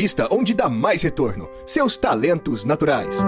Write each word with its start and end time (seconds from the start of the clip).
Invista 0.00 0.26
onde 0.30 0.54
dá 0.54 0.66
mais 0.66 1.02
retorno. 1.02 1.46
Seus 1.66 1.98
talentos 1.98 2.64
naturais. 2.64 3.18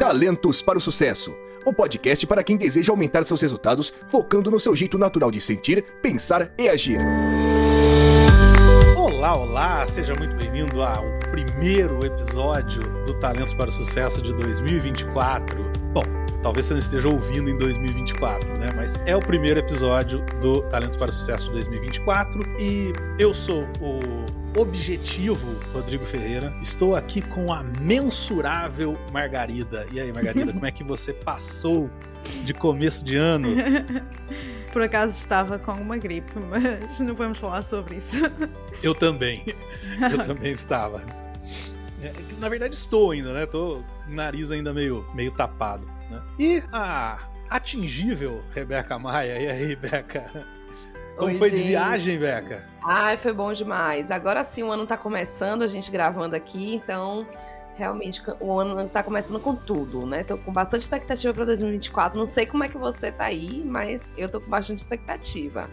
Talentos 0.00 0.62
para 0.62 0.78
o 0.78 0.80
Sucesso. 0.80 1.36
O 1.66 1.70
podcast 1.70 2.26
para 2.26 2.42
quem 2.42 2.56
deseja 2.56 2.94
aumentar 2.94 3.24
seus 3.24 3.42
resultados, 3.42 3.92
focando 4.10 4.50
no 4.50 4.58
seu 4.58 4.74
jeito 4.74 4.96
natural 4.96 5.30
de 5.30 5.42
sentir, 5.42 5.84
pensar 6.00 6.50
e 6.58 6.66
agir. 6.66 6.98
Olá, 8.96 9.36
olá! 9.36 9.86
Seja 9.86 10.14
muito 10.14 10.34
bem-vindo 10.34 10.80
ao 10.80 11.04
primeiro 11.30 12.06
episódio 12.06 12.80
do 13.04 13.20
Talentos 13.20 13.52
para 13.52 13.68
o 13.68 13.72
Sucesso 13.72 14.22
de 14.22 14.32
2024. 14.32 15.62
Bom, 15.92 16.04
talvez 16.46 16.66
você 16.66 16.74
não 16.74 16.78
esteja 16.78 17.08
ouvindo 17.08 17.50
em 17.50 17.58
2024, 17.58 18.56
né? 18.56 18.70
Mas 18.76 18.94
é 19.04 19.16
o 19.16 19.18
primeiro 19.18 19.58
episódio 19.58 20.24
do 20.40 20.62
Talentos 20.68 20.96
para 20.96 21.10
o 21.10 21.12
Sucesso 21.12 21.46
de 21.46 21.54
2024 21.54 22.40
e 22.60 22.92
eu 23.18 23.34
sou 23.34 23.66
o 23.80 24.60
objetivo 24.60 25.58
Rodrigo 25.72 26.04
Ferreira. 26.04 26.56
Estou 26.62 26.94
aqui 26.94 27.20
com 27.20 27.52
a 27.52 27.64
mensurável 27.64 28.96
Margarida. 29.12 29.88
E 29.90 29.98
aí, 29.98 30.12
Margarida, 30.12 30.52
como 30.52 30.64
é 30.64 30.70
que 30.70 30.84
você 30.84 31.12
passou 31.12 31.90
de 32.44 32.54
começo 32.54 33.04
de 33.04 33.16
ano? 33.16 33.48
Por 34.72 34.82
acaso 34.82 35.18
estava 35.18 35.58
com 35.58 35.72
uma 35.72 35.98
gripe, 35.98 36.30
mas 36.48 37.00
não 37.00 37.16
vamos 37.16 37.38
falar 37.38 37.62
sobre 37.62 37.96
isso. 37.96 38.22
Eu 38.84 38.94
também. 38.94 39.42
Eu 40.12 40.24
também 40.24 40.52
estava. 40.52 41.02
É, 42.00 42.12
na 42.38 42.48
verdade, 42.48 42.76
estou 42.76 43.10
ainda, 43.10 43.32
né? 43.32 43.46
Tô 43.46 43.82
com 44.04 44.12
o 44.12 44.14
nariz 44.14 44.52
ainda 44.52 44.72
meio, 44.72 45.04
meio 45.12 45.32
tapado. 45.32 45.95
Né? 46.10 46.22
E 46.38 46.62
a 46.72 47.18
atingível 47.48 48.42
Rebeca 48.52 48.98
Maia. 48.98 49.38
E 49.38 49.48
aí, 49.48 49.66
Rebeca? 49.68 50.46
Como 51.16 51.30
Oi, 51.30 51.38
foi 51.38 51.50
de 51.50 51.56
gente. 51.56 51.68
viagem, 51.68 52.18
Beca? 52.18 52.68
Ai, 52.84 53.16
foi 53.16 53.32
bom 53.32 53.52
demais. 53.52 54.10
Agora 54.10 54.44
sim 54.44 54.62
o 54.62 54.70
ano 54.70 54.86
tá 54.86 54.96
começando, 54.98 55.62
a 55.62 55.66
gente 55.68 55.90
gravando 55.90 56.36
aqui, 56.36 56.74
então 56.74 57.26
realmente 57.74 58.22
o 58.40 58.58
ano 58.58 58.88
tá 58.88 59.02
começando 59.02 59.40
com 59.40 59.54
tudo, 59.54 60.06
né? 60.06 60.24
Tô 60.24 60.36
com 60.36 60.52
bastante 60.52 60.82
expectativa 60.82 61.32
para 61.32 61.46
2024. 61.46 62.18
Não 62.18 62.26
sei 62.26 62.44
como 62.44 62.64
é 62.64 62.68
que 62.68 62.76
você 62.76 63.10
tá 63.10 63.24
aí, 63.24 63.62
mas 63.64 64.14
eu 64.18 64.28
tô 64.28 64.40
com 64.40 64.50
bastante 64.50 64.78
expectativa. 64.78 65.70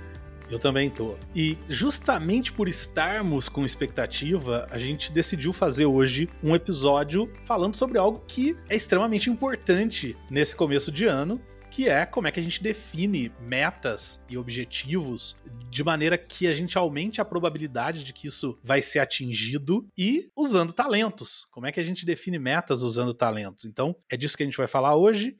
Eu 0.54 0.60
também 0.60 0.88
tô. 0.88 1.18
E 1.34 1.58
justamente 1.68 2.54
por 2.54 2.68
estarmos 2.68 3.50
com 3.50 3.66
expectativa, 3.66 4.68
a 4.70 4.78
gente 4.78 5.12
decidiu 5.12 5.52
fazer 5.52 5.88
hoje 5.88 6.30
um 6.44 6.54
episódio 6.54 7.28
falando 7.44 7.76
sobre 7.76 7.98
algo 7.98 8.24
que 8.28 8.56
é 8.70 8.76
extremamente 8.76 9.32
importante 9.32 10.16
nesse 10.30 10.56
começo 10.56 10.92
de 10.92 11.06
ano, 11.06 11.42
que 11.72 11.90
é 11.90 12.06
como 12.06 12.28
é 12.28 12.32
que 12.32 12.40
a 12.40 12.44
gente 12.44 12.62
define 12.62 13.32
metas 13.40 14.24
e 14.30 14.38
objetivos 14.38 15.36
de 15.72 15.84
maneira 15.84 16.20
que 16.20 16.46
a 16.46 16.54
gente 16.54 16.78
aumente 16.78 17.20
a 17.20 17.26
probabilidade 17.26 18.04
de 18.04 18.14
que 18.14 18.28
isso 18.28 18.56
vai 18.64 18.80
ser 18.80 19.00
atingido 19.00 19.88
e 19.98 20.30
usando 20.38 20.72
talentos. 20.72 21.48
Como 21.50 21.66
é 21.66 21.72
que 21.72 21.80
a 21.80 21.84
gente 21.84 22.06
define 22.06 22.38
metas 22.38 22.84
usando 22.84 23.12
talentos? 23.12 23.66
Então, 23.66 23.96
é 24.08 24.16
disso 24.16 24.38
que 24.38 24.44
a 24.44 24.46
gente 24.46 24.58
vai 24.58 24.68
falar 24.68 24.96
hoje. 24.96 25.36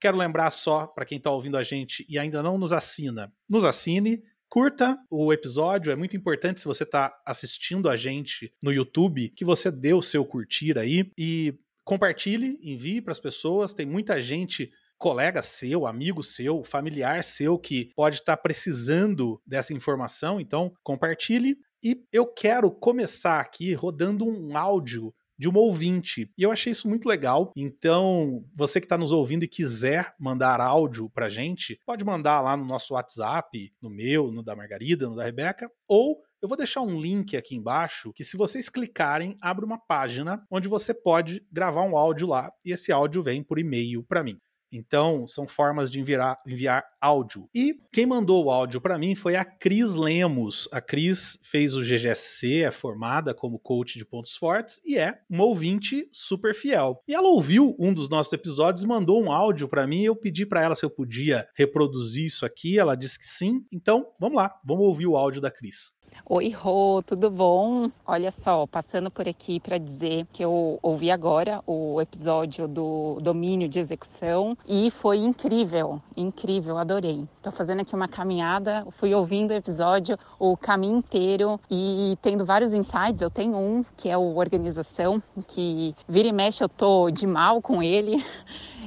Quero 0.00 0.16
lembrar 0.16 0.50
só 0.50 0.88
para 0.88 1.06
quem 1.06 1.18
está 1.18 1.30
ouvindo 1.30 1.56
a 1.56 1.62
gente 1.62 2.04
e 2.08 2.18
ainda 2.18 2.42
não 2.42 2.58
nos 2.58 2.72
assina, 2.72 3.32
nos 3.48 3.64
assine, 3.64 4.22
Curta 4.48 4.96
o 5.10 5.32
episódio, 5.32 5.92
é 5.92 5.96
muito 5.96 6.16
importante 6.16 6.60
se 6.60 6.66
você 6.66 6.84
está 6.84 7.12
assistindo 7.26 7.88
a 7.88 7.96
gente 7.96 8.52
no 8.62 8.72
YouTube, 8.72 9.28
que 9.30 9.44
você 9.44 9.70
dê 9.70 9.92
o 9.92 10.00
seu 10.00 10.24
curtir 10.24 10.78
aí 10.78 11.10
e 11.18 11.58
compartilhe, 11.84 12.58
envie 12.62 13.00
para 13.00 13.12
as 13.12 13.20
pessoas. 13.20 13.74
Tem 13.74 13.84
muita 13.84 14.20
gente 14.20 14.70
colega 14.98 15.42
seu, 15.42 15.86
amigo 15.86 16.22
seu, 16.22 16.62
familiar 16.64 17.22
seu 17.22 17.58
que 17.58 17.90
pode 17.94 18.16
estar 18.16 18.36
tá 18.36 18.42
precisando 18.42 19.40
dessa 19.46 19.74
informação, 19.74 20.40
então 20.40 20.72
compartilhe. 20.82 21.56
E 21.82 22.02
eu 22.12 22.26
quero 22.26 22.70
começar 22.70 23.40
aqui 23.40 23.74
rodando 23.74 24.24
um 24.24 24.56
áudio 24.56 25.14
de 25.38 25.48
uma 25.48 25.60
ouvinte. 25.60 26.30
E 26.36 26.42
eu 26.42 26.52
achei 26.52 26.72
isso 26.72 26.88
muito 26.88 27.08
legal. 27.08 27.52
Então, 27.56 28.44
você 28.54 28.80
que 28.80 28.86
está 28.86 28.98
nos 28.98 29.12
ouvindo 29.12 29.44
e 29.44 29.48
quiser 29.48 30.14
mandar 30.18 30.60
áudio 30.60 31.10
pra 31.10 31.28
gente, 31.28 31.80
pode 31.84 32.04
mandar 32.04 32.40
lá 32.40 32.56
no 32.56 32.64
nosso 32.64 32.94
WhatsApp, 32.94 33.72
no 33.80 33.90
meu, 33.90 34.30
no 34.32 34.42
da 34.42 34.56
Margarida, 34.56 35.08
no 35.08 35.16
da 35.16 35.24
Rebeca, 35.24 35.70
ou 35.88 36.22
eu 36.42 36.48
vou 36.48 36.56
deixar 36.56 36.82
um 36.82 37.00
link 37.00 37.36
aqui 37.36 37.56
embaixo 37.56 38.12
que, 38.12 38.22
se 38.22 38.36
vocês 38.36 38.68
clicarem, 38.68 39.36
abre 39.40 39.64
uma 39.64 39.78
página 39.78 40.44
onde 40.50 40.68
você 40.68 40.92
pode 40.94 41.44
gravar 41.50 41.82
um 41.82 41.96
áudio 41.96 42.28
lá 42.28 42.52
e 42.64 42.72
esse 42.72 42.92
áudio 42.92 43.22
vem 43.22 43.42
por 43.42 43.58
e-mail 43.58 44.04
para 44.04 44.22
mim. 44.22 44.38
Então, 44.70 45.26
são 45.26 45.46
formas 45.46 45.90
de 45.90 46.00
enviar, 46.00 46.38
enviar 46.46 46.84
áudio. 47.00 47.48
E 47.54 47.76
quem 47.92 48.06
mandou 48.06 48.44
o 48.44 48.50
áudio 48.50 48.80
para 48.80 48.98
mim 48.98 49.14
foi 49.14 49.36
a 49.36 49.44
Cris 49.44 49.94
Lemos. 49.94 50.68
A 50.72 50.80
Cris 50.80 51.38
fez 51.42 51.76
o 51.76 51.82
GGSC, 51.82 52.62
é 52.62 52.70
formada 52.70 53.34
como 53.34 53.58
coach 53.58 53.98
de 53.98 54.04
pontos 54.04 54.36
fortes 54.36 54.80
e 54.84 54.98
é 54.98 55.18
uma 55.28 55.44
ouvinte 55.44 56.08
super 56.12 56.54
fiel. 56.54 57.00
E 57.06 57.14
ela 57.14 57.28
ouviu 57.28 57.76
um 57.78 57.92
dos 57.92 58.08
nossos 58.08 58.32
episódios 58.32 58.84
mandou 58.84 59.22
um 59.22 59.30
áudio 59.30 59.68
para 59.68 59.86
mim. 59.86 60.02
Eu 60.02 60.16
pedi 60.16 60.44
para 60.44 60.62
ela 60.62 60.74
se 60.74 60.84
eu 60.84 60.90
podia 60.90 61.48
reproduzir 61.54 62.26
isso 62.26 62.44
aqui. 62.44 62.78
Ela 62.78 62.96
disse 62.96 63.18
que 63.18 63.26
sim. 63.26 63.64
Então, 63.72 64.06
vamos 64.18 64.36
lá, 64.36 64.54
vamos 64.64 64.86
ouvir 64.86 65.06
o 65.06 65.16
áudio 65.16 65.40
da 65.40 65.50
Cris. 65.50 65.95
Oi, 66.24 66.50
Rô, 66.50 67.02
tudo 67.06 67.30
bom? 67.30 67.90
Olha 68.04 68.32
só, 68.32 68.66
passando 68.66 69.10
por 69.10 69.28
aqui 69.28 69.60
para 69.60 69.78
dizer 69.78 70.26
que 70.32 70.44
eu 70.44 70.78
ouvi 70.82 71.10
agora 71.10 71.60
o 71.66 72.00
episódio 72.00 72.66
do 72.66 73.18
domínio 73.20 73.68
de 73.68 73.78
execução 73.78 74.56
e 74.66 74.90
foi 74.90 75.18
incrível, 75.18 76.00
incrível, 76.16 76.78
adorei. 76.78 77.24
Tô 77.42 77.52
fazendo 77.52 77.82
aqui 77.82 77.94
uma 77.94 78.08
caminhada, 78.08 78.84
fui 78.98 79.14
ouvindo 79.14 79.50
o 79.50 79.54
episódio 79.54 80.18
o 80.38 80.56
caminho 80.56 80.98
inteiro 80.98 81.60
e 81.70 82.16
tendo 82.22 82.44
vários 82.44 82.74
insights. 82.74 83.20
Eu 83.20 83.30
tenho 83.30 83.56
um 83.56 83.84
que 83.96 84.08
é 84.08 84.18
o 84.18 84.36
organização, 84.36 85.22
que 85.46 85.94
vira 86.08 86.28
e 86.28 86.32
mexe 86.32 86.62
eu 86.62 86.68
tô 86.68 87.10
de 87.10 87.26
mal 87.26 87.60
com 87.62 87.82
ele. 87.82 88.24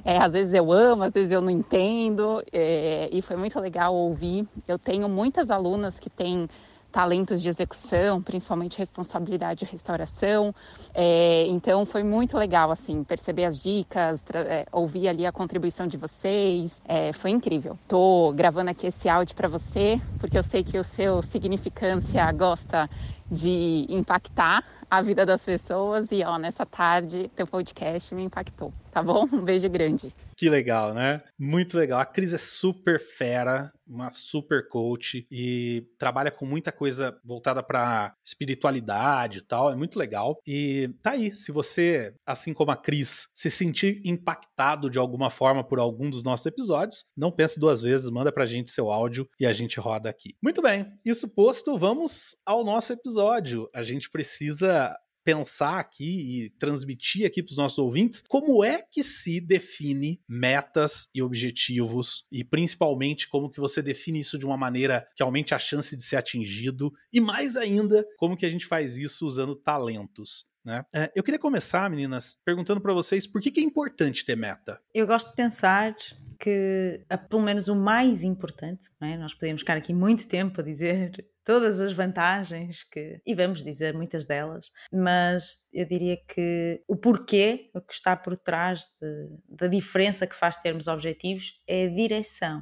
É, 0.06 0.18
às 0.18 0.32
vezes 0.32 0.54
eu 0.54 0.72
amo, 0.72 1.04
às 1.04 1.12
vezes 1.12 1.30
eu 1.30 1.42
não 1.42 1.50
entendo, 1.50 2.42
é, 2.54 3.10
e 3.12 3.22
foi 3.22 3.36
muito 3.36 3.60
legal 3.60 3.94
ouvir. 3.94 4.48
Eu 4.66 4.80
tenho 4.80 5.10
muitas 5.10 5.52
alunas 5.52 6.00
que 6.00 6.10
têm 6.10 6.48
talentos 6.92 7.42
de 7.42 7.50
execução, 7.50 8.22
principalmente 8.22 8.78
responsabilidade 8.78 9.64
e 9.64 9.68
restauração. 9.68 10.54
É, 10.94 11.46
então 11.48 11.86
foi 11.86 12.04
muito 12.04 12.38
legal 12.38 12.72
assim 12.72 13.04
perceber 13.04 13.46
as 13.46 13.60
dicas, 13.60 14.24
é, 14.34 14.66
ouvir 14.72 15.08
ali 15.08 15.26
a 15.26 15.32
contribuição 15.32 15.88
de 15.88 15.98
vocês. 15.98 16.82
É, 16.88 17.14
foi 17.14 17.32
incrível. 17.32 17.78
Tô 17.88 18.34
gravando 18.36 18.72
aqui 18.72 18.88
esse 18.88 19.08
áudio 19.08 19.36
para 19.36 19.48
você 19.48 20.02
porque 20.20 20.38
eu 20.38 20.44
sei 20.44 20.64
que 20.64 20.78
o 20.78 20.84
seu 20.84 21.22
significância 21.22 22.32
gosta 22.32 22.90
de 23.32 23.86
impactar 23.90 24.64
a 24.90 25.02
vida 25.02 25.26
das 25.26 25.44
pessoas 25.44 26.12
e 26.12 26.24
ó 26.24 26.38
nessa 26.38 26.66
tarde 26.66 27.30
teu 27.36 27.46
podcast 27.46 28.14
me 28.16 28.24
impactou, 28.24 28.74
tá 28.92 29.04
bom? 29.04 29.28
Um 29.32 29.42
beijo 29.42 29.70
grande. 29.70 30.14
Que 30.40 30.50
legal, 30.50 30.94
né? 30.94 31.22
Muito 31.38 31.78
legal. 31.78 32.00
A 32.00 32.06
Cris 32.06 32.32
é 32.32 32.38
super 32.38 32.98
fera, 32.98 33.70
uma 33.86 34.10
super 34.10 34.70
coach 34.70 35.28
e 35.30 35.84
trabalha 35.98 36.32
com 36.32 36.46
muita 36.46 36.72
coisa 36.72 37.20
voltada 37.26 37.62
para 37.62 38.16
espiritualidade 38.26 39.40
e 39.40 39.42
tal. 39.42 39.70
É 39.70 39.76
muito 39.76 40.00
legal. 40.00 40.40
E 40.48 40.96
tá 41.02 41.12
aí, 41.12 41.36
se 41.36 41.52
você, 41.52 42.14
assim 42.26 42.54
como 42.54 42.72
a 42.72 42.78
Cris, 42.78 43.28
se 43.36 43.52
sentir 43.52 44.02
impactado 44.06 44.90
de 44.90 44.98
alguma 44.98 45.30
forma 45.30 45.62
por 45.62 45.78
algum 45.78 46.10
dos 46.10 46.24
nossos 46.24 46.46
episódios, 46.46 47.04
não 47.18 47.34
pense 47.34 47.60
duas 47.60 47.82
vezes, 47.82 48.10
manda 48.10 48.32
pra 48.32 48.46
gente 48.46 48.72
seu 48.72 48.90
áudio 48.90 49.28
e 49.38 49.46
a 49.46 49.52
gente 49.52 49.78
roda 49.78 50.10
aqui. 50.10 50.38
Muito 50.42 50.62
bem, 50.62 50.88
isso 51.06 51.36
posto, 51.36 51.78
vamos 51.78 52.38
ao 52.46 52.64
nosso 52.64 52.94
episódio. 52.94 53.68
A 53.76 53.84
gente 53.84 54.10
precisa 54.10 54.96
pensar 55.30 55.80
aqui 55.80 56.46
e 56.46 56.50
transmitir 56.58 57.28
aqui 57.28 57.44
para 57.44 57.52
os 57.52 57.58
nossos 57.58 57.78
ouvintes 57.78 58.24
como 58.28 58.64
é 58.64 58.82
que 58.82 59.04
se 59.04 59.40
define 59.40 60.20
metas 60.28 61.08
e 61.14 61.22
objetivos 61.22 62.26
e 62.32 62.44
principalmente 62.44 63.30
como 63.30 63.50
que 63.50 63.60
você 63.60 63.80
define 63.80 64.20
isso 64.20 64.40
de 64.40 64.46
uma 64.48 64.58
maneira 64.58 65.08
que 65.16 65.22
aumente 65.22 65.54
a 65.54 65.60
chance 65.60 65.96
de 65.96 66.04
ser 66.04 66.16
atingido 66.16 66.92
e 67.14 67.22
mais 67.22 67.56
ainda 67.56 68.04
como 68.18 68.36
que 68.36 68.46
a 68.46 68.50
gente 68.50 68.66
faz 68.66 68.98
isso 68.98 69.24
usando 69.24 69.56
talentos. 69.56 70.46
Né? 70.66 70.84
Eu 71.16 71.24
queria 71.24 71.40
começar, 71.40 71.88
meninas, 71.92 72.36
perguntando 72.44 72.82
para 72.82 72.94
vocês 72.94 73.28
por 73.28 73.40
que, 73.40 73.52
que 73.52 73.60
é 73.60 73.64
importante 73.64 74.26
ter 74.26 74.36
meta. 74.36 74.82
Eu 74.96 75.06
gosto 75.06 75.30
de 75.30 75.36
pensar 75.36 75.96
que, 76.40 77.06
pelo 77.30 77.44
menos 77.44 77.68
o 77.68 77.76
mais 77.76 78.24
importante, 78.24 78.90
é? 79.00 79.16
nós 79.16 79.36
podemos 79.36 79.62
ficar 79.62 79.78
aqui 79.78 79.94
muito 79.94 80.28
tempo 80.28 80.60
a 80.60 80.64
dizer 80.64 81.24
todas 81.50 81.82
as 81.82 81.92
vantagens 81.94 82.84
que, 82.84 83.20
e 83.26 83.34
vamos 83.34 83.64
dizer 83.64 83.96
muitas 83.96 84.28
delas, 84.28 84.72
mas 84.94 85.66
eu 85.74 85.84
diria 85.84 86.16
que 86.16 86.80
o 86.88 86.96
porquê, 86.96 87.72
o 87.74 87.82
que 87.82 87.92
está 87.92 88.16
por 88.16 88.38
trás 88.38 88.92
de, 89.02 89.30
da 89.50 89.66
diferença 89.66 90.28
que 90.28 90.36
faz 90.36 90.58
termos 90.58 90.88
objetivos 90.88 91.60
é 91.68 91.88
a 91.88 91.90
direção. 91.90 92.62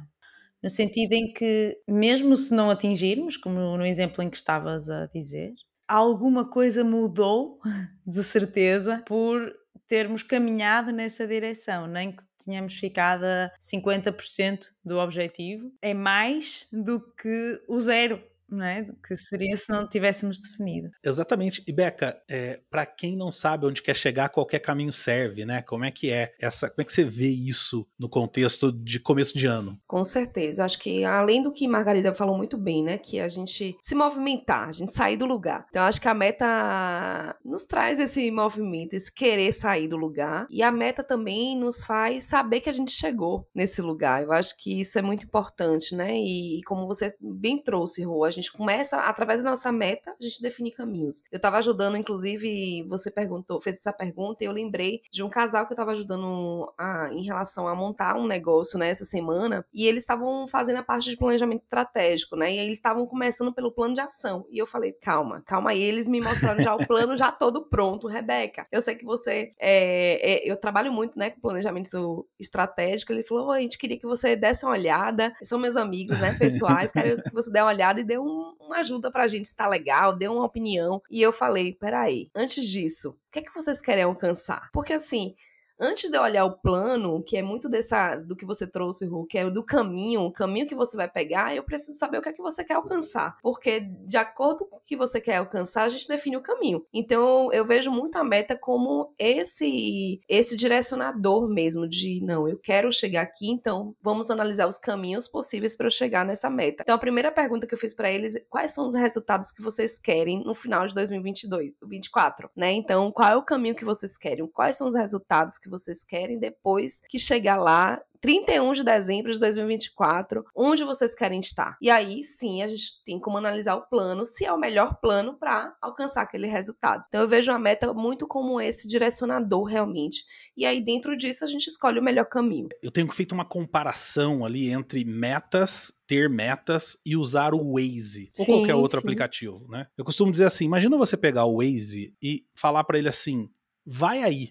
No 0.62 0.70
sentido 0.70 1.12
em 1.12 1.30
que, 1.34 1.78
mesmo 1.86 2.34
se 2.34 2.54
não 2.54 2.70
atingirmos, 2.70 3.36
como 3.36 3.76
no 3.76 3.84
exemplo 3.84 4.24
em 4.24 4.30
que 4.30 4.38
estavas 4.38 4.88
a 4.88 5.04
dizer, 5.08 5.52
alguma 5.86 6.48
coisa 6.48 6.82
mudou, 6.82 7.60
de 8.06 8.24
certeza, 8.24 9.02
por 9.06 9.54
termos 9.86 10.22
caminhado 10.22 10.92
nessa 10.92 11.26
direção, 11.26 11.86
nem 11.86 12.10
que 12.10 12.22
tenhamos 12.42 12.72
ficado 12.72 13.24
a 13.24 13.52
50% 13.60 14.70
do 14.82 14.98
objetivo, 14.98 15.70
é 15.82 15.92
mais 15.92 16.66
do 16.72 17.00
que 17.16 17.62
o 17.68 17.78
zero 17.82 18.18
não 18.50 18.64
é? 18.64 18.86
Que 19.06 19.16
seria 19.16 19.56
se 19.56 19.70
não 19.70 19.88
tivéssemos 19.88 20.38
definido. 20.38 20.90
Exatamente. 21.04 21.62
E 21.66 21.72
Beca, 21.72 22.20
é, 22.28 22.60
para 22.70 22.86
quem 22.86 23.16
não 23.16 23.30
sabe 23.30 23.66
onde 23.66 23.82
quer 23.82 23.94
chegar, 23.94 24.28
qualquer 24.28 24.58
caminho 24.58 24.92
serve, 24.92 25.44
né? 25.44 25.62
Como 25.62 25.84
é 25.84 25.90
que 25.90 26.10
é 26.10 26.32
essa? 26.40 26.68
Como 26.68 26.82
é 26.82 26.84
que 26.84 26.92
você 26.92 27.04
vê 27.04 27.28
isso 27.28 27.86
no 27.98 28.08
contexto 28.08 28.72
de 28.72 29.00
começo 29.00 29.38
de 29.38 29.46
ano? 29.46 29.78
Com 29.86 30.04
certeza. 30.04 30.64
Acho 30.64 30.78
que 30.78 31.04
além 31.04 31.42
do 31.42 31.52
que 31.52 31.68
Margarida 31.68 32.14
falou 32.14 32.36
muito 32.36 32.56
bem, 32.56 32.82
né? 32.82 32.98
Que 32.98 33.20
a 33.20 33.28
gente 33.28 33.76
se 33.82 33.94
movimentar, 33.94 34.68
a 34.68 34.72
gente 34.72 34.92
sair 34.92 35.16
do 35.16 35.26
lugar. 35.26 35.66
Então 35.70 35.82
acho 35.82 36.00
que 36.00 36.08
a 36.08 36.14
meta 36.14 37.36
nos 37.44 37.64
traz 37.64 37.98
esse 37.98 38.30
movimento, 38.30 38.94
esse 38.94 39.12
querer 39.12 39.52
sair 39.52 39.88
do 39.88 39.96
lugar. 39.96 40.46
E 40.50 40.62
a 40.62 40.70
meta 40.70 41.02
também 41.02 41.58
nos 41.58 41.84
faz 41.84 42.24
saber 42.24 42.60
que 42.60 42.68
a 42.68 42.72
gente 42.72 42.92
chegou 42.92 43.48
nesse 43.54 43.82
lugar. 43.82 44.22
Eu 44.22 44.32
acho 44.32 44.56
que 44.58 44.80
isso 44.80 44.98
é 44.98 45.02
muito 45.02 45.24
importante, 45.24 45.94
né? 45.94 46.16
E, 46.16 46.60
como 46.66 46.86
você 46.86 47.14
bem 47.20 47.62
trouxe, 47.62 48.04
Rô, 48.04 48.24
a 48.24 48.30
gente 48.30 48.37
começa, 48.46 49.00
através 49.00 49.42
da 49.42 49.50
nossa 49.50 49.72
meta, 49.72 50.10
a 50.10 50.22
gente 50.22 50.40
definir 50.40 50.72
caminhos. 50.72 51.24
Eu 51.32 51.36
estava 51.36 51.58
ajudando, 51.58 51.96
inclusive, 51.96 52.84
você 52.88 53.10
perguntou, 53.10 53.60
fez 53.60 53.76
essa 53.76 53.92
pergunta, 53.92 54.44
e 54.44 54.46
eu 54.46 54.52
lembrei 54.52 55.02
de 55.12 55.22
um 55.22 55.28
casal 55.28 55.66
que 55.66 55.72
eu 55.72 55.74
estava 55.74 55.92
ajudando 55.92 56.72
a, 56.78 57.10
em 57.12 57.24
relação 57.24 57.66
a 57.66 57.74
montar 57.74 58.16
um 58.16 58.26
negócio, 58.26 58.78
né, 58.78 58.90
essa 58.90 59.04
semana, 59.04 59.64
e 59.72 59.86
eles 59.86 60.02
estavam 60.02 60.46
fazendo 60.46 60.78
a 60.78 60.82
parte 60.82 61.10
de 61.10 61.16
planejamento 61.16 61.62
estratégico, 61.62 62.36
né? 62.36 62.54
E 62.54 62.58
aí 62.58 62.66
eles 62.66 62.78
estavam 62.78 63.06
começando 63.06 63.52
pelo 63.52 63.72
plano 63.72 63.94
de 63.94 64.00
ação. 64.00 64.46
E 64.50 64.58
eu 64.58 64.66
falei, 64.66 64.92
calma, 64.92 65.42
calma 65.46 65.70
aí, 65.70 65.82
eles 65.82 66.06
me 66.06 66.20
mostraram 66.20 66.62
já 66.62 66.74
o 66.74 66.86
plano 66.86 67.16
já 67.16 67.32
todo 67.32 67.66
pronto, 67.66 68.06
Rebeca. 68.06 68.66
Eu 68.70 68.82
sei 68.82 68.94
que 68.94 69.04
você. 69.04 69.52
É, 69.58 70.32
é, 70.32 70.50
eu 70.50 70.56
trabalho 70.56 70.92
muito, 70.92 71.18
né, 71.18 71.30
com 71.30 71.40
planejamento 71.40 72.26
estratégico. 72.38 73.12
Ele 73.12 73.24
falou, 73.24 73.50
a 73.50 73.60
gente 73.60 73.78
queria 73.78 73.98
que 73.98 74.06
você 74.06 74.36
desse 74.36 74.64
uma 74.64 74.72
olhada. 74.72 75.32
São 75.42 75.58
meus 75.58 75.76
amigos, 75.76 76.18
né, 76.18 76.34
pessoais. 76.38 76.92
Quero 76.92 77.22
que 77.22 77.32
você 77.32 77.50
dê 77.50 77.60
uma 77.60 77.68
olhada 77.68 78.00
e 78.00 78.04
dê 78.04 78.18
um, 78.18 78.27
uma 78.60 78.78
ajuda 78.78 79.10
pra 79.10 79.26
gente 79.26 79.48
se 79.48 79.56
tá 79.56 79.66
legal, 79.68 80.14
dê 80.14 80.28
uma 80.28 80.44
opinião. 80.44 81.02
E 81.10 81.20
eu 81.20 81.32
falei, 81.32 81.72
peraí, 81.72 82.30
antes 82.34 82.66
disso, 82.66 83.10
o 83.10 83.32
que 83.32 83.38
é 83.40 83.42
que 83.42 83.54
vocês 83.54 83.80
querem 83.80 84.04
alcançar? 84.04 84.70
Porque 84.72 84.92
assim, 84.92 85.34
antes 85.78 86.10
de 86.10 86.16
eu 86.16 86.22
olhar 86.22 86.44
o 86.44 86.58
plano, 86.58 87.22
que 87.22 87.36
é 87.36 87.42
muito 87.42 87.68
dessa 87.68 88.16
do 88.16 88.36
que 88.36 88.44
você 88.44 88.66
trouxe, 88.66 89.06
Ru, 89.06 89.26
que 89.26 89.38
é 89.38 89.48
do 89.50 89.62
caminho, 89.62 90.22
o 90.22 90.32
caminho 90.32 90.66
que 90.66 90.74
você 90.74 90.96
vai 90.96 91.08
pegar, 91.08 91.54
eu 91.54 91.62
preciso 91.62 91.98
saber 91.98 92.18
o 92.18 92.22
que 92.22 92.28
é 92.28 92.32
que 92.32 92.42
você 92.42 92.64
quer 92.64 92.74
alcançar. 92.74 93.36
Porque 93.42 93.80
de 93.80 94.16
acordo 94.16 94.64
com 94.66 94.76
o 94.76 94.82
que 94.86 94.96
você 94.96 95.20
quer 95.20 95.36
alcançar, 95.36 95.84
a 95.84 95.88
gente 95.88 96.08
define 96.08 96.36
o 96.36 96.42
caminho. 96.42 96.84
Então, 96.92 97.52
eu 97.52 97.64
vejo 97.64 97.90
muito 97.90 98.16
a 98.16 98.24
meta 98.24 98.56
como 98.56 99.14
esse 99.18 100.20
esse 100.28 100.56
direcionador 100.56 101.48
mesmo 101.48 101.88
de, 101.88 102.20
não, 102.22 102.48
eu 102.48 102.58
quero 102.58 102.92
chegar 102.92 103.22
aqui, 103.22 103.50
então 103.50 103.94
vamos 104.02 104.30
analisar 104.30 104.66
os 104.66 104.78
caminhos 104.78 105.28
possíveis 105.28 105.76
para 105.76 105.86
eu 105.86 105.90
chegar 105.90 106.24
nessa 106.24 106.50
meta. 106.50 106.82
Então, 106.82 106.94
a 106.94 106.98
primeira 106.98 107.30
pergunta 107.30 107.66
que 107.66 107.74
eu 107.74 107.78
fiz 107.78 107.94
para 107.94 108.10
eles, 108.10 108.34
quais 108.48 108.72
são 108.72 108.86
os 108.86 108.94
resultados 108.94 109.50
que 109.50 109.62
vocês 109.62 109.98
querem 109.98 110.42
no 110.44 110.54
final 110.54 110.86
de 110.86 110.94
2022, 110.94 111.78
2024, 111.80 112.50
né? 112.56 112.72
Então, 112.72 113.10
qual 113.12 113.28
é 113.28 113.36
o 113.36 113.42
caminho 113.42 113.74
que 113.74 113.84
vocês 113.84 114.16
querem? 114.16 114.46
Quais 114.46 114.76
são 114.76 114.86
os 114.86 114.94
resultados 114.94 115.58
que 115.58 115.67
que 115.68 115.70
vocês 115.70 116.02
querem 116.02 116.38
depois 116.38 117.02
que 117.08 117.18
chegar 117.18 117.56
lá 117.56 118.00
31 118.20 118.72
de 118.72 118.84
dezembro 118.84 119.32
de 119.32 119.38
2024, 119.38 120.44
onde 120.54 120.84
vocês 120.84 121.14
querem 121.14 121.40
estar. 121.40 121.76
E 121.80 121.90
aí 121.90 122.22
sim 122.22 122.62
a 122.62 122.66
gente 122.66 123.02
tem 123.04 123.18
como 123.20 123.38
analisar 123.38 123.76
o 123.76 123.82
plano, 123.82 124.24
se 124.24 124.44
é 124.44 124.52
o 124.52 124.58
melhor 124.58 124.96
plano 125.00 125.38
para 125.38 125.74
alcançar 125.80 126.22
aquele 126.22 126.46
resultado. 126.46 127.04
Então 127.08 127.20
eu 127.20 127.28
vejo 127.28 127.52
a 127.52 127.58
meta 127.58 127.92
muito 127.92 128.26
como 128.26 128.60
esse 128.60 128.88
direcionador 128.88 129.64
realmente. 129.64 130.24
E 130.56 130.66
aí 130.66 130.80
dentro 130.80 131.16
disso 131.16 131.44
a 131.44 131.48
gente 131.48 131.68
escolhe 131.68 132.00
o 132.00 132.02
melhor 132.02 132.26
caminho. 132.26 132.68
Eu 132.82 132.90
tenho 132.90 133.10
feito 133.12 133.32
uma 133.32 133.44
comparação 133.44 134.44
ali 134.44 134.70
entre 134.70 135.04
metas, 135.04 135.92
ter 136.06 136.28
metas 136.28 137.00
e 137.04 137.16
usar 137.16 137.54
o 137.54 137.74
Waze 137.74 138.30
ou 138.36 138.44
sim, 138.44 138.52
qualquer 138.52 138.74
outro 138.74 139.00
sim. 139.00 139.06
aplicativo, 139.06 139.66
né? 139.68 139.86
Eu 139.96 140.04
costumo 140.04 140.32
dizer 140.32 140.46
assim, 140.46 140.64
imagina 140.64 140.96
você 140.96 141.16
pegar 141.16 141.44
o 141.44 141.58
Waze 141.58 142.14
e 142.20 142.44
falar 142.54 142.82
para 142.84 142.98
ele 142.98 143.08
assim: 143.08 143.48
"Vai 143.86 144.22
aí, 144.22 144.50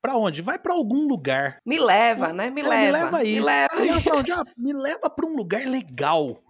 Pra 0.00 0.16
onde? 0.16 0.42
Vai 0.42 0.58
para 0.58 0.72
algum 0.72 1.06
lugar. 1.06 1.58
Me 1.64 1.78
leva, 1.78 2.32
né? 2.32 2.50
Me 2.50 2.60
é, 2.60 2.68
leva. 2.68 2.80
Me 2.80 2.92
leva 2.92 3.18
aí. 3.18 3.34
Me 3.34 3.40
leva, 3.40 3.74
me 3.76 3.88
leva 3.88 4.02
pra 4.02 4.16
onde? 4.16 4.32
Ah, 4.32 4.44
me 4.56 4.72
leva 4.72 5.10
pra 5.10 5.26
um 5.26 5.34
lugar 5.36 5.66
legal. 5.66 6.42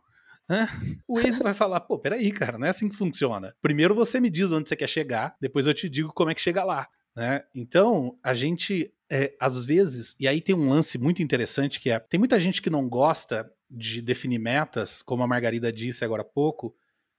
Né? 0.48 0.68
O 1.08 1.20
Waze 1.20 1.42
vai 1.42 1.54
falar, 1.54 1.80
pô, 1.80 1.98
peraí, 1.98 2.30
cara, 2.30 2.58
não 2.58 2.66
é 2.66 2.70
assim 2.70 2.88
que 2.88 2.96
funciona. 2.96 3.54
Primeiro 3.60 3.94
você 3.94 4.20
me 4.20 4.30
diz 4.30 4.52
onde 4.52 4.68
você 4.68 4.76
quer 4.76 4.88
chegar, 4.88 5.36
depois 5.40 5.66
eu 5.66 5.74
te 5.74 5.88
digo 5.88 6.12
como 6.12 6.30
é 6.30 6.34
que 6.34 6.40
chega 6.40 6.62
lá. 6.62 6.86
Né? 7.16 7.42
Então, 7.54 8.16
a 8.22 8.34
gente, 8.34 8.92
é, 9.10 9.34
às 9.40 9.64
vezes, 9.64 10.16
e 10.20 10.28
aí 10.28 10.40
tem 10.40 10.54
um 10.54 10.68
lance 10.68 10.98
muito 10.98 11.22
interessante 11.22 11.80
que 11.80 11.90
é, 11.90 11.98
tem 11.98 12.18
muita 12.18 12.38
gente 12.38 12.62
que 12.62 12.70
não 12.70 12.88
gosta 12.88 13.50
de 13.68 14.00
definir 14.00 14.38
metas, 14.38 15.02
como 15.02 15.22
a 15.22 15.26
Margarida 15.26 15.72
disse 15.72 16.04
agora 16.04 16.22
há 16.22 16.24
pouco, 16.24 16.74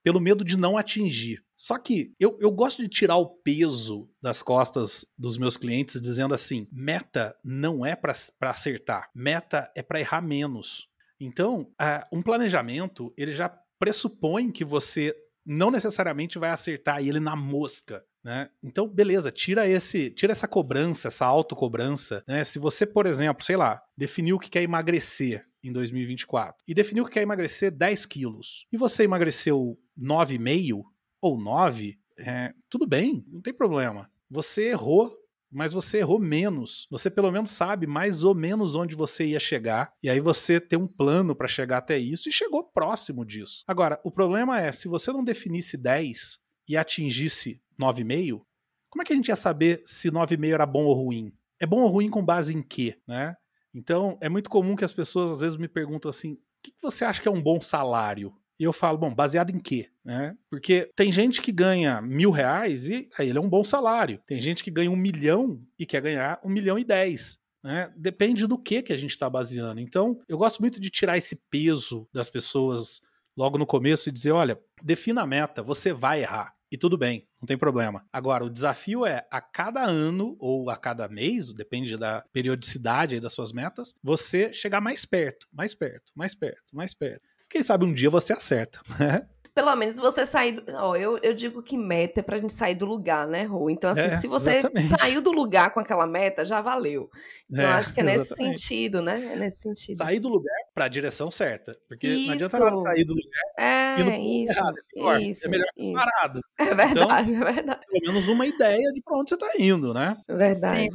pelo 0.07 0.21
medo 0.21 0.45
de 0.45 0.55
não 0.55 0.77
atingir. 0.77 1.43
Só 1.53 1.77
que 1.77 2.15
eu, 2.17 2.37
eu 2.39 2.49
gosto 2.49 2.81
de 2.81 2.87
tirar 2.87 3.17
o 3.17 3.25
peso 3.25 4.09
das 4.21 4.41
costas 4.41 5.05
dos 5.17 5.37
meus 5.37 5.57
clientes 5.57 5.99
dizendo 5.99 6.33
assim: 6.33 6.65
meta 6.71 7.35
não 7.43 7.85
é 7.85 7.93
para 7.93 8.15
acertar, 8.39 9.09
meta 9.13 9.69
é 9.75 9.83
para 9.83 9.99
errar 9.99 10.21
menos. 10.21 10.87
Então, 11.19 11.69
um 12.09 12.21
planejamento 12.21 13.13
ele 13.17 13.33
já 13.33 13.49
pressupõe 13.77 14.49
que 14.49 14.63
você 14.63 15.13
não 15.45 15.69
necessariamente 15.69 16.39
vai 16.39 16.51
acertar 16.51 17.05
ele 17.05 17.19
na 17.19 17.35
mosca. 17.35 18.01
Né? 18.23 18.49
Então, 18.63 18.87
beleza, 18.87 19.29
tira 19.29 19.67
esse, 19.67 20.09
tira 20.09 20.31
essa 20.31 20.47
cobrança, 20.47 21.09
essa 21.09 21.25
autocobrança. 21.25 22.23
Né? 22.25 22.45
Se 22.45 22.59
você, 22.59 22.85
por 22.85 23.05
exemplo, 23.05 23.43
sei 23.43 23.57
lá, 23.57 23.83
definiu 23.97 24.39
que 24.39 24.49
quer 24.49 24.63
emagrecer 24.63 25.45
em 25.67 25.71
2024 25.71 26.63
e 26.67 26.73
definiu 26.73 27.05
que 27.05 27.11
quer 27.11 27.21
emagrecer 27.21 27.71
10 27.71 28.05
quilos 28.05 28.65
e 28.71 28.77
você 28.77 29.03
emagreceu 29.03 29.79
9,5 29.97 30.83
ou 31.21 31.39
9, 31.39 31.99
é, 32.19 32.53
tudo 32.69 32.87
bem, 32.87 33.23
não 33.27 33.41
tem 33.41 33.53
problema. 33.53 34.09
Você 34.29 34.69
errou, 34.69 35.15
mas 35.51 35.73
você 35.73 35.99
errou 35.99 36.19
menos. 36.19 36.87
Você 36.89 37.09
pelo 37.09 37.31
menos 37.31 37.51
sabe 37.51 37.87
mais 37.87 38.23
ou 38.23 38.35
menos 38.35 38.75
onde 38.75 38.95
você 38.95 39.25
ia 39.25 39.39
chegar, 39.39 39.93
e 40.01 40.09
aí 40.09 40.19
você 40.19 40.59
tem 40.59 40.77
um 40.77 40.87
plano 40.87 41.35
para 41.35 41.47
chegar 41.47 41.77
até 41.77 41.97
isso 41.97 42.29
e 42.29 42.31
chegou 42.31 42.63
próximo 42.63 43.25
disso. 43.25 43.63
Agora, 43.67 43.99
o 44.03 44.11
problema 44.11 44.59
é, 44.59 44.71
se 44.71 44.87
você 44.87 45.11
não 45.11 45.23
definisse 45.23 45.77
10 45.77 46.39
e 46.67 46.75
atingisse 46.75 47.61
9,5, 47.79 48.41
como 48.89 49.01
é 49.01 49.05
que 49.05 49.13
a 49.13 49.15
gente 49.15 49.27
ia 49.29 49.35
saber 49.35 49.81
se 49.85 50.09
9,5 50.09 50.53
era 50.53 50.65
bom 50.65 50.85
ou 50.85 50.93
ruim? 50.93 51.33
É 51.59 51.65
bom 51.65 51.81
ou 51.81 51.87
ruim 51.87 52.09
com 52.09 52.23
base 52.23 52.55
em 52.55 52.61
quê, 52.61 52.99
né? 53.07 53.35
Então, 53.77 54.17
é 54.19 54.27
muito 54.27 54.49
comum 54.49 54.75
que 54.75 54.83
as 54.83 54.91
pessoas 54.91 55.29
às 55.29 55.39
vezes 55.39 55.55
me 55.55 55.67
perguntam 55.67 56.09
assim: 56.09 56.33
o 56.33 56.39
que 56.63 56.73
você 56.81 57.05
acha 57.05 57.21
que 57.21 57.27
é 57.27 57.31
um 57.31 57.41
bom 57.41 57.61
salário? 57.61 58.33
E 58.59 58.63
eu 58.63 58.73
falo, 58.73 58.97
bom, 58.97 59.13
baseado 59.13 59.51
em 59.51 59.59
quê? 59.59 59.87
Né? 60.03 60.35
Porque 60.49 60.89
tem 60.95 61.11
gente 61.11 61.43
que 61.43 61.51
ganha 61.51 62.01
mil 62.01 62.31
reais 62.31 62.89
e 62.89 63.07
aí 63.15 63.29
ele 63.29 63.37
é 63.37 63.41
um 63.41 63.47
bom 63.47 63.63
salário. 63.63 64.19
Tem 64.25 64.41
gente 64.41 64.63
que 64.63 64.71
ganha 64.71 64.89
um 64.89 64.95
milhão 64.95 65.61
e 65.77 65.85
quer 65.85 66.01
ganhar 66.01 66.39
um 66.43 66.49
milhão 66.49 66.79
e 66.79 66.83
dez. 66.83 67.39
Né? 67.63 67.93
Depende 67.95 68.47
do 68.47 68.57
que 68.57 68.81
que 68.81 68.91
a 68.91 68.97
gente 68.97 69.11
está 69.11 69.29
baseando. 69.29 69.79
Então, 69.79 70.19
eu 70.27 70.39
gosto 70.39 70.59
muito 70.59 70.81
de 70.81 70.89
tirar 70.89 71.19
esse 71.19 71.35
peso 71.51 72.09
das 72.11 72.31
pessoas 72.31 73.01
logo 73.37 73.59
no 73.59 73.67
começo 73.67 74.09
e 74.09 74.11
dizer, 74.11 74.31
olha, 74.31 74.59
defina 74.81 75.21
a 75.21 75.27
meta, 75.27 75.61
você 75.61 75.93
vai 75.93 76.21
errar. 76.21 76.56
E 76.71 76.77
tudo 76.77 76.97
bem, 76.97 77.27
não 77.41 77.45
tem 77.45 77.57
problema. 77.57 78.05
Agora, 78.11 78.43
o 78.43 78.49
desafio 78.49 79.05
é 79.05 79.25
a 79.31 79.39
cada 79.39 79.83
ano 79.83 80.35
ou 80.39 80.69
a 80.69 80.75
cada 80.75 81.07
mês, 81.07 81.53
depende 81.53 81.95
da 81.95 82.25
periodicidade 82.33 83.19
das 83.19 83.33
suas 83.33 83.53
metas, 83.53 83.95
você 84.03 84.51
chegar 84.51 84.81
mais 84.81 85.05
perto, 85.05 85.47
mais 85.51 85.73
perto, 85.73 86.11
mais 86.13 86.33
perto, 86.35 86.75
mais 86.75 86.93
perto. 86.93 87.21
Quem 87.49 87.63
sabe 87.63 87.85
um 87.85 87.93
dia 87.93 88.09
você 88.09 88.33
acerta. 88.33 88.81
Né? 88.99 89.27
Pelo 89.57 89.75
menos 89.75 89.97
você 89.97 90.23
sair. 90.23 90.51
Do... 90.51 90.63
Oh, 90.77 90.95
eu, 90.95 91.17
eu 91.17 91.33
digo 91.33 91.63
que 91.63 91.75
meta 91.75 92.19
é 92.19 92.23
pra 92.23 92.37
gente 92.37 92.53
sair 92.53 92.75
do 92.75 92.85
lugar, 92.85 93.25
né, 93.25 93.41
Rô? 93.41 93.71
Então, 93.71 93.89
assim, 93.89 94.01
é, 94.01 94.17
se 94.17 94.27
você 94.27 94.57
exatamente. 94.57 94.87
saiu 94.87 95.19
do 95.19 95.31
lugar 95.31 95.73
com 95.73 95.79
aquela 95.79 96.05
meta, 96.05 96.45
já 96.45 96.61
valeu. 96.61 97.09
Então, 97.49 97.63
é, 97.63 97.67
acho 97.69 97.91
que 97.91 98.01
é 98.01 98.03
nesse 98.03 98.35
sentido, 98.35 99.01
né? 99.01 99.33
É 99.33 99.35
nesse 99.35 99.63
sentido. 99.63 99.97
Sair 99.97 100.19
do 100.19 100.29
lugar 100.29 100.55
pra 100.75 100.87
direção 100.87 101.31
certa. 101.31 101.75
Porque 101.87 102.07
isso. 102.07 102.27
não 102.27 102.33
adianta 102.35 102.59
nada 102.59 102.75
sair 102.75 103.03
do 103.03 103.15
lugar 103.15 103.41
é, 103.57 103.99
e 103.99 104.03
no 104.03 104.43
isso, 104.43 104.53
errado. 104.53 104.75
É, 104.95 105.21
isso, 105.21 105.47
é 105.47 105.49
melhor 105.49 105.67
que 105.75 105.93
parado. 105.93 106.39
É 106.59 106.75
verdade, 106.75 107.31
então, 107.31 107.47
é 107.47 107.53
verdade. 107.53 107.81
Pelo 107.87 108.13
menos 108.13 108.29
uma 108.29 108.45
ideia 108.45 108.93
de 108.93 109.01
pra 109.01 109.17
onde 109.17 109.31
você 109.31 109.37
tá 109.37 109.51
indo, 109.57 109.91
né? 109.91 110.17
Verdade. 110.29 110.81
Sim, 110.81 110.89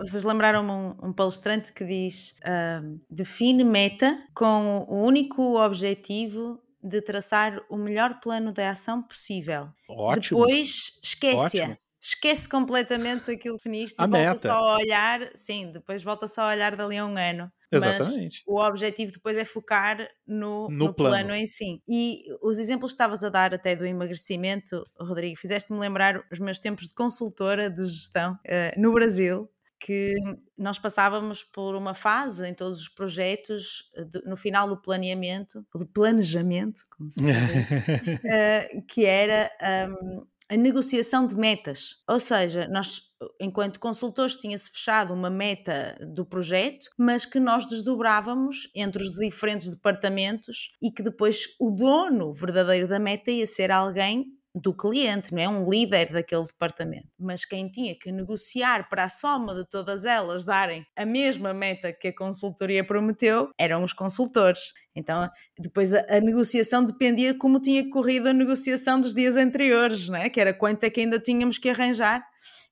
vocês 0.00 0.24
lembraram-me 0.24 0.68
um, 0.68 0.96
um 1.00 1.12
palestrante 1.12 1.72
que 1.72 1.84
diz: 1.84 2.40
uh, 2.40 2.98
define 3.08 3.62
meta 3.62 4.18
com 4.34 4.84
o 4.88 5.00
único 5.06 5.60
objetivo 5.60 6.60
de 6.82 7.00
traçar 7.02 7.60
o 7.68 7.76
melhor 7.76 8.20
plano 8.20 8.52
de 8.52 8.62
ação 8.62 9.02
possível. 9.02 9.68
Ótimo. 9.88 10.46
Depois 10.46 10.98
esquece-a. 11.02 11.76
Esquece 12.02 12.48
completamente 12.48 13.30
aquilo 13.30 13.58
que 13.58 13.64
definiste 13.64 13.94
e 14.00 14.06
volta 14.06 14.16
meta. 14.16 14.38
só 14.38 14.52
a 14.52 14.76
olhar, 14.78 15.28
sim, 15.34 15.70
depois 15.70 16.02
volta 16.02 16.26
só 16.26 16.42
a 16.42 16.48
olhar 16.48 16.74
dali 16.74 16.96
a 16.96 17.04
um 17.04 17.14
ano. 17.14 17.52
Exatamente. 17.70 18.42
Mas 18.46 18.54
o 18.54 18.58
objetivo 18.58 19.12
depois 19.12 19.36
é 19.36 19.44
focar 19.44 20.08
no, 20.26 20.68
no, 20.70 20.86
no 20.86 20.94
plano. 20.94 21.14
plano. 21.14 21.34
em 21.34 21.46
si. 21.46 21.82
E 21.86 22.22
os 22.42 22.58
exemplos 22.58 22.92
que 22.92 22.94
estavas 22.94 23.22
a 23.22 23.28
dar 23.28 23.54
até 23.54 23.76
do 23.76 23.84
emagrecimento, 23.84 24.82
Rodrigo, 24.98 25.38
fizeste-me 25.38 25.78
lembrar 25.78 26.24
os 26.32 26.38
meus 26.38 26.58
tempos 26.58 26.88
de 26.88 26.94
consultora 26.94 27.70
de 27.70 27.84
gestão 27.84 28.32
uh, 28.32 28.80
no 28.80 28.92
Brasil, 28.92 29.48
que 29.80 30.14
nós 30.56 30.78
passávamos 30.78 31.42
por 31.42 31.74
uma 31.74 31.94
fase 31.94 32.46
em 32.46 32.54
todos 32.54 32.80
os 32.80 32.88
projetos, 32.88 33.90
eh, 33.96 34.04
de, 34.04 34.22
no 34.26 34.36
final 34.36 34.68
do 34.68 34.80
planeamento, 34.80 35.66
do 35.74 35.86
planejamento, 35.86 36.82
como 36.96 37.10
se 37.10 37.20
diz, 37.22 37.34
uh, 37.34 38.82
que 38.86 39.06
era 39.06 39.50
um, 39.90 40.26
a 40.50 40.56
negociação 40.56 41.26
de 41.26 41.34
metas. 41.36 42.02
Ou 42.08 42.20
seja, 42.20 42.68
nós, 42.68 43.02
enquanto 43.40 43.80
consultores, 43.80 44.36
tinha-se 44.36 44.70
fechado 44.70 45.14
uma 45.14 45.30
meta 45.30 45.96
do 46.12 46.26
projeto, 46.26 46.90
mas 46.98 47.24
que 47.24 47.40
nós 47.40 47.66
desdobrávamos 47.66 48.68
entre 48.74 49.02
os 49.02 49.12
diferentes 49.12 49.70
departamentos 49.70 50.72
e 50.82 50.90
que 50.90 51.02
depois 51.02 51.54
o 51.58 51.70
dono 51.70 52.34
verdadeiro 52.34 52.86
da 52.86 52.98
meta 52.98 53.30
ia 53.30 53.46
ser 53.46 53.70
alguém 53.70 54.26
do 54.54 54.74
cliente, 54.74 55.32
não 55.32 55.42
é? 55.42 55.48
Um 55.48 55.68
líder 55.68 56.12
daquele 56.12 56.44
departamento. 56.44 57.08
Mas 57.18 57.44
quem 57.44 57.68
tinha 57.70 57.94
que 57.98 58.10
negociar 58.10 58.88
para 58.88 59.04
a 59.04 59.08
soma 59.08 59.54
de 59.54 59.68
todas 59.68 60.04
elas 60.04 60.44
darem 60.44 60.84
a 60.96 61.04
mesma 61.06 61.54
meta 61.54 61.92
que 61.92 62.08
a 62.08 62.16
consultoria 62.16 62.84
prometeu 62.84 63.50
eram 63.58 63.84
os 63.84 63.92
consultores. 63.92 64.72
Então, 64.94 65.28
depois 65.58 65.94
a, 65.94 66.04
a 66.08 66.20
negociação 66.20 66.84
dependia 66.84 67.34
como 67.36 67.60
tinha 67.60 67.88
corrido 67.90 68.28
a 68.28 68.32
negociação 68.32 69.00
dos 69.00 69.14
dias 69.14 69.36
anteriores, 69.36 70.08
não 70.08 70.16
é? 70.16 70.28
Que 70.28 70.40
era 70.40 70.52
quanto 70.54 70.84
é 70.84 70.90
que 70.90 71.00
ainda 71.00 71.18
tínhamos 71.18 71.58
que 71.58 71.70
arranjar 71.70 72.24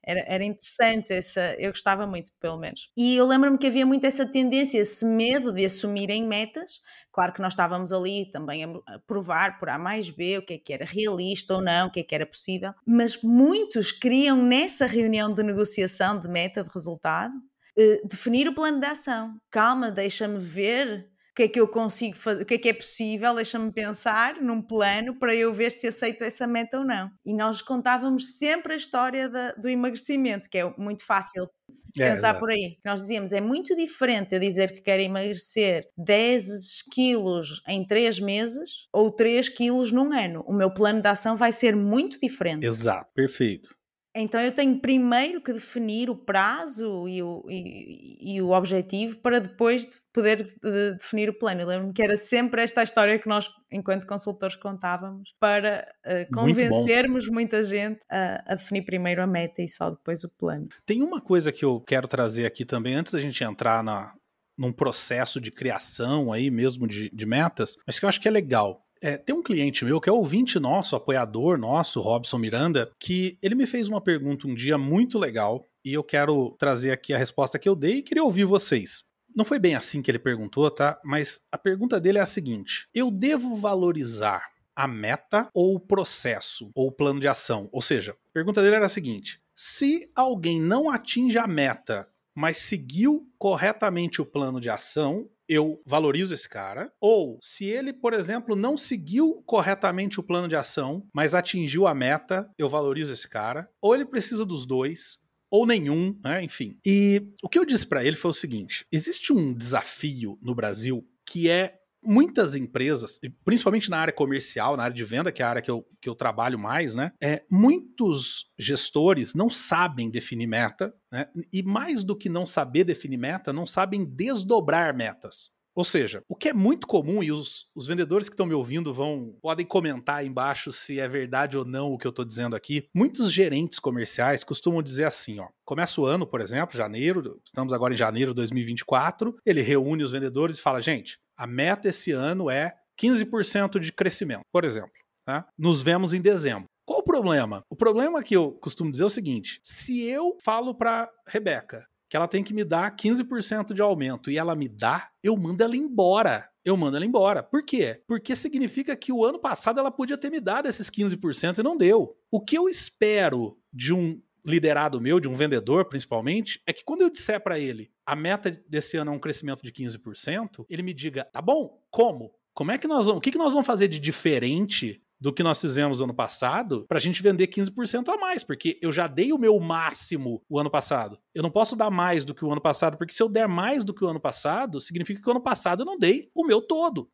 era, 0.09 0.21
era 0.27 0.45
interessante, 0.45 1.13
essa, 1.13 1.55
eu 1.59 1.71
gostava 1.71 2.07
muito, 2.07 2.33
pelo 2.41 2.59
menos. 2.59 2.91
E 2.97 3.17
eu 3.17 3.27
lembro-me 3.27 3.59
que 3.59 3.67
havia 3.67 3.85
muito 3.85 4.07
essa 4.07 4.25
tendência, 4.25 4.79
esse 4.79 5.05
medo 5.05 5.53
de 5.53 5.67
assumirem 5.67 6.27
metas. 6.27 6.81
Claro 7.13 7.33
que 7.33 7.43
nós 7.43 7.53
estávamos 7.53 7.93
ali 7.93 8.31
também 8.31 8.65
a 8.65 8.99
provar 9.07 9.59
por 9.59 9.69
A 9.69 9.79
mais 9.79 10.09
B 10.09 10.39
o 10.39 10.43
que 10.47 10.55
é 10.55 10.59
que 10.59 10.73
era 10.73 10.87
realista 10.87 11.55
ou 11.55 11.63
não, 11.63 11.89
o 11.89 11.91
que 11.91 12.01
é 12.01 12.03
que 12.03 12.15
era 12.15 12.25
possível, 12.25 12.73
mas 12.87 13.21
muitos 13.23 13.93
queriam 13.93 14.37
nessa 14.43 14.87
reunião 14.87 15.33
de 15.33 15.43
negociação 15.43 16.19
de 16.19 16.29
meta 16.29 16.65
de 16.65 16.71
resultado 16.73 17.35
eh, 17.77 18.01
definir 18.09 18.49
o 18.49 18.55
plano 18.55 18.81
de 18.81 18.87
ação. 18.87 19.37
Calma, 19.51 19.91
deixa-me 19.91 20.39
ver 20.39 21.07
que 21.39 21.45
é 21.45 21.49
que 21.49 21.61
eu 21.61 21.69
consigo 21.69 22.17
fazer, 22.17 22.43
o 22.43 22.45
que 22.45 22.55
é 22.55 22.59
que 22.59 22.69
é 22.69 22.73
possível, 22.73 23.33
deixa-me 23.33 23.71
pensar 23.71 24.43
num 24.43 24.61
plano 24.61 25.17
para 25.17 25.33
eu 25.37 25.53
ver 25.53 25.71
se 25.71 25.87
aceito 25.87 26.25
essa 26.25 26.49
meta 26.49 26.79
ou 26.79 26.85
não. 26.85 27.09
E 27.25 27.33
nós 27.33 27.63
contávamos 27.63 28.39
sempre 28.39 28.73
a 28.73 28.77
história 28.77 29.29
da, 29.29 29.53
do 29.53 29.69
emagrecimento, 29.69 30.51
que 30.51 30.59
é 30.59 30.69
muito 30.77 31.07
fácil 31.07 31.49
é, 31.97 32.11
pensar 32.11 32.37
por 32.41 32.51
aí. 32.51 32.77
Nós 32.85 33.03
dizíamos, 33.03 33.31
é 33.31 33.41
muito 33.41 33.77
diferente 33.77 34.35
eu 34.35 34.41
dizer 34.41 34.73
que 34.73 34.81
quero 34.81 35.01
emagrecer 35.01 35.85
10 35.97 36.83
quilos 36.93 37.63
em 37.69 37.87
3 37.87 38.19
meses 38.19 38.89
ou 38.93 39.09
3 39.09 39.49
quilos 39.49 39.93
num 39.93 40.13
ano. 40.13 40.43
O 40.45 40.53
meu 40.53 40.75
plano 40.75 41.01
de 41.01 41.07
ação 41.07 41.37
vai 41.37 41.53
ser 41.53 41.77
muito 41.77 42.19
diferente. 42.19 42.67
Exato, 42.67 43.13
perfeito. 43.15 43.78
Então 44.15 44.41
eu 44.41 44.51
tenho 44.51 44.79
primeiro 44.81 45.41
que 45.41 45.53
definir 45.53 46.11
o 46.11 46.17
prazo 46.17 47.07
e 47.09 47.23
o, 47.23 47.45
e, 47.49 48.37
e 48.37 48.43
o 48.43 48.51
objetivo 48.51 49.19
para 49.19 49.39
depois 49.39 49.87
de 49.87 49.97
poder 50.13 50.43
de 50.43 50.91
definir 50.93 51.29
o 51.29 51.39
plano. 51.39 51.61
Eu 51.61 51.67
lembro-me 51.67 51.93
que 51.93 52.03
era 52.03 52.17
sempre 52.17 52.63
esta 52.63 52.83
história 52.83 53.19
que 53.19 53.29
nós, 53.29 53.49
enquanto 53.71 54.07
consultores, 54.07 54.57
contávamos 54.57 55.35
para 55.39 55.87
uh, 56.07 56.35
convencermos 56.35 57.29
muita 57.29 57.63
gente 57.63 58.01
a, 58.11 58.53
a, 58.53 58.55
definir 58.55 58.83
primeiro 58.83 59.23
a 59.23 59.27
meta 59.27 59.63
e 59.63 59.69
só 59.69 59.91
depois 59.91 60.25
o 60.25 60.31
plano. 60.37 60.69
Tem 60.85 61.03
uma 61.03 61.21
coisa 61.21 61.53
que 61.53 61.65
eu 61.65 61.81
quero 61.81 62.09
trazer 62.09 62.47
aqui 62.47 62.65
também, 62.65 62.95
antes 62.95 63.13
da 63.13 63.21
gente 63.21 63.45
entrar 63.45 63.85
na, 63.85 64.13
num 64.59 64.73
processo 64.73 65.41
de 65.41 65.53
criação 65.53 66.33
aí 66.33 66.51
mesmo 66.51 66.87
de, 66.87 67.09
de 67.11 67.27
metas, 67.27 67.77
mas 67.87 67.99
que 67.99 68.05
eu 68.05 68.09
acho 68.09 68.21
que 68.21 68.27
é 68.27 68.31
legal. 68.31 68.85
É, 69.01 69.17
tem 69.17 69.35
um 69.35 69.43
cliente 69.43 69.85
meu 69.85 70.01
que 70.01 70.09
é 70.09 70.13
ouvinte 70.13 70.59
nosso, 70.59 70.97
apoiador 70.97 71.59
nosso, 71.59 72.01
Robson 72.01 72.39
Miranda, 72.39 72.91
que 72.99 73.39
ele 73.43 73.55
me 73.55 73.67
fez 73.67 73.89
uma 73.89 74.01
pergunta 74.01 74.47
um 74.47 74.55
dia 74.55 74.77
muito 74.77 75.19
legal 75.19 75.65
e 75.85 75.93
eu 75.93 76.03
quero 76.03 76.57
trazer 76.59 76.91
aqui 76.91 77.15
a 77.15 77.19
resposta 77.19 77.59
que 77.59 77.69
eu 77.69 77.77
dei 77.77 77.99
e 77.99 78.03
queria 78.03 78.25
ouvir 78.25 78.45
vocês. 78.45 79.05
Não 79.35 79.45
foi 79.45 79.59
bem 79.59 79.75
assim 79.75 80.03
que 80.03 80.11
ele 80.11 80.19
perguntou, 80.19 80.71
tá? 80.71 81.01
Mas 81.05 81.47
a 81.53 81.59
pergunta 81.59 82.01
dele 82.01 82.19
é 82.19 82.23
a 82.23 82.27
seguinte: 82.27 82.89
eu 82.95 83.11
devo 83.11 83.57
valorizar 83.57 84.51
a 84.75 84.89
meta 84.89 85.49
ou 85.55 85.75
o 85.75 85.81
processo 85.81 86.71
ou 86.75 86.89
o 86.89 86.93
plano 86.93 87.21
de 87.21 87.29
ação? 87.29 87.69
Ou 87.73 87.83
seja, 87.83 88.13
a 88.13 88.33
pergunta 88.33 88.63
dele 88.63 88.77
era 88.77 88.87
a 88.87 88.89
seguinte: 88.89 89.41
se 89.55 90.11
alguém 90.15 90.61
não 90.61 90.91
atinge 90.91 91.39
a 91.39 91.47
meta, 91.47 92.09
mas 92.39 92.59
seguiu 92.59 93.29
corretamente 93.37 94.23
o 94.23 94.25
plano 94.25 94.61
de 94.61 94.71
ação, 94.71 95.29
eu 95.49 95.83
valorizo 95.85 96.33
esse 96.33 96.49
cara. 96.49 96.93
Ou 97.01 97.37
se 97.43 97.65
ele, 97.65 97.93
por 97.93 98.15
exemplo, 98.15 98.55
não 98.55 98.77
seguiu 98.77 99.43
corretamente 99.45 100.21
o 100.21 100.23
plano 100.23 100.47
de 100.47 100.55
ação, 100.55 101.05
mas 101.13 101.35
atingiu 101.35 101.85
a 101.89 101.95
meta, 101.97 102.49
eu 102.57 102.69
valorizo 102.69 103.13
esse 103.13 103.29
cara. 103.29 103.69
Ou 103.83 103.93
ele 103.93 104.07
precisa 104.07 104.47
dos 104.47 104.65
dois, 104.65 105.19
ou 105.51 105.67
nenhum, 105.67 106.17
né? 106.23 106.41
Enfim. 106.41 106.79
E 106.87 107.27
o 107.43 107.49
que 107.49 107.59
eu 107.59 107.65
disse 107.65 107.89
para 107.89 108.05
ele 108.05 108.15
foi 108.15 108.31
o 108.31 108.35
seguinte: 108.35 108.87
existe 108.93 109.33
um 109.33 109.53
desafio 109.53 110.39
no 110.41 110.55
Brasil 110.55 111.05
que 111.27 111.51
é 111.51 111.75
muitas 112.09 112.57
empresas, 112.57 113.21
principalmente 113.45 113.91
na 113.91 113.99
área 113.99 114.13
comercial, 114.13 114.77
na 114.77 114.85
área 114.85 114.97
de 114.97 115.05
venda, 115.05 115.31
que 115.31 115.43
é 115.43 115.45
a 115.45 115.51
área 115.51 115.63
que 115.63 115.71
eu, 115.71 115.87
que 116.01 116.09
eu 116.09 116.15
trabalho 116.15 116.59
mais, 116.59 116.95
né? 116.95 117.13
É, 117.23 117.45
muitos 117.51 118.47
gestores 118.59 119.35
não 119.35 119.51
sabem 119.51 120.11
definir 120.11 120.47
meta, 120.47 120.95
né? 121.13 121.27
E 121.53 121.63
mais 121.63 122.03
do 122.03 122.17
que 122.17 122.29
não 122.29 122.47
saber 122.47 122.85
definir 122.85 123.19
meta, 123.19 123.53
não 123.53 123.67
sabem 123.67 124.05
desdobrar 124.05 124.97
metas. 124.97 125.51
Ou 125.79 125.85
seja, 125.85 126.25
o 126.29 126.35
que 126.35 126.49
é 126.49 126.53
muito 126.53 126.89
comum, 126.89 127.23
e 127.23 127.31
os, 127.31 127.71
os 127.73 127.87
vendedores 127.87 128.29
que 128.29 128.33
estão 128.33 128.47
me 128.47 128.53
ouvindo 128.53 128.93
vão 128.93 129.37
podem 129.41 129.65
comentar 129.65 130.17
aí 130.17 130.27
embaixo 130.27 130.73
se 130.73 130.99
é 130.99 131.09
verdade 131.09 131.57
ou 131.57 131.65
não 131.65 131.93
o 131.93 131.97
que 131.99 132.05
eu 132.05 132.11
estou 132.11 132.25
dizendo 132.25 132.57
aqui. 132.57 132.89
Muitos 132.93 133.33
gerentes 133.33 133.79
comerciais 133.79 134.43
costumam 134.43 134.83
dizer 134.83 135.05
assim: 135.05 135.39
ó, 135.39 135.47
começa 135.65 136.01
o 136.01 136.05
ano, 136.05 136.27
por 136.27 136.41
exemplo, 136.41 136.77
janeiro, 136.77 137.41
estamos 137.45 137.73
agora 137.73 137.95
em 137.95 137.97
janeiro 137.97 138.33
de 138.33 138.37
2024, 138.37 139.37
ele 139.47 139.63
reúne 139.63 140.03
os 140.03 140.11
vendedores 140.11 140.59
e 140.59 140.63
fala: 140.63 140.81
gente, 140.81 141.21
a 141.39 141.47
meta 141.47 141.89
esse 141.89 142.11
ano 142.11 142.51
é 142.51 142.75
15% 143.01 143.79
de 143.79 143.93
crescimento, 143.93 144.43
por 144.53 144.65
exemplo. 144.65 144.91
Tá? 145.25 145.47
Nos 145.57 145.81
vemos 145.81 146.13
em 146.13 146.21
dezembro. 146.21 146.65
Qual 146.85 147.01
o 147.01 147.05
problema? 147.05 147.63
O 147.71 147.77
problema 147.77 148.23
que 148.23 148.35
eu 148.35 148.53
costumo 148.53 148.91
dizer 148.91 149.05
é 149.05 149.07
o 149.07 149.11
seguinte: 149.11 149.61
se 149.63 150.03
eu 150.03 150.37
falo 150.43 150.75
para 150.75 151.09
Rebeca 151.27 151.87
que 152.09 152.17
ela 152.17 152.27
tem 152.27 152.43
que 152.43 152.55
me 152.55 152.65
dar 152.65 152.97
15% 152.97 153.75
de 153.75 153.83
aumento 153.83 154.31
e 154.31 154.39
ela 154.39 154.57
me 154.57 154.67
dá, 154.67 155.11
eu 155.23 155.37
mando 155.37 155.63
ela 155.63 155.77
embora. 155.77 156.49
Eu 156.65 156.77
mando 156.77 156.97
ela 156.97 157.05
embora. 157.05 157.43
Por 157.43 157.63
quê? 157.63 158.03
Porque 158.07 158.35
significa 158.35 158.97
que 158.97 159.13
o 159.13 159.25
ano 159.25 159.39
passado 159.39 159.79
ela 159.79 159.91
podia 159.91 160.17
ter 160.17 160.31
me 160.31 160.41
dado 160.41 160.67
esses 160.67 160.91
15% 160.91 161.59
e 161.59 161.63
não 161.63 161.77
deu. 161.77 162.17
O 162.31 162.41
que 162.41 162.57
eu 162.57 162.69
espero 162.69 163.59
de 163.73 163.93
um 163.93 164.21
liderado 164.47 165.01
meu, 165.01 165.21
de 165.21 165.29
um 165.29 165.35
vendedor 165.35 165.85
principalmente, 165.85 166.63
é 166.67 166.73
que 166.73 166.85
quando 166.85 167.03
eu 167.03 167.11
disser 167.11 167.43
para 167.43 167.59
ele 167.59 167.91
a 168.09 168.17
meta 168.17 168.51
desse 168.67 168.97
ano 168.97 169.13
é 169.13 169.15
um 169.15 169.19
crescimento 169.19 169.63
de 169.63 169.71
15%, 169.71 170.65
ele 170.71 170.83
me 170.83 170.95
diga: 170.95 171.25
tá 171.25 171.43
bom, 171.43 171.79
como? 171.91 172.33
Como 172.55 172.73
é 172.73 172.79
que 172.79 172.89
nós 172.89 173.05
vamos, 173.05 173.19
o 173.19 173.21
que, 173.21 173.31
que 173.31 173.37
nós 173.37 173.53
vamos 173.53 173.67
fazer 173.67 173.87
de 173.87 173.99
diferente 173.99 175.03
do 175.21 175.31
que 175.31 175.43
nós 175.43 175.61
fizemos 175.61 176.01
ano 176.01 176.15
passado 176.15 176.87
para 176.89 176.97
a 176.97 177.01
gente 177.01 177.23
vender 177.23 177.49
15% 177.49 178.09
a 178.09 178.17
mais, 178.17 178.43
porque 178.43 178.79
eu 178.81 178.91
já 178.91 179.07
dei 179.07 179.31
o 179.31 179.39
meu 179.39 179.61
máximo 179.61 180.43
o 180.49 180.59
ano 180.59 180.71
passado. 180.71 181.19
Eu 181.35 181.43
não 181.43 181.51
posso 181.51 181.77
dar 181.77 181.91
mais 181.91 182.25
do 182.25 182.35
que 182.35 182.45
o 182.45 182.51
ano 182.51 182.63
passado, 182.63 182.97
porque 182.97 183.13
se 183.13 183.23
eu 183.23 183.29
der 183.29 183.47
mais 183.47 183.85
do 183.85 183.93
que 183.93 184.03
o 184.03 184.09
ano 184.09 184.21
passado, 184.21 184.81
significa 184.81 185.21
que 185.21 185.29
o 185.29 185.33
ano 185.33 185.43
passado 185.43 185.83
eu 185.83 185.87
não 185.87 185.99
dei 185.99 186.31
o 186.35 186.47
meu 186.47 186.63
todo. 186.63 187.11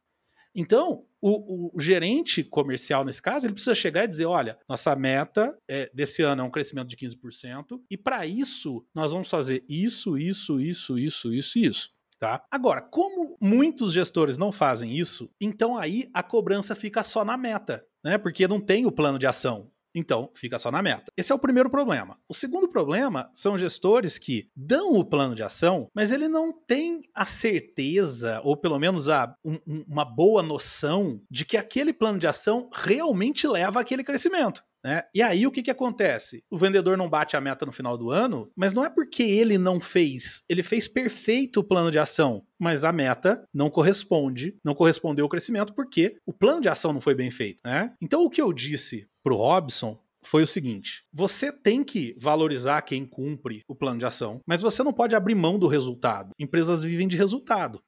Então, 0.55 1.05
o, 1.26 1.71
o, 1.75 1.81
gerente 1.81 2.45
comercial, 2.45 3.02
nesse 3.02 3.23
caso, 3.23 3.47
ele 3.47 3.54
precisa 3.54 3.75
chegar 3.75 4.04
e 4.04 4.09
dizer: 4.09 4.26
olha, 4.26 4.59
nossa 4.69 4.95
meta 4.95 5.57
é, 5.66 5.90
desse 5.95 6.23
ano 6.23 6.43
é 6.43 6.45
um 6.45 6.50
crescimento 6.50 6.88
de 6.88 6.97
15%, 6.99 7.81
e 7.90 7.97
para 7.97 8.26
isso 8.26 8.87
nós 8.95 9.12
vamos 9.12 9.31
fazer 9.31 9.64
isso, 9.66 10.19
isso, 10.19 10.61
isso, 10.61 10.99
isso, 10.99 11.33
isso 11.33 11.59
e 11.59 11.64
isso. 11.64 11.95
Tá? 12.19 12.45
Agora, 12.50 12.83
como 12.83 13.37
muitos 13.40 13.93
gestores 13.93 14.37
não 14.37 14.52
fazem 14.52 14.95
isso, 14.95 15.31
então 15.40 15.78
aí 15.78 16.11
a 16.12 16.23
cobrança 16.23 16.75
fica 16.75 17.02
só 17.02 17.25
na 17.25 17.37
meta, 17.38 17.85
né? 18.04 18.19
Porque 18.19 18.47
não 18.47 18.61
tem 18.61 18.85
o 18.85 18.93
plano 18.93 19.19
de 19.19 19.26
ação. 19.26 19.71
Então, 19.95 20.31
fica 20.35 20.59
só 20.59 20.71
na 20.71 20.83
meta. 20.83 21.13
Esse 21.17 21.33
é 21.33 21.35
o 21.35 21.39
primeiro 21.39 21.71
problema. 21.71 22.19
O 22.29 22.35
segundo 22.35 22.69
problema 22.69 23.31
são 23.33 23.57
gestores 23.57 24.19
que 24.19 24.51
dão 24.57 24.95
o 24.95 25.05
plano 25.05 25.35
de 25.35 25.43
ação, 25.43 25.89
mas 25.95 26.11
ele 26.11 26.29
não 26.29 26.53
tem 26.53 27.03
a 27.15 27.25
certeza, 27.25 28.41
ou 28.45 28.57
pelo 28.57 28.79
menos 28.79 29.09
a, 29.09 29.35
um, 29.45 29.59
uma 29.89 30.05
boa 30.05 30.43
noção, 30.43 31.21
de 31.31 31.45
que 31.45 31.57
aquele 31.57 31.93
plano 31.93 32.19
de 32.19 32.27
ação 32.27 32.69
realmente 32.73 33.47
leva 33.47 33.81
àquele 33.81 34.03
crescimento. 34.03 34.63
Né? 34.85 35.03
E 35.15 35.23
aí 35.23 35.47
o 35.47 35.51
que, 35.51 35.63
que 35.63 35.71
acontece? 35.71 36.45
O 36.51 36.59
vendedor 36.59 36.99
não 36.99 37.09
bate 37.09 37.37
a 37.37 37.41
meta 37.41 37.65
no 37.65 37.73
final 37.73 37.97
do 37.97 38.11
ano, 38.11 38.51
mas 38.55 38.75
não 38.75 38.85
é 38.85 38.91
porque 38.91 39.23
ele 39.23 39.57
não 39.57 39.81
fez, 39.81 40.45
ele 40.47 40.63
fez 40.63 40.87
perfeito 40.87 41.61
o 41.61 41.65
plano 41.65 41.91
de 41.91 41.99
ação, 41.99 42.45
mas 42.59 42.85
a 42.85 42.93
meta 42.93 43.49
não 43.53 43.71
corresponde, 43.71 44.59
não 44.63 44.75
correspondeu 44.75 45.25
ao 45.25 45.29
crescimento 45.29 45.73
porque 45.75 46.19
o 46.27 46.35
plano 46.35 46.61
de 46.61 46.69
ação 46.69 46.93
não 46.93 47.01
foi 47.01 47.15
bem 47.15 47.31
feito. 47.31 47.63
Né? 47.65 47.95
Então 48.03 48.23
o 48.25 48.31
que 48.31 48.43
eu 48.43 48.53
disse 48.53 49.09
pro 49.25 49.37
Robson 49.37 49.99
foi 50.23 50.43
o 50.43 50.47
seguinte: 50.47 51.04
você 51.12 51.50
tem 51.50 51.83
que 51.83 52.14
valorizar 52.21 52.83
quem 52.83 53.04
cumpre 53.04 53.62
o 53.66 53.75
plano 53.75 53.99
de 53.99 54.04
ação, 54.04 54.40
mas 54.47 54.61
você 54.62 54.83
não 54.85 54.93
pode 54.93 55.16
abrir 55.16 55.35
mão 55.35 55.59
do 55.59 55.66
resultado. 55.66 56.31
Empresas 56.38 56.83
vivem 56.83 57.09
de 57.09 57.16
resultado. 57.16 57.83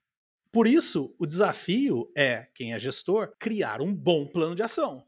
Por 0.51 0.67
isso, 0.67 1.15
o 1.19 1.27
desafio 1.27 2.11
é, 2.17 2.49
quem 2.55 2.73
é 2.73 2.81
gestor, 2.81 3.33
criar 3.39 3.81
um 3.83 3.95
bom 3.95 4.27
plano 4.27 4.55
de 4.55 4.63
ação 4.63 5.05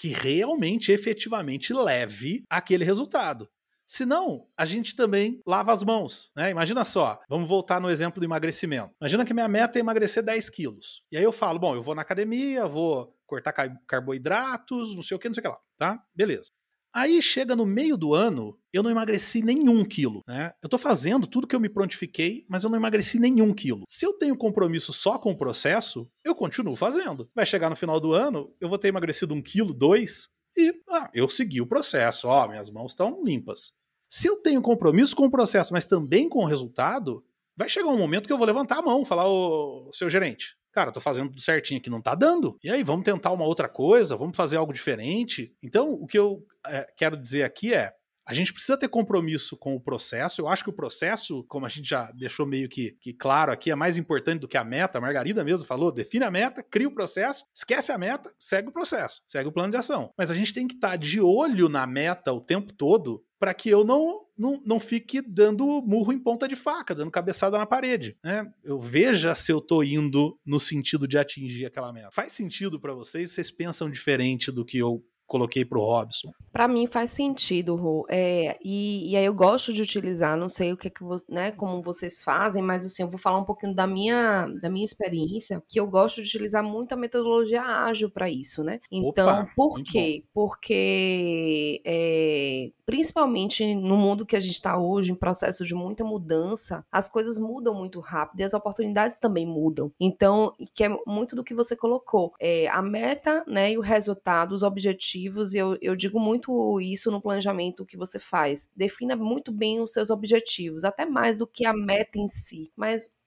que 0.00 0.08
realmente, 0.08 0.90
efetivamente 0.90 1.74
leve 1.74 2.42
aquele 2.48 2.86
resultado. 2.86 3.46
Senão, 3.86 4.46
a 4.56 4.64
gente 4.64 4.96
também 4.96 5.42
lava 5.46 5.74
as 5.74 5.84
mãos, 5.84 6.30
né? 6.34 6.50
Imagina 6.50 6.86
só, 6.86 7.20
vamos 7.28 7.46
voltar 7.46 7.80
no 7.80 7.90
exemplo 7.90 8.18
do 8.18 8.24
emagrecimento. 8.24 8.94
Imagina 8.98 9.26
que 9.26 9.34
minha 9.34 9.48
meta 9.48 9.78
é 9.78 9.80
emagrecer 9.80 10.22
10 10.22 10.48
quilos. 10.48 11.02
E 11.12 11.18
aí 11.18 11.22
eu 11.22 11.32
falo, 11.32 11.58
bom, 11.58 11.74
eu 11.74 11.82
vou 11.82 11.94
na 11.94 12.00
academia, 12.00 12.66
vou 12.66 13.14
cortar 13.30 13.52
carboidratos, 13.86 14.94
não 14.94 15.02
sei 15.02 15.16
o 15.16 15.20
que, 15.20 15.28
não 15.28 15.34
sei 15.34 15.40
o 15.40 15.44
que 15.44 15.48
lá, 15.48 15.58
tá? 15.78 16.02
Beleza. 16.14 16.50
Aí 16.92 17.22
chega 17.22 17.54
no 17.54 17.64
meio 17.64 17.96
do 17.96 18.12
ano, 18.12 18.58
eu 18.72 18.82
não 18.82 18.90
emagreci 18.90 19.42
nenhum 19.42 19.84
quilo, 19.84 20.22
né? 20.26 20.52
Eu 20.60 20.68
tô 20.68 20.76
fazendo 20.76 21.24
tudo 21.24 21.46
que 21.46 21.54
eu 21.54 21.60
me 21.60 21.68
prontifiquei, 21.68 22.44
mas 22.48 22.64
eu 22.64 22.70
não 22.70 22.76
emagreci 22.76 23.20
nenhum 23.20 23.54
quilo. 23.54 23.84
Se 23.88 24.04
eu 24.04 24.12
tenho 24.12 24.36
compromisso 24.36 24.92
só 24.92 25.16
com 25.16 25.30
o 25.30 25.36
processo, 25.36 26.10
eu 26.24 26.34
continuo 26.34 26.74
fazendo. 26.74 27.30
Vai 27.32 27.46
chegar 27.46 27.70
no 27.70 27.76
final 27.76 28.00
do 28.00 28.12
ano, 28.12 28.52
eu 28.60 28.68
vou 28.68 28.76
ter 28.76 28.88
emagrecido 28.88 29.32
um 29.32 29.40
quilo, 29.40 29.72
dois, 29.72 30.30
e 30.56 30.74
ah, 30.88 31.08
eu 31.14 31.28
segui 31.28 31.60
o 31.60 31.66
processo. 31.66 32.26
Ó, 32.26 32.48
minhas 32.48 32.68
mãos 32.68 32.90
estão 32.90 33.22
limpas. 33.22 33.72
Se 34.10 34.26
eu 34.26 34.36
tenho 34.38 34.60
compromisso 34.60 35.14
com 35.14 35.26
o 35.26 35.30
processo, 35.30 35.72
mas 35.72 35.84
também 35.84 36.28
com 36.28 36.40
o 36.40 36.46
resultado, 36.46 37.24
vai 37.56 37.68
chegar 37.68 37.90
um 37.90 37.98
momento 37.98 38.26
que 38.26 38.32
eu 38.32 38.38
vou 38.38 38.46
levantar 38.46 38.78
a 38.78 38.82
mão, 38.82 39.04
falar, 39.04 39.28
ô, 39.28 39.88
seu 39.92 40.10
gerente, 40.10 40.56
cara, 40.72 40.92
tô 40.92 41.00
fazendo 41.00 41.30
tudo 41.30 41.40
certinho 41.40 41.78
aqui, 41.80 41.90
não 41.90 42.00
tá 42.00 42.14
dando. 42.14 42.58
E 42.62 42.70
aí, 42.70 42.82
vamos 42.82 43.04
tentar 43.04 43.32
uma 43.32 43.44
outra 43.44 43.68
coisa, 43.68 44.16
vamos 44.16 44.36
fazer 44.36 44.56
algo 44.56 44.72
diferente. 44.72 45.54
Então, 45.62 45.92
o 45.92 46.06
que 46.06 46.18
eu 46.18 46.44
é, 46.66 46.86
quero 46.96 47.16
dizer 47.16 47.42
aqui 47.42 47.74
é, 47.74 47.92
a 48.30 48.32
gente 48.32 48.52
precisa 48.52 48.78
ter 48.78 48.86
compromisso 48.86 49.56
com 49.56 49.74
o 49.74 49.80
processo. 49.80 50.40
Eu 50.40 50.46
acho 50.46 50.62
que 50.62 50.70
o 50.70 50.72
processo, 50.72 51.44
como 51.48 51.66
a 51.66 51.68
gente 51.68 51.88
já 51.88 52.12
deixou 52.12 52.46
meio 52.46 52.68
que, 52.68 52.96
que, 53.00 53.12
claro 53.12 53.50
aqui, 53.50 53.72
é 53.72 53.74
mais 53.74 53.98
importante 53.98 54.40
do 54.40 54.46
que 54.46 54.56
a 54.56 54.62
meta. 54.62 54.98
A 54.98 55.00
Margarida 55.00 55.42
mesmo 55.42 55.66
falou: 55.66 55.90
define 55.90 56.24
a 56.24 56.30
meta, 56.30 56.62
cria 56.62 56.86
o 56.86 56.94
processo, 56.94 57.44
esquece 57.52 57.90
a 57.90 57.98
meta, 57.98 58.32
segue 58.38 58.68
o 58.68 58.72
processo, 58.72 59.22
segue 59.26 59.48
o 59.48 59.52
plano 59.52 59.72
de 59.72 59.78
ação. 59.78 60.12
Mas 60.16 60.30
a 60.30 60.34
gente 60.34 60.54
tem 60.54 60.68
que 60.68 60.74
estar 60.74 60.90
tá 60.90 60.96
de 60.96 61.20
olho 61.20 61.68
na 61.68 61.86
meta 61.88 62.32
o 62.32 62.40
tempo 62.40 62.72
todo 62.72 63.24
para 63.36 63.52
que 63.54 63.70
eu 63.70 63.82
não, 63.82 64.20
não, 64.40 64.62
não 64.64 64.80
fique 64.80 65.20
dando 65.20 65.82
murro 65.82 66.14
em 66.14 66.18
ponta 66.18 66.48
de 66.48 66.56
faca, 66.56 66.94
dando 66.94 67.10
cabeçada 67.10 67.58
na 67.58 67.66
parede. 67.66 68.16
Né? 68.24 68.50
Eu 68.64 68.80
veja 68.80 69.34
se 69.34 69.52
eu 69.52 69.58
estou 69.58 69.84
indo 69.84 70.38
no 70.46 70.58
sentido 70.58 71.06
de 71.06 71.18
atingir 71.18 71.66
aquela 71.66 71.92
meta. 71.92 72.10
Faz 72.10 72.32
sentido 72.32 72.80
para 72.80 72.94
vocês? 72.94 73.32
Vocês 73.32 73.50
pensam 73.50 73.90
diferente 73.90 74.50
do 74.50 74.64
que 74.64 74.78
eu 74.78 75.04
coloquei 75.30 75.64
para 75.64 75.78
o 75.78 75.84
Robson. 75.84 76.32
Para 76.52 76.66
mim 76.66 76.88
faz 76.88 77.12
sentido, 77.12 77.76
Rô. 77.76 78.04
É, 78.10 78.58
e, 78.64 79.12
e, 79.12 79.16
aí 79.16 79.24
eu 79.24 79.32
gosto 79.32 79.72
de 79.72 79.80
utilizar, 79.80 80.36
não 80.36 80.48
sei 80.48 80.72
o 80.72 80.76
que, 80.76 80.88
é 80.88 80.90
que 80.90 81.04
né, 81.28 81.52
como 81.52 81.80
vocês 81.80 82.24
fazem, 82.24 82.60
mas 82.60 82.84
assim, 82.84 83.04
eu 83.04 83.08
vou 83.08 83.18
falar 83.18 83.38
um 83.38 83.44
pouquinho 83.44 83.72
da 83.72 83.86
minha, 83.86 84.48
da 84.60 84.68
minha 84.68 84.84
experiência, 84.84 85.62
que 85.68 85.78
eu 85.78 85.86
gosto 85.86 86.16
de 86.16 86.26
utilizar 86.26 86.64
muito 86.64 86.92
a 86.92 86.96
metodologia 86.96 87.62
ágil 87.62 88.10
para 88.10 88.28
isso, 88.28 88.64
né? 88.64 88.80
Então, 88.90 89.28
Opa, 89.28 89.52
por 89.54 89.80
quê? 89.84 90.24
Bom. 90.34 90.48
Porque 90.50 91.80
é, 91.84 92.70
principalmente 92.90 93.72
no 93.72 93.96
mundo 93.96 94.26
que 94.26 94.34
a 94.34 94.40
gente 94.40 94.54
está 94.54 94.76
hoje, 94.76 95.12
em 95.12 95.14
processo 95.14 95.64
de 95.64 95.76
muita 95.76 96.02
mudança, 96.02 96.84
as 96.90 97.08
coisas 97.08 97.38
mudam 97.38 97.72
muito 97.72 98.00
rápido 98.00 98.40
e 98.40 98.42
as 98.42 98.52
oportunidades 98.52 99.16
também 99.16 99.46
mudam. 99.46 99.92
Então, 100.00 100.52
que 100.74 100.82
é 100.82 100.88
muito 101.06 101.36
do 101.36 101.44
que 101.44 101.54
você 101.54 101.76
colocou. 101.76 102.34
É, 102.40 102.66
a 102.66 102.82
meta 102.82 103.44
né, 103.46 103.70
e 103.70 103.78
o 103.78 103.80
resultado, 103.80 104.52
os 104.52 104.64
objetivos, 104.64 105.19
e 105.28 105.58
eu, 105.58 105.76
eu 105.80 105.96
digo 105.96 106.18
muito 106.18 106.80
isso 106.80 107.10
no 107.10 107.20
planejamento 107.20 107.86
que 107.86 107.96
você 107.96 108.18
faz. 108.18 108.70
Defina 108.74 109.16
muito 109.16 109.52
bem 109.52 109.80
os 109.80 109.92
seus 109.92 110.10
objetivos, 110.10 110.84
até 110.84 111.04
mais 111.04 111.38
do 111.38 111.46
que 111.46 111.66
a 111.66 111.72
meta 111.72 112.18
em 112.18 112.28
si. 112.28 112.72
Mas 112.76 113.20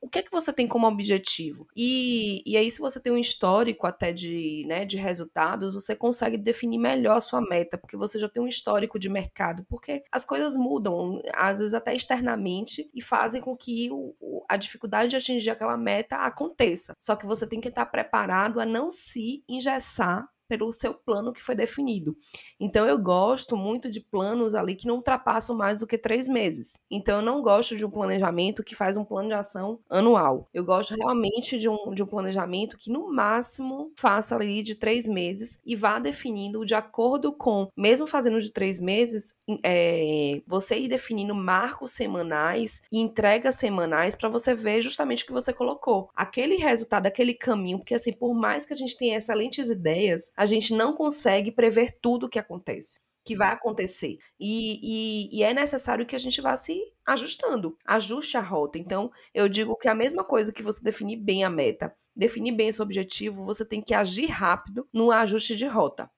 o 0.00 0.08
que 0.08 0.20
é 0.20 0.22
que 0.22 0.30
você 0.30 0.52
tem 0.52 0.66
como 0.66 0.86
objetivo? 0.86 1.66
E, 1.76 2.42
e 2.46 2.56
aí, 2.56 2.70
se 2.70 2.80
você 2.80 3.00
tem 3.00 3.12
um 3.12 3.18
histórico 3.18 3.86
até 3.86 4.12
de, 4.12 4.64
né, 4.66 4.84
de 4.84 4.96
resultados, 4.96 5.74
você 5.74 5.94
consegue 5.94 6.38
definir 6.38 6.78
melhor 6.78 7.16
a 7.16 7.20
sua 7.20 7.40
meta, 7.40 7.76
porque 7.76 7.96
você 7.96 8.18
já 8.18 8.28
tem 8.28 8.42
um 8.42 8.48
histórico 8.48 8.98
de 8.98 9.08
mercado, 9.08 9.64
porque 9.68 10.04
as 10.12 10.24
coisas 10.24 10.56
mudam, 10.56 11.20
às 11.34 11.58
vezes 11.58 11.74
até 11.74 11.94
externamente, 11.94 12.88
e 12.94 13.02
fazem 13.02 13.40
com 13.40 13.56
que 13.56 13.90
o, 13.90 14.44
a 14.48 14.56
dificuldade 14.56 15.10
de 15.10 15.16
atingir 15.16 15.50
aquela 15.50 15.76
meta 15.76 16.16
aconteça. 16.16 16.94
Só 16.98 17.16
que 17.16 17.26
você 17.26 17.46
tem 17.46 17.60
que 17.60 17.68
estar 17.68 17.86
preparado 17.86 18.60
a 18.60 18.66
não 18.66 18.90
se 18.90 19.42
engessar 19.48 20.28
pelo 20.48 20.72
seu 20.72 20.94
plano 20.94 21.32
que 21.32 21.42
foi 21.42 21.54
definido. 21.54 22.16
Então 22.58 22.86
eu 22.88 22.98
gosto 22.98 23.56
muito 23.56 23.90
de 23.90 24.00
planos 24.00 24.54
ali 24.54 24.74
que 24.74 24.86
não 24.86 24.96
ultrapassam 24.96 25.56
mais 25.56 25.78
do 25.78 25.86
que 25.86 25.98
três 25.98 26.26
meses. 26.26 26.74
Então 26.90 27.16
eu 27.16 27.22
não 27.22 27.42
gosto 27.42 27.76
de 27.76 27.84
um 27.84 27.90
planejamento 27.90 28.64
que 28.64 28.74
faz 28.74 28.96
um 28.96 29.04
plano 29.04 29.28
de 29.28 29.34
ação 29.34 29.78
anual. 29.88 30.48
Eu 30.52 30.64
gosto 30.64 30.94
realmente 30.94 31.58
de 31.58 31.68
um, 31.68 31.92
de 31.92 32.02
um 32.02 32.06
planejamento 32.06 32.78
que 32.78 32.90
no 32.90 33.12
máximo 33.12 33.92
faça 33.96 34.34
ali 34.34 34.62
de 34.62 34.74
três 34.74 35.06
meses 35.06 35.60
e 35.64 35.76
vá 35.76 35.98
definindo 35.98 36.64
de 36.64 36.74
acordo 36.74 37.32
com, 37.32 37.68
mesmo 37.76 38.06
fazendo 38.06 38.40
de 38.40 38.50
três 38.50 38.80
meses, 38.80 39.34
é, 39.62 40.40
você 40.46 40.78
ir 40.78 40.88
definindo 40.88 41.34
marcos 41.34 41.92
semanais 41.92 42.82
e 42.90 42.98
entregas 42.98 43.56
semanais 43.56 44.16
para 44.16 44.28
você 44.28 44.54
ver 44.54 44.80
justamente 44.80 45.24
o 45.24 45.26
que 45.26 45.32
você 45.32 45.52
colocou. 45.52 46.08
Aquele 46.14 46.56
resultado, 46.56 47.06
aquele 47.06 47.34
caminho, 47.34 47.78
porque 47.78 47.94
assim, 47.94 48.12
por 48.12 48.34
mais 48.34 48.64
que 48.64 48.72
a 48.72 48.76
gente 48.76 48.96
tenha 48.96 49.18
excelentes 49.18 49.68
ideias, 49.68 50.32
a 50.38 50.46
gente 50.46 50.72
não 50.72 50.94
consegue 50.94 51.50
prever 51.50 51.98
tudo 52.00 52.26
o 52.26 52.28
que 52.28 52.38
acontece 52.38 53.00
que 53.24 53.36
vai 53.36 53.52
acontecer. 53.52 54.16
E, 54.40 55.28
e, 55.30 55.38
e, 55.38 55.42
é 55.42 55.52
necessário 55.52 56.06
que 56.06 56.16
a 56.16 56.18
gente 56.18 56.40
vá 56.40 56.56
se 56.56 56.80
ajustando, 57.04 57.76
ajuste 57.84 58.38
a 58.38 58.40
rota. 58.40 58.78
Então, 58.78 59.10
eu 59.34 59.50
digo 59.50 59.76
que 59.76 59.86
a 59.86 59.94
mesma 59.94 60.24
coisa 60.24 60.50
que 60.50 60.62
você 60.62 60.82
definir 60.82 61.16
bem 61.16 61.44
a 61.44 61.50
meta, 61.50 61.94
definir 62.16 62.52
bem 62.52 62.68
esse 62.68 62.80
objetivo, 62.80 63.44
você 63.44 63.66
tem 63.66 63.82
que 63.82 63.92
agir 63.92 64.28
rápido 64.28 64.88
no 64.94 65.10
ajuste 65.10 65.56
de 65.56 65.66
rota. 65.66 66.10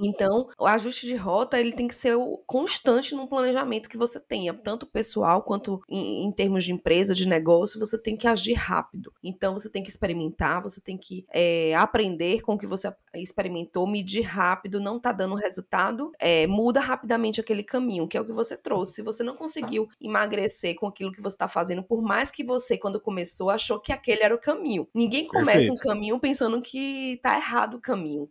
Então, 0.00 0.48
o 0.56 0.64
ajuste 0.64 1.06
de 1.06 1.16
rota 1.16 1.58
ele 1.58 1.72
tem 1.72 1.88
que 1.88 1.94
ser 1.94 2.16
constante 2.46 3.16
no 3.16 3.26
planejamento 3.26 3.88
que 3.88 3.96
você 3.96 4.20
tenha, 4.20 4.54
tanto 4.54 4.86
pessoal 4.86 5.42
quanto 5.42 5.80
em, 5.88 6.24
em, 6.24 6.32
termos 6.32 6.64
de 6.64 6.72
empresa, 6.72 7.14
de 7.14 7.26
negócio, 7.26 7.80
você 7.80 8.00
tem 8.00 8.16
que 8.16 8.28
agir 8.28 8.54
rápido. 8.54 9.12
Então, 9.22 9.54
você 9.54 9.68
tem 9.68 9.82
que 9.82 9.90
experimentar, 9.90 10.62
você 10.62 10.80
tem 10.80 10.96
que 10.96 11.26
é, 11.32 11.74
aprender 11.74 12.42
com 12.42 12.54
o 12.54 12.58
que 12.58 12.66
você 12.66 12.94
experimentou, 13.22 13.86
medir 13.86 14.22
rápido, 14.22 14.80
não 14.80 14.96
está 14.96 15.12
dando 15.12 15.34
resultado, 15.34 16.12
é, 16.18 16.46
muda 16.46 16.80
rapidamente 16.80 17.40
aquele 17.40 17.62
caminho, 17.62 18.08
que 18.08 18.16
é 18.16 18.20
o 18.20 18.24
que 18.24 18.32
você 18.32 18.56
trouxe. 18.56 18.94
Se 18.94 19.02
você 19.02 19.22
não 19.22 19.36
conseguiu 19.36 19.88
emagrecer 20.00 20.74
com 20.76 20.86
aquilo 20.86 21.12
que 21.12 21.20
você 21.20 21.34
está 21.34 21.48
fazendo, 21.48 21.82
por 21.82 22.02
mais 22.02 22.30
que 22.30 22.44
você, 22.44 22.76
quando 22.76 23.00
começou, 23.00 23.50
achou 23.50 23.80
que 23.80 23.92
aquele 23.92 24.22
era 24.22 24.34
o 24.34 24.40
caminho. 24.40 24.88
Ninguém 24.94 25.26
começa 25.26 25.52
Perfeito. 25.52 25.72
um 25.72 25.76
caminho 25.76 26.20
pensando 26.20 26.60
que 26.60 27.14
está 27.14 27.36
errado 27.36 27.74
o 27.74 27.80
caminho. 27.80 28.28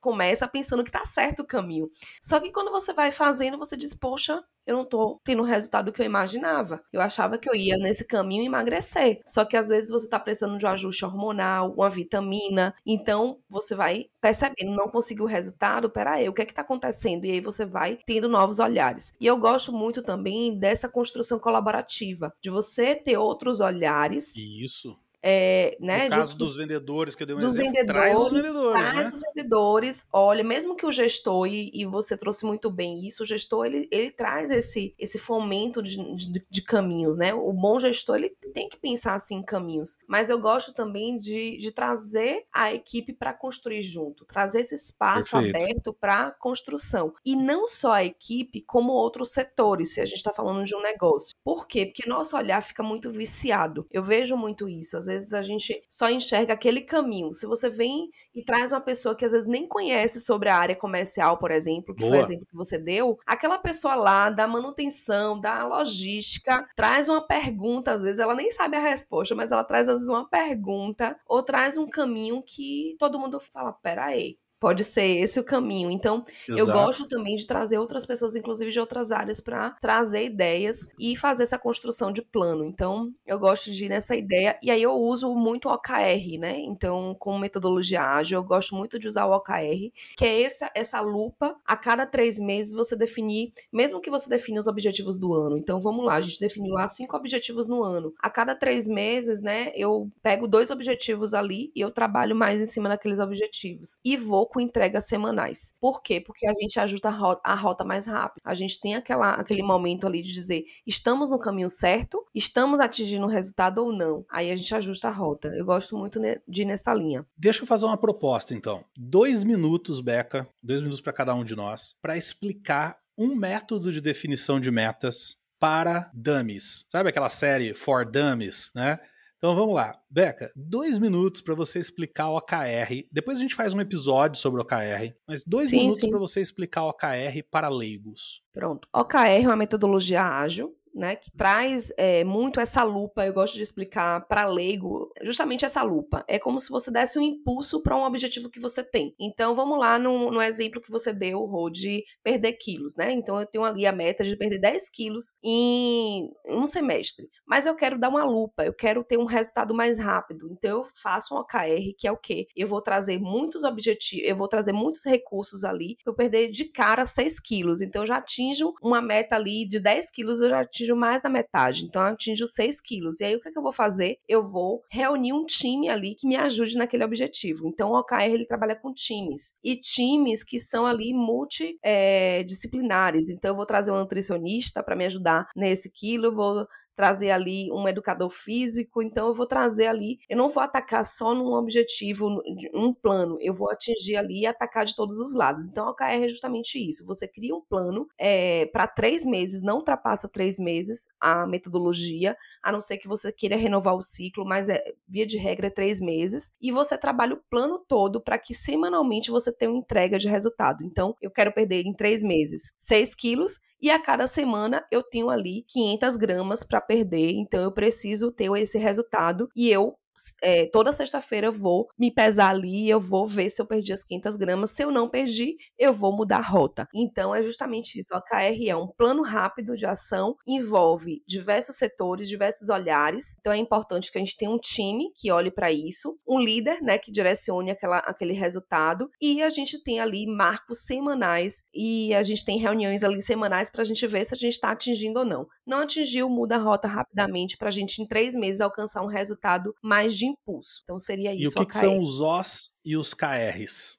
Começa 0.00 0.46
pensando 0.46 0.84
que 0.84 0.90
tá 0.90 1.06
certo 1.06 1.40
o 1.40 1.46
caminho. 1.46 1.90
Só 2.20 2.38
que 2.38 2.52
quando 2.52 2.70
você 2.70 2.92
vai 2.92 3.10
fazendo, 3.10 3.56
você 3.56 3.76
diz, 3.76 3.94
poxa, 3.94 4.44
eu 4.66 4.76
não 4.76 4.84
tô 4.84 5.20
tendo 5.24 5.42
o 5.42 5.46
resultado 5.46 5.92
que 5.92 6.02
eu 6.02 6.06
imaginava. 6.06 6.82
Eu 6.92 7.00
achava 7.00 7.38
que 7.38 7.48
eu 7.48 7.54
ia 7.54 7.76
nesse 7.76 8.04
caminho 8.04 8.44
emagrecer. 8.44 9.20
Só 9.24 9.44
que 9.44 9.56
às 9.56 9.68
vezes 9.68 9.90
você 9.90 10.08
tá 10.08 10.18
precisando 10.18 10.58
de 10.58 10.66
um 10.66 10.68
ajuste 10.68 11.04
hormonal, 11.04 11.72
uma 11.72 11.88
vitamina. 11.88 12.74
Então 12.84 13.38
você 13.48 13.74
vai 13.74 14.06
percebendo, 14.20 14.74
não 14.74 14.88
conseguiu 14.88 15.24
o 15.24 15.28
resultado, 15.28 15.88
peraí, 15.88 16.28
o 16.28 16.32
que 16.32 16.42
é 16.42 16.46
que 16.46 16.54
tá 16.54 16.62
acontecendo? 16.62 17.24
E 17.24 17.30
aí 17.30 17.40
você 17.40 17.64
vai 17.64 17.98
tendo 18.04 18.28
novos 18.28 18.58
olhares. 18.58 19.14
E 19.20 19.26
eu 19.26 19.38
gosto 19.38 19.72
muito 19.72 20.02
também 20.02 20.58
dessa 20.58 20.88
construção 20.88 21.38
colaborativa, 21.38 22.32
de 22.42 22.50
você 22.50 22.94
ter 22.94 23.16
outros 23.16 23.60
olhares. 23.60 24.34
Isso 24.36 24.98
é, 25.22 25.76
né, 25.80 26.04
no 26.04 26.10
caso 26.10 26.32
de, 26.32 26.38
dos 26.38 26.56
vendedores, 26.56 27.14
que 27.14 27.22
eu 27.22 27.26
dei 27.26 27.36
um 27.36 27.40
dos 27.40 27.54
exemplo, 27.54 27.72
vendedores, 27.72 28.00
traz 28.00 28.18
os 28.18 28.32
vendedores, 28.32 28.80
traz 28.80 28.96
né? 28.96 29.04
os 29.04 29.20
vendedores. 29.20 30.06
Olha, 30.12 30.44
mesmo 30.44 30.76
que 30.76 30.86
o 30.86 30.92
gestor, 30.92 31.46
e, 31.46 31.70
e, 31.72 31.84
você 31.84 32.16
trouxe 32.16 32.44
muito 32.46 32.70
bem 32.70 33.06
isso, 33.06 33.22
o 33.22 33.26
gestor, 33.26 33.66
ele, 33.66 33.88
ele 33.90 34.10
traz 34.10 34.50
esse, 34.50 34.94
esse 34.98 35.18
fomento 35.18 35.82
de, 35.82 35.96
de, 36.14 36.46
de, 36.48 36.62
caminhos, 36.62 37.16
né? 37.16 37.34
O 37.34 37.52
bom 37.52 37.78
gestor, 37.78 38.16
ele 38.16 38.30
tem 38.54 38.68
que 38.68 38.76
pensar 38.76 39.14
assim 39.14 39.36
em 39.36 39.42
caminhos. 39.42 39.98
Mas 40.06 40.30
eu 40.30 40.38
gosto 40.38 40.72
também 40.72 41.16
de, 41.16 41.56
de 41.58 41.72
trazer 41.72 42.44
a 42.52 42.72
equipe 42.72 43.12
para 43.12 43.32
construir 43.32 43.82
junto, 43.82 44.24
trazer 44.26 44.60
esse 44.60 44.74
espaço 44.74 45.32
Perfeito. 45.32 45.56
aberto 45.56 45.92
para 45.92 46.30
construção. 46.32 47.12
E 47.24 47.34
não 47.34 47.66
só 47.66 47.92
a 47.92 48.04
equipe, 48.04 48.62
como 48.62 48.92
outros 48.92 49.30
setores, 49.30 49.94
se 49.94 50.00
a 50.00 50.04
gente 50.04 50.18
está 50.18 50.32
falando 50.32 50.64
de 50.64 50.74
um 50.74 50.82
negócio. 50.82 51.34
Por 51.44 51.66
quê? 51.66 51.86
Porque 51.86 52.08
nosso 52.08 52.36
olhar 52.36 52.62
fica 52.62 52.82
muito 52.82 53.10
viciado. 53.10 53.86
Eu 53.90 54.02
vejo 54.02 54.36
muito 54.36 54.68
isso. 54.68 54.96
Às 54.96 55.05
vezes 55.06 55.16
vezes 55.16 55.34
a 55.34 55.42
gente 55.42 55.82
só 55.90 56.08
enxerga 56.08 56.54
aquele 56.54 56.80
caminho. 56.80 57.32
Se 57.32 57.46
você 57.46 57.68
vem 57.68 58.10
e 58.34 58.44
traz 58.44 58.72
uma 58.72 58.80
pessoa 58.80 59.14
que 59.14 59.24
às 59.24 59.32
vezes 59.32 59.48
nem 59.48 59.66
conhece 59.66 60.20
sobre 60.20 60.48
a 60.48 60.56
área 60.56 60.76
comercial, 60.76 61.38
por 61.38 61.50
exemplo, 61.50 61.94
que 61.94 62.00
Boa. 62.00 62.12
foi 62.12 62.20
o 62.20 62.24
exemplo 62.24 62.46
que 62.46 62.56
você 62.56 62.78
deu, 62.78 63.18
aquela 63.26 63.58
pessoa 63.58 63.94
lá 63.94 64.30
da 64.30 64.46
manutenção, 64.46 65.40
da 65.40 65.66
logística, 65.66 66.66
traz 66.76 67.08
uma 67.08 67.26
pergunta, 67.26 67.92
às 67.92 68.02
vezes 68.02 68.18
ela 68.18 68.34
nem 68.34 68.50
sabe 68.50 68.76
a 68.76 68.80
resposta, 68.80 69.34
mas 69.34 69.50
ela 69.50 69.64
traz 69.64 69.88
às 69.88 69.96
vezes 69.96 70.08
uma 70.08 70.28
pergunta 70.28 71.18
ou 71.26 71.42
traz 71.42 71.76
um 71.76 71.88
caminho 71.88 72.42
que 72.42 72.96
todo 72.98 73.18
mundo 73.18 73.40
fala, 73.40 73.72
peraí, 73.72 74.38
Pode 74.66 74.82
ser 74.82 75.06
esse 75.06 75.38
o 75.38 75.44
caminho. 75.44 75.92
Então, 75.92 76.24
Exato. 76.48 76.58
eu 76.58 76.66
gosto 76.74 77.06
também 77.06 77.36
de 77.36 77.46
trazer 77.46 77.78
outras 77.78 78.04
pessoas, 78.04 78.34
inclusive 78.34 78.72
de 78.72 78.80
outras 78.80 79.12
áreas, 79.12 79.40
para 79.40 79.70
trazer 79.80 80.24
ideias 80.24 80.84
e 80.98 81.14
fazer 81.14 81.44
essa 81.44 81.56
construção 81.56 82.10
de 82.10 82.20
plano. 82.20 82.64
Então, 82.64 83.14
eu 83.24 83.38
gosto 83.38 83.70
de 83.70 83.84
ir 83.84 83.88
nessa 83.88 84.16
ideia. 84.16 84.58
E 84.60 84.68
aí 84.68 84.82
eu 84.82 84.92
uso 84.92 85.32
muito 85.36 85.68
o 85.68 85.72
OKR, 85.72 86.40
né? 86.40 86.58
Então, 86.58 87.14
como 87.16 87.38
metodologia 87.38 88.02
ágil, 88.02 88.40
eu 88.40 88.42
gosto 88.42 88.74
muito 88.74 88.98
de 88.98 89.06
usar 89.06 89.26
o 89.26 89.36
OKR, 89.36 89.92
que 90.16 90.24
é 90.24 90.42
essa, 90.42 90.68
essa 90.74 91.00
lupa. 91.00 91.54
A 91.64 91.76
cada 91.76 92.04
três 92.04 92.40
meses 92.40 92.72
você 92.72 92.96
definir, 92.96 93.52
mesmo 93.72 94.00
que 94.00 94.10
você 94.10 94.28
defina 94.28 94.58
os 94.58 94.66
objetivos 94.66 95.16
do 95.16 95.32
ano. 95.32 95.56
Então, 95.56 95.80
vamos 95.80 96.04
lá, 96.04 96.16
a 96.16 96.20
gente 96.20 96.40
definiu 96.40 96.74
lá 96.74 96.88
cinco 96.88 97.16
objetivos 97.16 97.68
no 97.68 97.84
ano. 97.84 98.12
A 98.18 98.28
cada 98.28 98.52
três 98.52 98.88
meses, 98.88 99.40
né, 99.40 99.70
eu 99.76 100.10
pego 100.20 100.48
dois 100.48 100.70
objetivos 100.70 101.34
ali 101.34 101.70
e 101.72 101.80
eu 101.80 101.92
trabalho 101.92 102.34
mais 102.34 102.60
em 102.60 102.66
cima 102.66 102.88
daqueles 102.88 103.20
objetivos. 103.20 103.98
E 104.04 104.16
vou 104.16 104.44
com 104.56 104.60
entregas 104.60 105.04
semanais. 105.04 105.74
Por 105.78 106.02
quê? 106.02 106.18
Porque 106.18 106.46
a 106.46 106.54
gente 106.58 106.80
ajusta 106.80 107.08
a 107.08 107.10
rota, 107.10 107.42
a 107.44 107.54
rota 107.54 107.84
mais 107.84 108.06
rápido. 108.06 108.40
A 108.42 108.54
gente 108.54 108.80
tem 108.80 108.94
aquela, 108.94 109.34
aquele 109.34 109.62
momento 109.62 110.06
ali 110.06 110.22
de 110.22 110.32
dizer, 110.32 110.64
estamos 110.86 111.30
no 111.30 111.38
caminho 111.38 111.68
certo, 111.68 112.24
estamos 112.34 112.80
atingindo 112.80 113.26
o 113.26 113.28
resultado 113.28 113.84
ou 113.84 113.92
não. 113.92 114.24
Aí 114.30 114.50
a 114.50 114.56
gente 114.56 114.74
ajusta 114.74 115.08
a 115.08 115.10
rota. 115.10 115.48
Eu 115.48 115.66
gosto 115.66 115.94
muito 115.94 116.18
de 116.48 116.62
ir 116.62 116.64
nessa 116.64 116.94
linha. 116.94 117.26
Deixa 117.36 117.64
eu 117.64 117.66
fazer 117.66 117.84
uma 117.84 117.98
proposta, 117.98 118.54
então. 118.54 118.82
Dois 118.96 119.44
minutos, 119.44 120.00
Beca, 120.00 120.48
dois 120.62 120.80
minutos 120.80 121.02
para 121.02 121.12
cada 121.12 121.34
um 121.34 121.44
de 121.44 121.54
nós, 121.54 121.94
para 122.00 122.16
explicar 122.16 122.96
um 123.18 123.34
método 123.34 123.92
de 123.92 124.00
definição 124.00 124.58
de 124.58 124.70
metas 124.70 125.36
para 125.60 126.10
dummies. 126.14 126.86
Sabe 126.88 127.10
aquela 127.10 127.28
série 127.28 127.74
For 127.74 128.10
Dummies, 128.10 128.70
né? 128.74 128.98
Então 129.38 129.54
vamos 129.54 129.74
lá. 129.74 129.98
Beca, 130.10 130.50
dois 130.56 130.98
minutos 130.98 131.40
para 131.40 131.54
você 131.54 131.78
explicar 131.78 132.30
o 132.30 132.36
OKR. 132.36 133.06
Depois 133.12 133.38
a 133.38 133.40
gente 133.40 133.54
faz 133.54 133.74
um 133.74 133.80
episódio 133.80 134.40
sobre 134.40 134.60
o 134.60 134.62
OKR, 134.62 135.14
mas 135.28 135.44
dois 135.44 135.68
sim, 135.68 135.76
minutos 135.76 136.08
para 136.08 136.18
você 136.18 136.40
explicar 136.40 136.84
o 136.84 136.88
OKR 136.88 137.42
para 137.50 137.68
leigos. 137.68 138.42
Pronto. 138.52 138.88
OKR 138.94 139.42
é 139.44 139.46
uma 139.46 139.56
metodologia 139.56 140.22
ágil 140.22 140.74
né, 140.96 141.14
que 141.14 141.30
traz 141.30 141.92
é, 141.98 142.24
muito 142.24 142.58
essa 142.58 142.82
lupa. 142.82 143.26
Eu 143.26 143.34
gosto 143.34 143.54
de 143.54 143.62
explicar 143.62 144.26
para 144.26 144.46
leigo 144.46 145.12
justamente 145.22 145.64
essa 145.64 145.82
lupa. 145.82 146.24
É 146.26 146.38
como 146.38 146.58
se 146.58 146.70
você 146.70 146.90
desse 146.90 147.18
um 147.18 147.22
impulso 147.22 147.82
para 147.82 147.96
um 147.96 148.04
objetivo 148.04 148.48
que 148.48 148.58
você 148.58 148.82
tem. 148.82 149.14
Então, 149.20 149.54
vamos 149.54 149.78
lá 149.78 149.98
no, 149.98 150.30
no 150.30 150.40
exemplo 150.40 150.80
que 150.80 150.90
você 150.90 151.12
deu, 151.12 151.44
Rô, 151.44 151.68
de 151.68 152.02
perder 152.22 152.54
quilos, 152.54 152.96
né? 152.96 153.12
Então, 153.12 153.38
eu 153.38 153.46
tenho 153.46 153.64
ali 153.64 153.86
a 153.86 153.92
meta 153.92 154.24
de 154.24 154.36
perder 154.36 154.58
10 154.58 154.90
quilos 154.90 155.36
em 155.44 156.30
um 156.48 156.64
semestre. 156.64 157.28
Mas 157.46 157.66
eu 157.66 157.74
quero 157.74 157.98
dar 157.98 158.08
uma 158.08 158.24
lupa, 158.24 158.64
eu 158.64 158.72
quero 158.72 159.04
ter 159.04 159.18
um 159.18 159.26
resultado 159.26 159.74
mais 159.74 159.98
rápido. 159.98 160.48
Então, 160.50 160.78
eu 160.78 160.86
faço 161.02 161.34
um 161.34 161.38
OKR, 161.38 161.94
que 161.98 162.08
é 162.08 162.12
o 162.12 162.16
quê? 162.16 162.46
Eu 162.56 162.68
vou 162.68 162.80
trazer 162.80 163.18
muitos 163.18 163.64
objetivos, 163.64 164.26
eu 164.26 164.36
vou 164.36 164.48
trazer 164.48 164.72
muitos 164.72 165.04
recursos 165.04 165.62
ali 165.62 165.96
eu 166.06 166.14
perder 166.14 166.48
de 166.50 166.64
cara 166.66 167.04
6 167.04 167.40
quilos. 167.40 167.80
Então, 167.80 168.02
eu 168.02 168.06
já 168.06 168.16
atinjo 168.16 168.72
uma 168.80 169.02
meta 169.02 169.36
ali 169.36 169.66
de 169.66 169.78
10 169.78 170.10
quilos, 170.10 170.40
eu 170.40 170.48
já 170.48 170.60
atinjo 170.60 170.85
atinjo 170.86 170.96
mais 170.96 171.22
da 171.22 171.28
metade, 171.28 171.84
então 171.84 172.02
atinjo 172.02 172.46
6 172.46 172.80
quilos. 172.80 173.20
E 173.20 173.24
aí 173.24 173.34
o 173.34 173.40
que, 173.40 173.48
é 173.48 173.52
que 173.52 173.58
eu 173.58 173.62
vou 173.62 173.72
fazer? 173.72 174.18
Eu 174.28 174.44
vou 174.44 174.84
reunir 174.90 175.32
um 175.32 175.44
time 175.44 175.88
ali 175.88 176.14
que 176.14 176.26
me 176.26 176.36
ajude 176.36 176.76
naquele 176.76 177.04
objetivo. 177.04 177.66
Então 177.66 177.90
o 177.90 177.98
OKR 177.98 178.22
ele 178.22 178.46
trabalha 178.46 178.76
com 178.76 178.92
times 178.92 179.54
e 179.64 179.76
times 179.76 180.44
que 180.44 180.58
são 180.58 180.86
ali 180.86 181.12
multidisciplinares. 181.12 183.28
Eh, 183.28 183.32
é, 183.32 183.34
então 183.34 183.50
eu 183.50 183.56
vou 183.56 183.66
trazer 183.66 183.90
um 183.90 183.96
nutricionista 183.96 184.82
para 184.82 184.96
me 184.96 185.06
ajudar 185.06 185.48
nesse 185.56 185.90
quilo, 185.90 186.26
eu 186.26 186.34
vou 186.34 186.66
trazer 186.96 187.30
ali 187.30 187.70
um 187.70 187.86
educador 187.86 188.30
físico, 188.30 189.02
então 189.02 189.28
eu 189.28 189.34
vou 189.34 189.46
trazer 189.46 189.86
ali, 189.86 190.18
eu 190.28 190.36
não 190.36 190.48
vou 190.48 190.62
atacar 190.62 191.04
só 191.04 191.34
num 191.34 191.52
objetivo, 191.52 192.42
um 192.74 192.92
plano, 192.92 193.38
eu 193.40 193.52
vou 193.52 193.70
atingir 193.70 194.16
ali 194.16 194.40
e 194.40 194.46
atacar 194.46 194.84
de 194.84 194.96
todos 194.96 195.20
os 195.20 195.34
lados. 195.34 195.66
Então, 195.68 195.86
a 195.86 195.90
OKR 195.90 196.24
é 196.24 196.28
justamente 196.28 196.78
isso. 196.78 197.06
Você 197.06 197.28
cria 197.28 197.54
um 197.54 197.60
plano 197.60 198.08
é, 198.18 198.66
para 198.66 198.86
três 198.86 199.24
meses, 199.24 199.62
não 199.62 199.76
ultrapassa 199.76 200.28
três 200.28 200.58
meses 200.58 201.06
a 201.20 201.46
metodologia, 201.46 202.36
a 202.62 202.72
não 202.72 202.80
ser 202.80 202.96
que 202.98 203.06
você 203.06 203.30
queira 203.30 203.56
renovar 203.56 203.94
o 203.94 204.02
ciclo, 204.02 204.44
mas 204.44 204.68
é, 204.68 204.82
via 205.08 205.26
de 205.26 205.36
regra 205.36 205.66
é 205.66 205.70
três 205.70 206.00
meses, 206.00 206.52
e 206.60 206.72
você 206.72 206.96
trabalha 206.96 207.34
o 207.34 207.42
plano 207.50 207.78
todo 207.86 208.20
para 208.20 208.38
que 208.38 208.54
semanalmente 208.54 209.30
você 209.30 209.52
tenha 209.52 209.70
uma 209.70 209.78
entrega 209.78 210.18
de 210.18 210.28
resultado. 210.28 210.82
Então, 210.82 211.14
eu 211.20 211.30
quero 211.30 211.52
perder 211.52 211.84
em 211.84 211.92
três 211.92 212.22
meses 212.22 212.72
6 212.78 213.14
quilos, 213.14 213.60
e 213.86 213.90
a 213.90 214.00
cada 214.00 214.26
semana 214.26 214.84
eu 214.90 215.00
tenho 215.00 215.30
ali 215.30 215.64
500 215.68 216.16
gramas 216.16 216.64
para 216.64 216.80
perder, 216.80 217.30
então 217.34 217.62
eu 217.62 217.70
preciso 217.70 218.32
ter 218.32 218.50
esse 218.56 218.78
resultado 218.78 219.48
e 219.54 219.70
eu 219.70 219.96
é, 220.42 220.66
toda 220.66 220.92
sexta-feira 220.92 221.48
eu 221.48 221.52
vou 221.52 221.88
me 221.98 222.10
pesar 222.10 222.50
ali, 222.50 222.88
eu 222.88 223.00
vou 223.00 223.26
ver 223.26 223.50
se 223.50 223.60
eu 223.60 223.66
perdi 223.66 223.92
as 223.92 224.04
500 224.04 224.36
gramas. 224.36 224.70
Se 224.70 224.82
eu 224.82 224.90
não 224.90 225.08
perdi, 225.08 225.56
eu 225.78 225.92
vou 225.92 226.14
mudar 226.14 226.38
a 226.38 226.48
rota. 226.48 226.88
Então 226.94 227.34
é 227.34 227.42
justamente 227.42 227.98
isso. 227.98 228.14
O 228.14 228.20
KR 228.20 228.68
é 228.68 228.76
um 228.76 228.86
plano 228.86 229.22
rápido 229.22 229.76
de 229.76 229.86
ação, 229.86 230.36
envolve 230.46 231.22
diversos 231.26 231.76
setores, 231.76 232.28
diversos 232.28 232.68
olhares. 232.68 233.36
Então 233.40 233.52
é 233.52 233.56
importante 233.56 234.10
que 234.10 234.18
a 234.18 234.20
gente 234.20 234.36
tenha 234.36 234.50
um 234.50 234.58
time 234.58 235.12
que 235.16 235.30
olhe 235.30 235.50
para 235.50 235.70
isso, 235.70 236.18
um 236.26 236.40
líder, 236.40 236.80
né, 236.82 236.98
que 236.98 237.10
direcione 237.10 237.70
aquela, 237.70 237.98
aquele 237.98 238.32
resultado 238.32 239.10
e 239.20 239.42
a 239.42 239.50
gente 239.50 239.82
tem 239.82 240.00
ali 240.00 240.26
marcos 240.26 240.82
semanais 240.82 241.64
e 241.74 242.14
a 242.14 242.22
gente 242.22 242.44
tem 242.44 242.58
reuniões 242.58 243.02
ali 243.02 243.20
semanais 243.22 243.70
para 243.70 243.82
a 243.82 243.84
gente 243.84 244.06
ver 244.06 244.24
se 244.24 244.34
a 244.34 244.36
gente 244.36 244.54
está 244.54 244.70
atingindo 244.70 245.20
ou 245.20 245.24
não. 245.24 245.46
Não 245.66 245.80
atingiu, 245.80 246.28
muda 246.28 246.56
a 246.56 246.58
rota 246.58 246.88
rapidamente 246.88 247.56
para 247.56 247.68
a 247.68 247.72
gente 247.72 248.00
em 248.00 248.06
três 248.06 248.34
meses 248.34 248.60
alcançar 248.60 249.02
um 249.02 249.08
resultado 249.08 249.74
mais 249.82 250.05
mais 250.06 250.16
de 250.16 250.26
impulso. 250.26 250.80
Então 250.84 250.98
seria 250.98 251.34
isso. 251.34 251.42
E 251.42 251.48
o 251.48 251.52
que, 251.52 251.66
que 251.66 251.76
são 251.76 252.00
os 252.00 252.20
OS 252.20 252.72
e 252.84 252.96
os 252.96 253.12
KRs? 253.12 253.98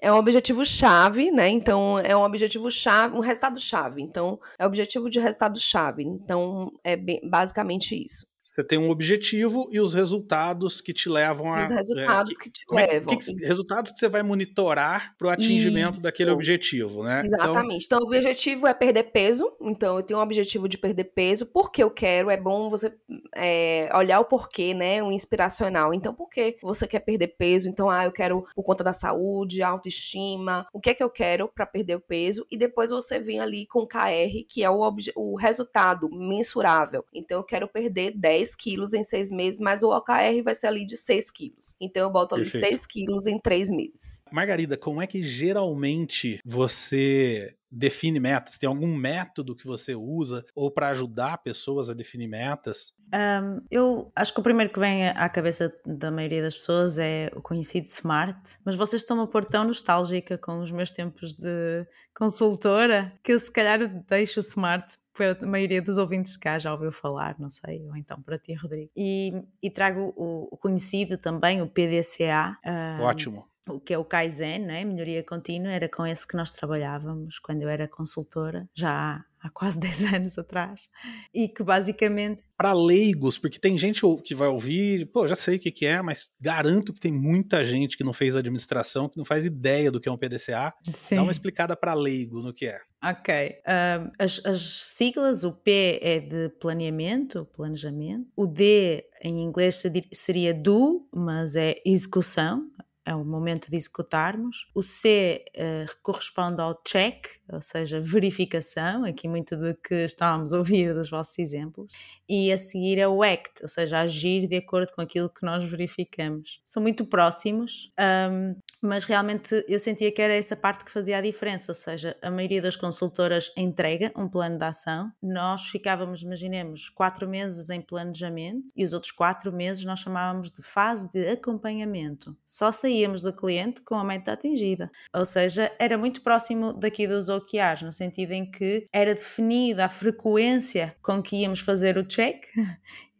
É 0.00 0.10
um 0.10 0.16
objetivo 0.16 0.64
chave, 0.64 1.30
né? 1.30 1.48
Então 1.48 1.98
é 1.98 2.16
um 2.16 2.22
objetivo 2.22 2.70
chave, 2.70 3.16
um 3.16 3.20
resultado 3.20 3.60
chave. 3.60 4.00
Então 4.00 4.38
é 4.58 4.66
objetivo 4.66 5.10
de 5.10 5.20
resultado 5.20 5.58
chave. 5.58 6.02
Então 6.02 6.70
é 6.82 6.96
bem, 6.96 7.20
basicamente 7.28 7.94
isso. 8.02 8.26
Você 8.40 8.64
tem 8.64 8.78
um 8.78 8.90
objetivo 8.90 9.68
e 9.70 9.78
os 9.78 9.92
resultados 9.92 10.80
que 10.80 10.92
te 10.94 11.08
levam 11.08 11.52
a. 11.52 11.64
Os 11.64 11.70
resultados 11.70 12.32
é, 12.32 12.34
que, 12.34 12.50
que, 12.50 12.50
te 12.50 12.64
é 12.72 12.74
levam. 12.74 13.16
Que, 13.16 13.16
que, 13.16 13.46
resultados 13.46 13.92
que 13.92 13.98
você 13.98 14.08
vai 14.08 14.22
monitorar 14.22 15.14
para 15.18 15.28
o 15.28 15.30
atingimento 15.30 15.94
Isso. 15.94 16.02
daquele 16.02 16.30
objetivo, 16.30 17.02
né? 17.02 17.22
Então 17.24 17.38
Exatamente. 17.38 17.84
Então, 17.84 18.00
então, 18.00 18.08
o 18.08 18.16
objetivo 18.16 18.66
é 18.66 18.72
perder 18.72 19.04
peso. 19.04 19.52
Então, 19.60 19.96
eu 19.96 20.02
tenho 20.02 20.18
um 20.18 20.22
objetivo 20.22 20.68
de 20.68 20.78
perder 20.78 21.04
peso. 21.04 21.44
Porque 21.44 21.82
eu 21.82 21.90
quero? 21.90 22.30
É 22.30 22.36
bom 22.36 22.70
você 22.70 22.92
é, 23.34 23.90
olhar 23.94 24.20
o 24.20 24.24
porquê, 24.24 24.72
né? 24.72 25.02
O 25.02 25.12
inspiracional. 25.12 25.92
Então, 25.92 26.14
por 26.14 26.30
que 26.30 26.56
você 26.62 26.88
quer 26.88 27.00
perder 27.00 27.28
peso? 27.28 27.68
Então, 27.68 27.90
ah, 27.90 28.06
eu 28.06 28.12
quero 28.12 28.46
por 28.54 28.62
conta 28.62 28.82
da 28.82 28.92
saúde, 28.92 29.62
autoestima. 29.62 30.66
O 30.72 30.80
que 30.80 30.90
é 30.90 30.94
que 30.94 31.02
eu 31.02 31.10
quero 31.10 31.46
para 31.46 31.66
perder 31.66 31.96
o 31.96 32.00
peso? 32.00 32.46
E 32.50 32.56
depois 32.56 32.90
você 32.90 33.18
vem 33.18 33.38
ali 33.38 33.66
com 33.66 33.80
o 33.80 33.86
KR, 33.86 34.46
que 34.48 34.64
é 34.64 34.70
o, 34.70 34.80
o 35.16 35.36
resultado 35.36 36.08
mensurável. 36.10 37.04
Então, 37.12 37.38
eu 37.38 37.44
quero 37.44 37.68
perder 37.68 38.12
10 38.16 38.29
10 38.30 38.54
quilos 38.54 38.94
em 38.94 39.02
seis 39.02 39.28
meses, 39.28 39.58
mas 39.58 39.82
o 39.82 39.88
OKR 39.88 40.42
vai 40.44 40.54
ser 40.54 40.68
ali 40.68 40.86
de 40.86 40.96
6 40.96 41.30
quilos. 41.32 41.74
Então 41.80 42.04
eu 42.04 42.10
boto 42.10 42.36
ali 42.36 42.44
Perfeito. 42.44 42.68
6 42.68 42.86
quilos 42.86 43.26
em 43.26 43.38
três 43.40 43.68
meses. 43.68 44.22
Margarida, 44.30 44.76
como 44.76 45.02
é 45.02 45.06
que 45.06 45.20
geralmente 45.20 46.38
você 46.44 47.52
define 47.70 48.18
metas? 48.18 48.58
Tem 48.58 48.68
algum 48.68 48.94
método 48.94 49.54
que 49.54 49.66
você 49.66 49.94
usa 49.94 50.44
ou 50.54 50.70
para 50.70 50.88
ajudar 50.88 51.38
pessoas 51.38 51.88
a 51.90 51.94
definir 51.94 52.28
metas? 52.28 52.94
Um, 53.12 53.60
eu 53.70 54.12
acho 54.14 54.32
que 54.32 54.40
o 54.40 54.42
primeiro 54.42 54.72
que 54.72 54.78
vem 54.78 55.08
à 55.08 55.28
cabeça 55.28 55.72
da 55.84 56.10
maioria 56.10 56.42
das 56.42 56.56
pessoas 56.56 56.98
é 56.98 57.30
o 57.34 57.42
conhecido 57.42 57.86
SMART, 57.86 58.58
mas 58.64 58.76
vocês 58.76 59.02
estão-me 59.02 59.24
a 59.24 59.26
pôr 59.26 59.44
tão 59.44 59.64
nostálgica 59.64 60.38
com 60.38 60.60
os 60.60 60.70
meus 60.70 60.90
tempos 60.90 61.34
de 61.34 61.86
consultora 62.14 63.12
que 63.22 63.32
eu 63.32 63.40
se 63.40 63.50
calhar 63.50 63.80
deixo 64.06 64.40
o 64.40 64.42
SMART 64.42 64.96
a 65.22 65.46
maioria 65.46 65.82
dos 65.82 65.98
ouvintes 65.98 66.36
cá 66.36 66.58
já 66.58 66.72
ouviu 66.72 66.92
falar, 66.92 67.36
não 67.38 67.50
sei, 67.50 67.86
ou 67.86 67.96
então 67.96 68.20
para 68.22 68.38
ti, 68.38 68.54
Rodrigo. 68.54 68.90
E, 68.96 69.32
e 69.62 69.70
trago 69.70 70.14
o, 70.16 70.48
o, 70.50 70.56
conhecido 70.56 71.18
também, 71.18 71.60
o 71.60 71.66
PDCA. 71.66 72.56
Um, 72.64 73.02
Ótimo. 73.02 73.46
O 73.74 73.80
que 73.80 73.94
é 73.94 73.98
o 73.98 74.04
Kaizen, 74.04 74.60
né? 74.60 74.84
melhoria 74.84 75.22
contínua, 75.22 75.72
era 75.72 75.88
com 75.88 76.06
esse 76.06 76.26
que 76.26 76.36
nós 76.36 76.52
trabalhávamos 76.52 77.38
quando 77.38 77.62
eu 77.62 77.68
era 77.68 77.88
consultora, 77.88 78.68
já 78.74 79.24
há, 79.40 79.50
quase 79.50 79.78
10 79.80 80.14
anos 80.14 80.38
atrás, 80.38 80.88
e 81.34 81.48
que 81.48 81.62
basicamente 81.62 82.42
para 82.56 82.74
leigos, 82.74 83.38
porque 83.38 83.58
tem 83.58 83.78
gente 83.78 84.02
que 84.22 84.34
vai 84.34 84.48
ouvir, 84.48 85.10
pô, 85.10 85.26
já 85.26 85.34
sei 85.34 85.56
o 85.56 85.58
que, 85.58 85.70
que 85.70 85.86
é, 85.86 86.02
mas 86.02 86.30
garanto 86.38 86.92
que 86.92 87.00
tem 87.00 87.10
muita 87.10 87.64
gente 87.64 87.96
que 87.96 88.04
não 88.04 88.12
fez 88.12 88.36
administração, 88.36 89.08
que 89.08 89.16
não 89.16 89.24
faz 89.24 89.46
ideia 89.46 89.90
do 89.90 89.98
que 89.98 90.10
é 90.10 90.12
um 90.12 90.18
PDCA. 90.18 90.74
Sim. 90.82 91.16
Dá 91.16 91.22
uma 91.22 91.32
explicada 91.32 91.74
para 91.74 91.94
leigo 91.94 92.42
no 92.42 92.52
que 92.52 92.66
é. 92.66 92.78
Ok. 93.02 93.32
Um, 93.66 94.12
as, 94.18 94.44
as, 94.44 94.60
siglas, 94.60 95.42
o 95.42 95.52
P 95.52 95.98
é 96.02 96.20
de 96.20 96.50
planeamento, 96.60 97.46
planejamento. 97.46 98.28
O 98.36 98.46
D 98.46 99.06
em 99.22 99.42
inglês 99.42 99.82
seria 100.12 100.52
do, 100.52 101.08
mas 101.14 101.56
é 101.56 101.76
execução, 101.86 102.70
é 103.10 103.14
o 103.14 103.24
momento 103.24 103.68
de 103.70 103.76
executarmos. 103.76 104.68
O 104.72 104.82
C 104.82 105.44
uh, 105.56 105.98
corresponde 106.00 106.60
ao 106.60 106.80
check, 106.86 107.26
ou 107.52 107.60
seja, 107.60 108.00
verificação, 108.00 109.04
aqui 109.04 109.28
muito 109.28 109.56
do 109.56 109.74
que 109.74 110.04
estávamos 110.04 110.52
a 110.52 110.58
ouvir 110.58 110.94
dos 110.94 111.10
vossos 111.10 111.36
exemplos. 111.38 111.92
E 112.28 112.52
a 112.52 112.58
seguir 112.58 112.98
é 112.98 113.08
o 113.08 113.22
act, 113.22 113.62
ou 113.62 113.68
seja, 113.68 114.00
agir 114.00 114.46
de 114.46 114.56
acordo 114.56 114.92
com 114.92 115.00
aquilo 115.00 115.28
que 115.28 115.44
nós 115.44 115.64
verificamos. 115.64 116.60
São 116.64 116.80
muito 116.80 117.04
próximos. 117.04 117.90
Um, 117.98 118.54
mas 118.82 119.04
realmente 119.04 119.64
eu 119.68 119.78
sentia 119.78 120.10
que 120.12 120.22
era 120.22 120.34
essa 120.34 120.56
parte 120.56 120.84
que 120.84 120.90
fazia 120.90 121.18
a 121.18 121.20
diferença, 121.20 121.70
ou 121.70 121.74
seja, 121.74 122.16
a 122.22 122.30
maioria 122.30 122.62
das 122.62 122.76
consultoras 122.76 123.52
entrega 123.56 124.12
um 124.16 124.28
plano 124.28 124.58
de 124.58 124.64
ação, 124.64 125.12
nós 125.22 125.66
ficávamos, 125.66 126.22
imaginemos, 126.22 126.88
quatro 126.88 127.28
meses 127.28 127.70
em 127.70 127.80
planejamento 127.80 128.68
e 128.76 128.84
os 128.84 128.92
outros 128.92 129.12
quatro 129.12 129.52
meses 129.52 129.84
nós 129.84 130.00
chamávamos 130.00 130.50
de 130.50 130.62
fase 130.62 131.10
de 131.10 131.28
acompanhamento. 131.28 132.36
Só 132.44 132.72
saíamos 132.72 133.22
do 133.22 133.32
cliente 133.32 133.80
com 133.82 133.96
a 133.96 134.04
meta 134.04 134.32
atingida, 134.32 134.90
ou 135.14 135.24
seja, 135.24 135.70
era 135.78 135.98
muito 135.98 136.22
próximo 136.22 136.72
daqui 136.72 137.06
dos 137.06 137.28
OKRs, 137.28 137.82
no 137.82 137.92
sentido 137.92 138.32
em 138.32 138.50
que 138.50 138.86
era 138.92 139.14
definida 139.14 139.84
a 139.84 139.88
frequência 139.88 140.96
com 141.02 141.22
que 141.22 141.36
íamos 141.36 141.60
fazer 141.60 141.98
o 141.98 142.04
check 142.04 142.44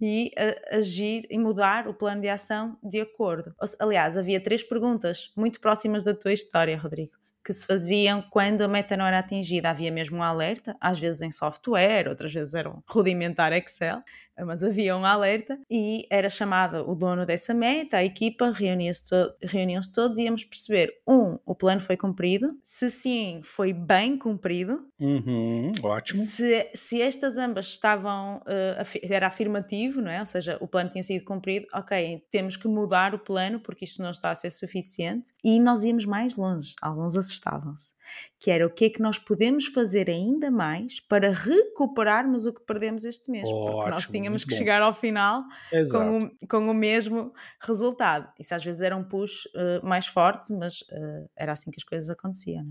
e 0.00 0.32
uh, 0.38 0.76
agir 0.78 1.26
e 1.30 1.38
mudar 1.38 1.86
o 1.86 1.94
plano 1.94 2.20
de 2.20 2.28
ação 2.28 2.78
de 2.82 3.00
acordo. 3.00 3.54
Aliás, 3.78 4.16
havia 4.16 4.40
três 4.40 4.62
perguntas 4.62 5.32
muito 5.36 5.60
próximas 5.60 6.04
da 6.04 6.14
tua 6.14 6.32
história, 6.32 6.76
Rodrigo 6.78 7.20
que 7.44 7.52
se 7.52 7.66
faziam 7.66 8.22
quando 8.22 8.62
a 8.62 8.68
meta 8.68 8.96
não 8.96 9.06
era 9.06 9.18
atingida. 9.18 9.70
Havia 9.70 9.90
mesmo 9.90 10.18
um 10.18 10.22
alerta, 10.22 10.76
às 10.80 10.98
vezes 10.98 11.22
em 11.22 11.30
software, 11.30 12.08
outras 12.08 12.32
vezes 12.32 12.54
era 12.54 12.68
um 12.68 12.82
rudimentar 12.88 13.52
Excel, 13.52 14.02
mas 14.44 14.62
havia 14.62 14.96
um 14.96 15.04
alerta 15.04 15.58
e 15.70 16.06
era 16.10 16.28
chamado 16.28 16.88
o 16.88 16.94
dono 16.94 17.26
dessa 17.26 17.54
meta, 17.54 17.98
a 17.98 18.04
equipa, 18.04 18.50
reuniam-se 18.50 19.08
to 19.08 19.34
reuniam 19.42 19.80
todos 19.92 20.18
e 20.18 20.24
íamos 20.24 20.44
perceber, 20.44 20.92
um, 21.08 21.36
o 21.44 21.54
plano 21.54 21.80
foi 21.80 21.96
cumprido, 21.96 22.58
se 22.62 22.90
sim, 22.90 23.40
foi 23.42 23.72
bem 23.72 24.16
cumprido. 24.16 24.86
Uhum, 25.00 25.72
ótimo. 25.82 26.22
Se, 26.22 26.70
se 26.74 27.00
estas 27.00 27.36
ambas 27.36 27.66
estavam, 27.66 28.38
uh, 28.38 29.00
era 29.10 29.26
afirmativo, 29.26 30.00
não 30.00 30.10
é? 30.10 30.20
Ou 30.20 30.26
seja, 30.26 30.58
o 30.60 30.68
plano 30.68 30.90
tinha 30.90 31.02
sido 31.02 31.24
cumprido, 31.24 31.66
ok, 31.74 32.24
temos 32.30 32.56
que 32.56 32.68
mudar 32.68 33.14
o 33.14 33.18
plano 33.18 33.60
porque 33.60 33.84
isto 33.84 34.02
não 34.02 34.10
está 34.10 34.30
a 34.30 34.34
ser 34.34 34.50
suficiente 34.50 35.32
e 35.44 35.58
nós 35.58 35.82
íamos 35.82 36.04
mais 36.04 36.36
longe, 36.36 36.74
alguns 36.80 37.16
assustavam-se, 37.16 37.94
que 38.38 38.50
era 38.50 38.66
o 38.66 38.70
que 38.70 38.86
é 38.86 38.90
que 38.90 39.02
nós 39.02 39.18
podemos 39.18 39.66
fazer 39.66 40.08
ainda 40.08 40.50
mais 40.50 40.98
para 40.98 41.30
recuperarmos 41.30 42.46
o 42.46 42.52
que 42.52 42.62
perdemos 42.62 43.04
este 43.04 43.30
mês, 43.30 43.48
Ótimo, 43.48 43.72
porque 43.72 43.90
nós 43.90 44.06
tínhamos 44.06 44.30
tínhamos 44.30 44.44
que 44.44 44.50
bom. 44.50 44.56
chegar 44.56 44.82
ao 44.82 44.94
final 44.94 45.44
com 45.90 46.24
o, 46.24 46.48
com 46.48 46.70
o, 46.70 46.74
mesmo 46.74 47.32
resultado. 47.60 48.28
Isso 48.38 48.54
às 48.54 48.64
vezes 48.64 48.80
era 48.80 48.96
um 48.96 49.04
push 49.04 49.46
uh, 49.46 49.86
mais 49.86 50.06
forte, 50.06 50.52
mas 50.52 50.80
uh, 50.82 51.28
era 51.36 51.52
assim 51.52 51.70
que 51.70 51.78
as 51.78 51.84
coisas 51.84 52.08
aconteciam. 52.08 52.64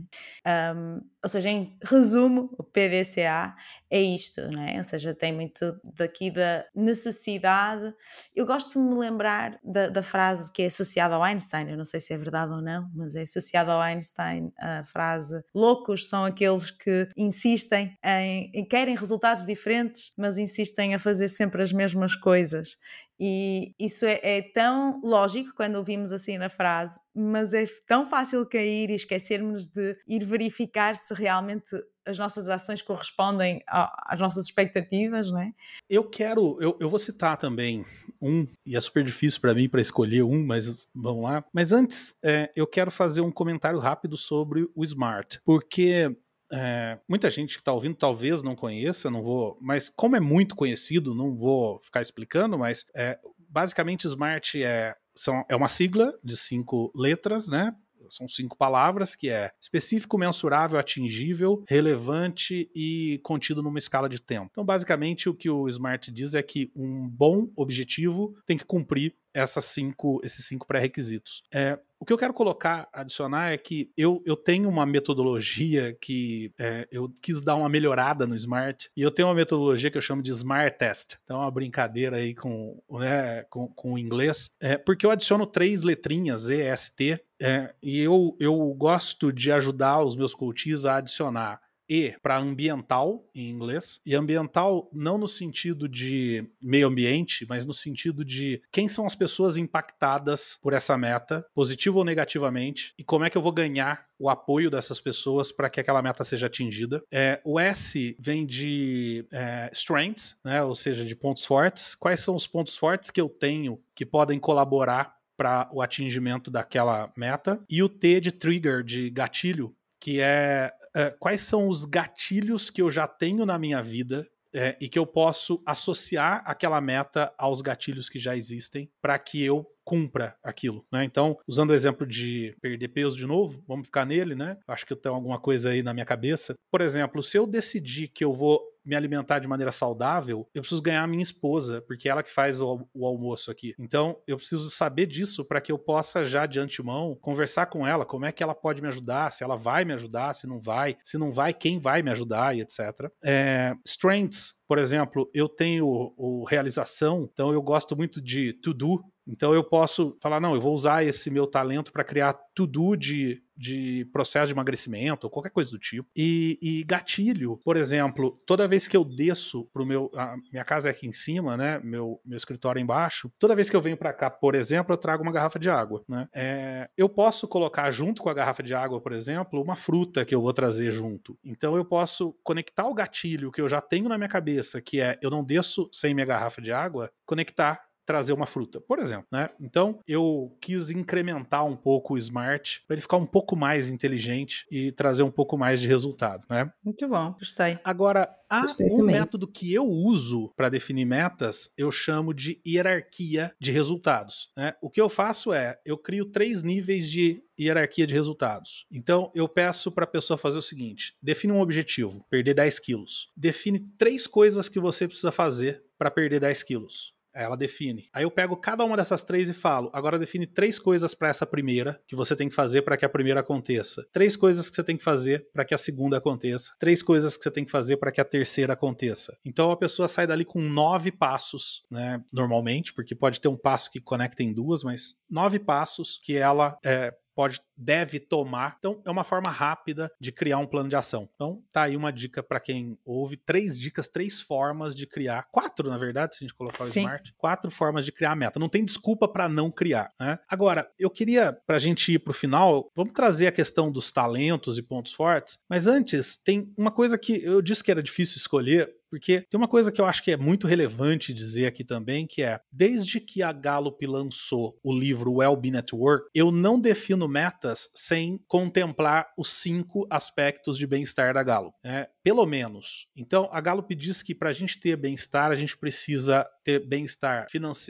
É? 0.46 0.74
Um, 0.74 1.02
ou 1.24 1.30
seja, 1.30 1.50
em 1.50 1.78
resumo, 1.84 2.50
o 2.58 2.64
PDCA 2.64 3.56
é 3.92 4.02
isto, 4.02 4.42
não 4.50 4.62
é? 4.62 4.78
Ou 4.78 4.84
seja, 4.84 5.14
tem 5.14 5.34
muito 5.34 5.80
daqui 5.84 6.32
da 6.32 6.66
necessidade. 6.76 7.94
Eu 8.36 8.46
gosto 8.46 8.74
de 8.74 8.80
me 8.80 8.96
lembrar 8.98 9.60
da, 9.64 9.90
da 9.90 10.02
frase 10.02 10.52
que 10.52 10.62
é 10.62 10.68
associada 10.68 11.16
ao 11.16 11.24
Einstein, 11.24 11.70
eu 11.70 11.78
não 11.78 11.86
sei 11.86 12.00
se 12.00 12.14
é 12.14 12.18
verdade 12.18 12.54
ou 12.54 12.62
não, 12.62 12.90
mas 12.96 13.16
é 13.16 13.24
associada 13.24 13.74
ao 13.74 13.82
Einstein 13.82 14.52
a 14.58 14.84
frase: 14.86 15.29
loucos 15.54 16.10
são 16.10 16.26
aqueles 16.26 16.72
que 16.72 17.08
insistem 17.18 17.98
em, 18.04 18.52
em 18.54 18.66
querem 18.66 18.96
resultados 18.96 19.46
diferentes, 19.46 20.14
mas 20.18 20.38
insistem 20.38 20.96
a 20.96 21.00
fazer 21.00 21.28
sempre 21.28 21.62
as 21.62 21.72
mesmas 21.72 22.16
coisas. 22.16 22.78
E 23.20 23.74
isso 23.78 24.06
é, 24.06 24.20
é, 24.24 24.42
tão 24.42 25.02
lógico 25.04 25.54
quando 25.54 25.76
ouvimos 25.76 26.14
assim 26.14 26.38
na 26.38 26.48
frase, 26.48 27.00
mas 27.14 27.54
é 27.54 27.66
tão 27.86 28.06
fácil 28.06 28.46
cair 28.46 28.90
e 28.90 28.96
esquecermos 28.96 29.68
de 29.68 29.98
ir 30.08 30.24
verificar 30.24 30.96
se 30.96 31.14
realmente 31.14 31.76
as 32.06 32.18
nossas 32.18 32.48
ações 32.48 32.82
correspondem 32.82 33.62
às 33.68 34.20
nossas 34.20 34.46
expectativas, 34.46 35.30
não 35.32 35.42
é? 35.42 35.52
Eu 35.90 36.10
quero, 36.10 36.58
eu, 36.62 36.78
eu 36.80 36.90
vou 36.90 36.98
citar 36.98 37.38
também 37.38 37.86
um, 38.22 38.48
e 38.66 38.76
é 38.76 38.82
super 38.82 39.04
difícil 39.04 39.40
para 39.40 39.54
mim 39.54 39.70
para 39.70 39.82
escolher 39.82 40.24
um, 40.24 40.46
mas 40.46 40.88
vamos 40.94 41.24
lá. 41.24 41.44
Mas 41.54 41.72
antes, 41.72 42.16
é, 42.24 42.52
eu 42.56 42.68
quero 42.68 42.92
fazer 42.92 43.22
um 43.22 43.32
comentário 43.32 43.80
rápido 43.80 44.18
sobre 44.18 44.68
o 44.76 44.84
Smart, 44.84 45.40
porque 45.46 46.16
é, 46.52 47.00
muita 47.08 47.30
gente 47.30 47.56
que 47.56 47.62
está 47.62 47.72
ouvindo 47.72 47.96
talvez 47.96 48.42
não 48.42 48.56
conheça, 48.56 49.10
não 49.10 49.22
vou, 49.22 49.58
mas 49.62 49.90
como 49.90 50.16
é 50.16 50.20
muito 50.20 50.56
conhecido, 50.56 51.14
não 51.14 51.36
vou 51.36 51.80
ficar 51.84 52.02
explicando, 52.02 52.58
mas 52.58 52.86
é, 52.96 53.20
basicamente 53.38 54.08
Smart 54.08 54.62
é, 54.64 54.96
são, 55.16 55.46
é 55.50 55.56
uma 55.56 55.68
sigla 55.68 56.14
de 56.24 56.36
cinco 56.36 56.92
letras, 56.96 57.48
né? 57.48 57.76
São 58.10 58.28
cinco 58.28 58.58
palavras 58.58 59.16
que 59.16 59.30
é 59.30 59.52
específico, 59.62 60.18
mensurável, 60.18 60.80
atingível, 60.80 61.64
relevante 61.68 62.70
e 62.76 63.20
contido 63.24 63.62
numa 63.62 63.80
escala 63.80 64.10
de 64.10 64.22
tempo. 64.22 64.50
Então, 64.52 64.66
basicamente, 64.66 65.30
o 65.30 65.34
que 65.34 65.50
o 65.50 65.68
Smart 65.68 66.12
diz 66.12 66.34
é 66.34 66.44
que 66.44 66.72
um 66.76 67.08
bom 67.08 67.52
objetivo 67.56 68.36
tem 68.46 68.58
que 68.58 68.66
cumprir 68.66 69.16
essas 69.34 69.66
cinco, 69.66 70.20
esses 70.24 70.46
cinco 70.46 70.66
pré-requisitos. 70.66 71.44
É, 71.52 71.80
o 72.00 72.06
que 72.06 72.14
eu 72.14 72.18
quero 72.18 72.34
colocar, 72.34 72.88
adicionar, 72.94 73.52
é 73.52 73.58
que 73.58 73.92
eu, 73.98 74.24
eu 74.26 74.36
tenho 74.36 74.70
uma 74.70 74.86
metodologia 74.86 75.94
que 75.94 76.54
é, 76.58 76.88
eu 76.92 77.10
quis 77.22 77.42
dar 77.42 77.56
uma 77.56 77.68
melhorada 77.68 78.26
no 78.26 78.36
Smart, 78.36 78.90
e 78.96 79.02
eu 79.02 79.12
tenho 79.12 79.28
uma 79.28 79.36
metodologia 79.36 79.92
que 79.92 79.98
eu 79.98 80.02
chamo 80.02 80.24
de 80.24 80.32
Smart 80.32 80.78
Test. 80.78 81.16
Então 81.24 81.38
é 81.38 81.42
uma 81.42 81.52
brincadeira 81.52 82.18
aí 82.18 82.34
com, 82.34 82.82
né, 82.90 83.44
com, 83.50 83.68
com 83.68 83.94
o 83.94 84.00
inglês, 84.00 84.52
é, 84.60 84.78
porque 84.78 85.06
eu 85.06 85.12
adiciono 85.12 85.46
três 85.46 85.84
letrinhas, 85.84 86.50
E, 86.50 86.62
S, 86.62 86.96
T, 86.96 87.20
é, 87.42 87.74
e 87.82 88.00
eu, 88.00 88.36
eu 88.40 88.58
gosto 88.74 89.32
de 89.32 89.52
ajudar 89.52 90.04
os 90.04 90.16
meus 90.16 90.34
coaches 90.34 90.86
a 90.86 90.98
adicionar 90.98 91.62
e 91.90 92.14
para 92.22 92.38
ambiental 92.38 93.28
em 93.34 93.50
inglês. 93.50 94.00
E 94.06 94.16
ambiental 94.16 94.90
não 94.94 95.18
no 95.18 95.28
sentido 95.28 95.90
de 95.90 96.46
meio 96.62 96.88
ambiente, 96.88 97.46
mas 97.50 97.66
no 97.66 97.74
sentido 97.74 98.24
de 98.24 98.62
quem 98.72 98.88
são 98.88 99.06
as 99.06 99.16
pessoas 99.16 99.58
impactadas 99.58 100.58
por 100.62 100.74
essa 100.74 100.98
meta, 100.98 101.46
positivo 101.54 102.00
ou 102.00 102.06
negativamente, 102.06 102.94
e 102.98 103.04
como 103.04 103.26
é 103.26 103.30
que 103.30 103.38
eu 103.38 103.42
vou 103.42 103.52
ganhar 103.52 104.08
o 104.20 104.30
apoio 104.30 104.70
dessas 104.70 105.00
pessoas 105.00 105.50
para 105.52 105.70
que 105.70 105.80
aquela 105.80 106.02
meta 106.02 106.26
seja 106.26 106.48
atingida. 106.48 107.02
É, 107.10 107.40
o 107.46 107.58
S 107.58 108.18
vem 108.20 108.46
de 108.46 109.26
é, 109.32 109.70
strengths, 109.72 110.38
né, 110.44 110.62
ou 110.62 110.76
seja, 110.76 111.06
de 111.06 111.16
pontos 111.16 111.46
fortes. 111.46 111.96
Quais 111.96 112.20
são 112.20 112.36
os 112.36 112.46
pontos 112.46 112.76
fortes 112.76 113.10
que 113.10 113.22
eu 113.22 113.30
tenho 113.30 113.82
que 113.96 114.06
podem 114.06 114.38
colaborar 114.38 115.16
para 115.38 115.70
o 115.72 115.82
atingimento 115.82 116.52
daquela 116.52 117.12
meta? 117.16 117.64
E 117.70 117.82
o 117.82 117.88
T 117.88 118.20
de 118.20 118.32
trigger, 118.34 118.84
de 118.84 119.10
gatilho, 119.10 119.74
que 120.00 120.20
é 120.20 120.72
uh, 121.00 121.18
quais 121.20 121.42
são 121.42 121.68
os 121.68 121.86
gatilhos 121.86 122.70
que 122.70 122.82
eu 122.82 122.92
já 122.92 123.08
tenho 123.08 123.46
na 123.46 123.58
minha 123.58 123.82
vida 123.82 124.28
é, 124.54 124.76
e 124.82 124.90
que 124.90 124.98
eu 124.98 125.06
posso 125.06 125.62
associar 125.66 126.42
aquela 126.46 126.82
meta 126.82 127.34
aos 127.38 127.62
gatilhos 127.62 128.10
que 128.10 128.20
já 128.20 128.36
existem 128.36 128.92
para 129.02 129.18
que 129.20 129.44
eu 129.44 129.66
cumpra 129.90 130.36
aquilo, 130.44 130.86
né? 130.94 131.04
Então, 131.04 131.36
usando 131.48 131.72
o 131.72 131.74
exemplo 131.74 132.06
de 132.06 132.56
perder 132.62 132.90
peso 132.90 133.18
de 133.18 133.26
novo, 133.26 133.64
vamos 133.68 133.88
ficar 133.88 134.06
nele, 134.06 134.36
né? 134.36 134.56
Acho 134.68 134.86
que 134.86 134.94
eu 134.94 134.98
tenho 134.98 135.16
alguma 135.16 135.40
coisa 135.40 135.72
aí 135.72 135.82
na 135.82 135.96
minha 135.96 136.06
cabeça. 136.06 136.54
Por 136.72 136.80
exemplo, 136.80 137.24
se 137.24 137.38
eu 137.38 137.48
decidir 137.48 138.10
que 138.10 138.24
eu 138.24 138.32
vou 138.32 138.62
me 138.86 138.96
alimentar 138.96 139.40
de 139.40 139.48
maneira 139.48 139.72
saudável, 139.72 140.48
eu 140.54 140.62
preciso 140.62 140.82
ganhar 140.82 141.02
a 141.02 141.08
minha 141.08 141.24
esposa, 141.24 141.82
porque 141.88 142.08
é 142.08 142.12
ela 142.12 142.22
que 142.22 142.32
faz 142.32 142.62
o, 142.62 142.88
o 142.94 143.06
almoço 143.06 143.50
aqui. 143.50 143.74
Então, 143.80 144.22
eu 144.28 144.38
preciso 144.38 144.70
saber 144.70 145.08
disso 145.08 145.44
para 145.44 145.60
que 145.60 145.72
eu 145.72 145.78
possa 145.78 146.24
já 146.24 146.46
de 146.46 146.60
antemão 146.60 147.18
conversar 147.20 147.66
com 147.66 147.86
ela, 147.86 148.06
como 148.06 148.26
é 148.26 148.32
que 148.32 148.44
ela 148.44 148.56
pode 148.56 148.82
me 148.82 148.88
ajudar, 148.88 149.32
se 149.32 149.44
ela 149.44 149.56
vai 149.56 149.86
me 149.86 149.94
ajudar, 149.94 150.34
se 150.34 150.46
não 150.46 150.60
vai, 150.60 150.98
se 151.04 151.18
não 151.18 151.32
vai, 151.32 151.54
quem 151.54 151.80
vai 151.80 152.02
me 152.02 152.12
ajudar 152.12 152.56
e 152.56 152.62
etc. 152.62 153.12
É, 153.24 153.74
strengths, 153.86 154.60
por 154.70 154.78
exemplo, 154.78 155.28
eu 155.34 155.50
tenho 155.50 156.14
o, 156.16 156.44
realização, 156.44 157.28
então 157.32 157.52
eu 157.52 157.62
gosto 157.62 157.98
muito 157.98 158.22
de 158.22 158.54
to 158.54 158.72
do, 158.72 159.04
então 159.30 159.54
eu 159.54 159.64
posso 159.64 160.18
falar, 160.22 160.40
não, 160.40 160.56
eu 160.56 160.62
vou 160.62 160.74
usar 160.74 161.04
esse 161.04 161.30
meu 161.30 161.46
talento 161.46 161.92
para 161.92 162.04
criar 162.04 162.34
to-do 162.56 162.96
de, 162.96 163.42
de 163.56 164.06
processo 164.12 164.48
de 164.48 164.54
emagrecimento 164.54 165.28
ou 165.28 165.32
qualquer 165.32 165.52
coisa 165.52 165.70
do 165.70 165.78
tipo. 165.78 166.10
E, 166.16 166.58
e, 166.62 166.84
gatilho, 166.84 167.58
por 167.64 167.78
exemplo, 167.78 168.42
toda 168.46 168.68
vez 168.68 168.88
que 168.88 168.98
eu 168.98 169.06
desço 169.06 169.66
pro 169.72 169.86
meu. 169.86 170.12
Minha 170.52 170.66
casa 170.66 170.90
é 170.90 170.92
aqui 170.92 171.08
em 171.08 171.14
cima, 171.14 171.56
né? 171.56 171.80
Meu, 171.84 172.20
meu 172.26 172.38
escritório 172.38 172.80
é 172.80 172.82
embaixo. 172.82 173.32
Toda 173.38 173.56
vez 173.56 173.70
que 173.70 173.76
eu 173.76 173.82
venho 173.82 173.98
para 173.98 174.14
cá, 174.14 174.30
por 174.30 174.56
exemplo, 174.56 174.94
eu 174.94 174.98
trago 174.98 175.22
uma 175.22 175.32
garrafa 175.32 175.60
de 175.60 175.70
água, 175.70 176.04
né? 176.08 176.28
É, 176.34 176.90
eu 176.98 177.08
posso 177.08 177.48
colocar 177.48 177.92
junto 177.92 178.24
com 178.24 178.30
a 178.30 178.34
garrafa 178.34 178.64
de 178.64 178.74
água, 178.74 179.00
por 179.00 179.12
exemplo, 179.12 179.62
uma 179.62 179.76
fruta 179.76 180.26
que 180.26 180.34
eu 180.34 180.42
vou 180.42 180.54
trazer 180.54 180.92
junto. 180.92 181.38
Então 181.44 181.76
eu 181.76 181.86
posso 181.86 182.36
conectar 182.44 182.88
o 182.88 182.94
gatilho 182.94 183.52
que 183.52 183.62
eu 183.62 183.70
já 183.70 183.80
tenho 183.80 184.10
na 184.10 184.18
minha 184.18 184.30
cabeça, 184.30 184.82
que 184.82 185.00
é 185.00 185.20
eu 185.22 185.30
não 185.30 185.44
desço 185.44 185.88
sem 185.94 186.14
minha 186.14 186.26
garrafa 186.26 186.62
de 186.62 186.72
água, 186.72 187.12
conectar 187.26 187.89
trazer 188.10 188.34
uma 188.34 188.48
fruta, 188.48 188.82
por 188.82 188.98
exemplo, 188.98 189.28
né? 189.32 189.52
Então, 189.62 190.00
eu 190.08 190.58
quis 190.60 190.90
incrementar 190.90 191.64
um 191.64 191.76
pouco 191.76 192.16
o 192.16 192.18
Smart 192.18 192.82
para 192.88 192.96
ele 192.96 193.02
ficar 193.02 193.18
um 193.18 193.26
pouco 193.26 193.56
mais 193.56 193.88
inteligente 193.88 194.66
e 194.72 194.92
trazer 194.92 195.22
um 195.22 195.30
pouco 195.30 195.56
mais 195.56 195.80
de 195.80 195.88
resultado, 195.88 196.44
né? 196.50 196.72
Muito 196.84 197.08
bom, 197.08 197.34
gostei. 197.34 197.78
Agora, 197.84 198.28
há 198.50 198.62
Gostei 198.64 198.88
um 198.88 198.98
também. 198.98 199.16
método 199.18 199.48
que 199.48 199.72
eu 199.72 199.86
uso 199.86 200.52
para 200.58 200.70
definir 200.70 201.06
metas, 201.06 201.72
eu 201.78 201.92
chamo 201.92 202.34
de 202.34 202.60
hierarquia 202.66 203.54
de 203.62 203.72
resultados, 203.72 204.50
né? 204.58 204.74
O 204.82 204.90
que 204.90 205.00
eu 205.00 205.08
faço 205.08 205.54
é, 205.54 205.80
eu 205.86 205.96
crio 205.96 206.26
três 206.26 206.64
níveis 206.64 207.08
de 207.08 207.44
hierarquia 207.60 208.08
de 208.08 208.16
resultados. 208.16 208.88
Então, 208.92 209.32
eu 209.36 209.48
peço 209.48 209.92
para 209.92 210.06
a 210.06 210.08
pessoa 210.08 210.36
fazer 210.36 210.58
o 210.58 210.64
seguinte: 210.64 211.14
define 211.22 211.54
um 211.54 211.62
objetivo, 211.62 212.26
perder 212.28 212.56
10 212.56 212.80
quilos. 212.80 213.28
Define 213.38 213.80
três 214.00 214.26
coisas 214.26 214.68
que 214.68 214.80
você 214.80 215.08
precisa 215.08 215.32
fazer 215.32 215.84
para 215.96 216.10
perder 216.10 216.40
10 216.40 216.64
quilos. 216.64 217.14
Ela 217.34 217.56
define. 217.56 218.10
Aí 218.14 218.24
eu 218.24 218.32
pego 218.32 218.58
cada 218.58 218.84
uma 218.84 218.98
dessas 218.98 219.24
três 219.24 219.50
e 219.50 219.54
falo: 219.54 219.90
agora 219.94 220.20
define 220.20 220.48
três 220.48 220.80
coisas 220.80 221.14
para 221.14 221.30
essa 221.30 221.46
primeira 221.46 222.02
que 222.08 222.16
você 222.16 222.36
tem 222.36 222.50
que 222.50 222.56
fazer 222.56 222.82
para 222.82 222.98
que 222.98 223.06
a 223.06 223.10
primeira 223.10 223.40
aconteça. 223.40 224.06
Três 224.12 224.36
coisas 224.36 224.70
que 224.70 224.76
você 224.76 224.84
tem 224.84 224.98
que 224.98 225.04
fazer 225.04 225.48
para 225.54 225.66
que 225.66 225.74
a 225.74 225.78
segunda 225.78 226.18
aconteça. 226.18 226.74
Três 226.80 227.02
coisas 227.02 227.38
que 227.38 227.44
você 227.44 227.52
tem 227.52 227.66
que 227.66 227.72
fazer 227.72 227.98
para 227.98 228.12
que 228.12 228.22
a 228.22 228.26
terceira 228.26 228.74
aconteça. 228.74 229.38
Então 229.46 229.72
a 229.72 229.78
pessoa 229.78 230.08
sai 230.08 230.26
dali 230.28 230.46
com 230.46 230.62
nove 230.62 231.12
passos, 231.12 231.84
né? 231.90 232.24
Normalmente, 232.32 232.94
porque 232.94 233.16
pode 233.16 233.40
ter 233.40 233.48
um 233.48 233.58
passo 233.58 233.92
que 233.92 234.00
conecta 234.00 234.44
em 234.44 234.54
duas, 234.54 234.84
mas 234.84 235.16
nove 235.30 235.60
passos 235.60 236.20
que 236.24 236.36
ela 236.36 236.78
é, 236.84 237.14
pode 237.36 237.62
deve 237.80 238.20
tomar. 238.20 238.76
Então, 238.78 239.02
é 239.06 239.10
uma 239.10 239.24
forma 239.24 239.50
rápida 239.50 240.12
de 240.20 240.32
criar 240.32 240.58
um 240.58 240.68
plano 240.68 240.90
de 240.90 240.96
ação. 240.96 241.30
Então, 241.34 241.64
tá 241.72 241.84
aí 241.84 241.96
uma 241.96 242.12
dica 242.12 242.44
para 242.44 242.60
quem 242.60 242.98
ouve, 243.06 243.38
três 243.38 243.80
dicas, 243.80 244.08
três 244.08 244.42
formas 244.42 244.94
de 244.94 245.08
criar, 245.08 245.48
quatro, 245.52 245.90
na 245.90 245.98
verdade, 245.98 246.36
se 246.36 246.44
a 246.44 246.48
gente 246.48 246.56
colocar 246.56 246.84
Sim. 246.84 247.00
o 247.00 247.04
smart, 247.04 247.34
quatro 247.38 247.72
formas 247.72 248.06
de 248.06 248.12
criar 248.12 248.32
a 248.32 248.36
meta. 248.36 248.60
Não 248.60 248.70
tem 248.70 248.84
desculpa 248.84 249.28
para 249.28 249.48
não 249.48 249.72
criar, 249.72 250.12
né? 250.20 250.38
Agora, 250.48 250.90
eu 251.00 251.10
queria 251.10 251.54
para 251.66 251.78
a 251.78 251.80
gente 251.80 252.14
ir 252.14 252.20
para 252.20 252.32
o 252.32 252.34
final, 252.34 252.92
vamos 252.96 253.14
trazer 253.14 253.48
a 253.48 253.52
questão 253.52 253.92
dos 253.92 254.12
talentos 254.12 254.78
e 254.78 254.82
pontos 254.82 255.14
fortes, 255.14 255.60
mas 255.70 255.88
antes 255.88 256.36
tem 256.36 256.74
uma 256.78 256.92
coisa 256.92 257.18
que 257.18 257.42
eu 257.44 257.62
disse 257.62 257.84
que 257.84 257.92
era 257.92 258.04
difícil 258.04 258.38
escolher, 258.38 258.94
porque 259.10 259.42
tem 259.50 259.58
uma 259.58 259.68
coisa 259.68 259.92
que 259.92 260.00
eu 260.00 260.06
acho 260.06 260.24
que 260.24 260.32
é 260.32 260.38
muito 260.38 260.68
relevante 260.68 261.34
dizer 261.34 261.66
aqui 261.66 261.84
também, 261.84 262.28
que 262.28 262.44
é, 262.44 262.60
desde 262.72 263.20
que 263.20 263.42
a 263.42 263.52
Gallup 263.52 264.06
lançou 264.06 264.80
o 264.84 264.94
livro 264.94 265.34
Well-Being 265.34 265.72
Network, 265.72 266.30
eu 266.34 266.52
não 266.52 266.80
defino 266.80 267.28
metas 267.70 267.90
sem 267.96 268.40
contemplar 268.48 269.28
os 269.38 269.50
cinco 269.50 270.08
aspectos 270.10 270.78
de 270.78 270.88
bem-estar 270.88 271.34
da 271.34 271.44
Gallup, 271.44 271.76
né? 271.84 272.08
Pelo 272.24 272.46
menos. 272.46 273.08
Então, 273.16 273.50
a 273.52 273.62
Gallup 273.62 273.94
diz 273.96 274.22
que 274.24 274.34
para 274.34 274.50
a 274.50 274.54
gente 274.54 274.80
ter 274.80 274.96
bem-estar, 274.96 275.52
a 275.52 275.56
gente 275.56 275.78
precisa 275.78 276.48
ter 276.64 276.86
bem-estar, 276.88 277.48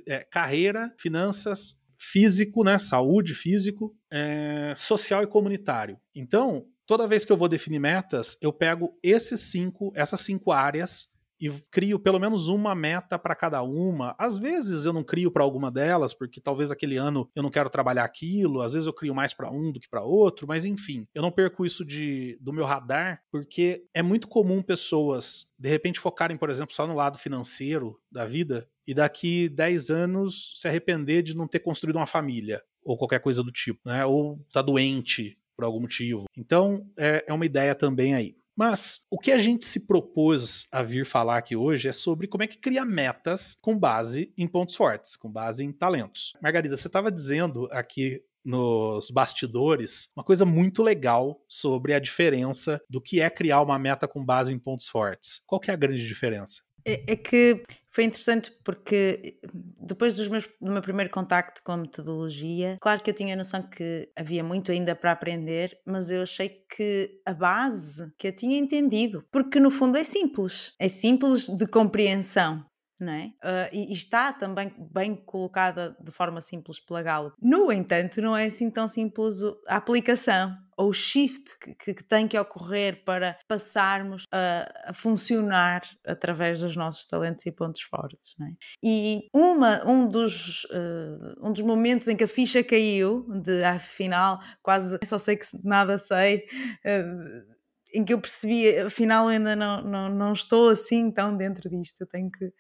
é, 0.08 0.20
carreira, 0.20 0.94
finanças, 1.00 1.80
físico, 1.98 2.64
né? 2.64 2.78
Saúde, 2.78 3.34
físico, 3.34 3.96
é, 4.12 4.74
social 4.76 5.24
e 5.24 5.28
comunitário. 5.28 6.00
Então, 6.14 6.66
toda 6.86 7.08
vez 7.08 7.24
que 7.24 7.32
eu 7.32 7.38
vou 7.38 7.48
definir 7.48 7.80
metas, 7.80 8.38
eu 8.42 8.52
pego 8.52 8.98
esses 9.04 9.40
cinco, 9.40 9.92
essas 9.96 10.22
cinco 10.22 10.52
áreas 10.52 11.09
e 11.40 11.50
crio 11.72 12.00
pelo 12.00 12.20
menos 12.20 12.48
uma 12.48 12.76
meta 12.76 13.18
para 13.18 13.36
cada 13.36 13.62
uma. 13.62 14.16
Às 14.18 14.38
vezes 14.38 14.86
eu 14.86 14.94
não 14.94 15.04
crio 15.04 15.32
para 15.32 15.44
alguma 15.44 15.72
delas, 15.72 16.14
porque 16.14 16.42
talvez 16.42 16.72
aquele 16.72 16.98
ano 16.98 17.30
eu 17.36 17.44
não 17.44 17.50
quero 17.50 17.70
trabalhar 17.70 18.04
aquilo, 18.04 18.62
às 18.62 18.74
vezes 18.74 18.88
eu 18.88 18.94
crio 18.94 19.16
mais 19.16 19.34
para 19.34 19.52
um 19.52 19.72
do 19.72 19.80
que 19.80 19.90
para 19.90 20.04
outro, 20.04 20.48
mas 20.48 20.66
enfim, 20.66 21.08
eu 21.14 21.22
não 21.22 21.32
perco 21.32 21.66
isso 21.66 21.86
de, 21.86 22.38
do 22.42 22.54
meu 22.54 22.66
radar, 22.66 23.22
porque 23.32 23.86
é 23.94 24.02
muito 24.02 24.28
comum 24.28 24.62
pessoas 24.62 25.48
de 25.58 25.70
repente 25.70 26.00
focarem, 26.00 26.38
por 26.38 26.50
exemplo, 26.50 26.74
só 26.74 26.88
no 26.88 26.96
lado 26.96 27.18
financeiro 27.18 28.00
da 28.12 28.26
vida 28.26 28.68
e 28.88 28.94
daqui 28.94 29.50
10 29.50 29.90
anos 29.90 30.54
se 30.56 30.68
arrepender 30.68 31.22
de 31.22 31.36
não 31.36 31.48
ter 31.48 31.60
construído 31.60 31.98
uma 31.98 32.06
família 32.06 32.62
ou 32.84 32.98
qualquer 32.98 33.20
coisa 33.20 33.44
do 33.44 33.52
tipo, 33.52 33.80
né? 33.86 34.06
Ou 34.06 34.40
tá 34.52 34.62
doente, 34.62 35.38
por 35.60 35.66
algum 35.66 35.82
motivo. 35.82 36.24
Então, 36.38 36.88
é, 36.98 37.26
é 37.28 37.34
uma 37.34 37.46
ideia 37.46 37.76
também 37.76 38.16
aí. 38.16 38.34
Mas 38.60 39.06
o 39.10 39.18
que 39.18 39.32
a 39.32 39.38
gente 39.38 39.66
se 39.66 39.88
propôs 39.88 40.68
a 40.70 40.84
vir 40.84 41.06
falar 41.06 41.38
aqui 41.38 41.56
hoje 41.56 41.88
é 41.88 41.94
sobre 41.94 42.28
como 42.28 42.44
é 42.44 42.48
que 42.48 42.58
cria 42.58 42.84
metas 42.84 43.56
com 43.62 43.80
base 43.80 44.34
em 44.38 44.46
pontos 44.50 44.76
fortes, 44.76 45.16
com 45.16 45.32
base 45.32 45.64
em 45.64 45.72
talentos. 45.72 46.34
Margarida, 46.42 46.76
você 46.76 46.88
estava 46.88 47.10
dizendo 47.10 47.70
aqui 47.72 48.22
nos 48.44 49.12
bastidores 49.12 50.12
uma 50.14 50.26
coisa 50.26 50.44
muito 50.46 50.84
legal 50.84 51.42
sobre 51.48 51.94
a 51.94 52.00
diferença 52.00 52.82
do 52.90 53.00
que 53.00 53.22
é 53.22 53.30
criar 53.30 53.62
uma 53.62 53.80
meta 53.80 54.10
com 54.10 54.26
base 54.26 54.54
em 54.54 54.60
pontos 54.60 54.90
fortes. 54.90 55.42
Qual 55.48 55.62
que 55.62 55.72
é 55.72 55.74
a 55.74 55.78
grande 55.78 56.06
diferença? 56.06 56.62
É, 56.86 57.14
é 57.14 57.16
que 57.16 57.64
foi 57.90 58.04
interessante 58.04 58.52
porque 58.64 59.40
depois 59.82 60.16
dos 60.16 60.28
meus, 60.28 60.48
do 60.62 60.72
meu 60.72 60.82
primeiro 60.82 61.12
contacto 61.12 61.62
com 61.64 61.72
a 61.72 61.78
metodologia, 61.78 62.78
claro 62.80 63.02
que 63.02 63.10
eu 63.10 63.14
tinha 63.14 63.34
a 63.34 63.38
noção 63.38 63.64
que 63.64 64.10
havia 64.16 64.44
muito 64.44 64.72
ainda 64.72 64.96
para 64.96 65.12
aprender, 65.12 65.78
mas 65.86 66.12
eu 66.12 66.22
achei 66.22 66.50
que 66.50 67.22
a 67.26 67.34
base 67.34 68.14
que 68.18 68.28
eu 68.28 68.36
tinha 68.36 68.58
entendido, 68.58 69.26
porque 69.32 69.60
no 69.60 69.72
fundo 69.72 69.98
é 69.98 70.04
simples, 70.04 70.74
é 70.80 70.88
simples 70.88 71.48
de 71.48 71.68
compreensão 71.68 72.64
não 73.00 73.14
é? 73.14 73.28
Uh, 73.44 73.70
e, 73.72 73.90
e, 73.92 73.94
está 73.94 74.34
também 74.34 74.74
bem 74.94 75.16
colocada 75.16 75.96
de 76.02 76.12
forma 76.12 76.42
simples 76.42 76.80
pela 76.80 77.02
Galo. 77.02 77.34
No 77.42 77.72
entanto, 77.72 78.22
não 78.22 78.36
é 78.36 78.48
assim 78.48 78.70
tão 78.70 78.88
simples 78.88 79.42
a 79.68 79.78
aplicação 79.78 80.54
ou 80.80 80.90
o 80.90 80.94
shift 80.94 81.60
que, 81.60 81.94
que, 81.94 82.04
tem 82.06 82.26
que 82.26 82.40
ocorrer 82.40 83.04
para 83.04 83.38
passarmos 83.50 84.24
a, 84.32 84.72
a, 84.86 84.94
funcionar 84.94 85.82
através 86.08 86.62
dos 86.62 86.78
nossos 86.78 87.06
talentos 87.06 87.46
e 87.46 87.52
pontos 87.52 87.82
fortes. 87.82 88.34
É? 88.40 88.54
E 88.82 89.28
uma, 89.36 89.86
um, 89.86 90.08
dos, 90.08 90.64
uh, 90.64 91.46
um 91.46 91.52
dos 91.52 91.64
momentos 91.64 92.08
em 92.08 92.16
que 92.16 92.24
a 92.24 92.28
ficha 92.30 92.64
caiu, 92.64 93.28
de 93.44 93.62
afinal, 93.66 94.40
quase 94.64 94.98
só 95.04 95.18
sei 95.18 95.36
que 95.36 95.46
nada 95.66 95.98
sei. 95.98 96.46
Uh, 96.86 97.60
em 97.94 98.06
que 98.06 98.14
eu 98.14 98.22
percebi, 98.22 98.78
afinal, 98.78 99.26
eu 99.26 99.30
ainda 99.32 99.56
não, 99.56 99.82
não, 99.82 100.10
não 100.10 100.34
estou 100.34 100.70
assim 100.70 101.12
tão 101.12 101.36
dentro 101.36 101.70
disto, 101.70 102.02
eu 102.02 102.08
tenho 102.08 102.32
que 102.32 102.54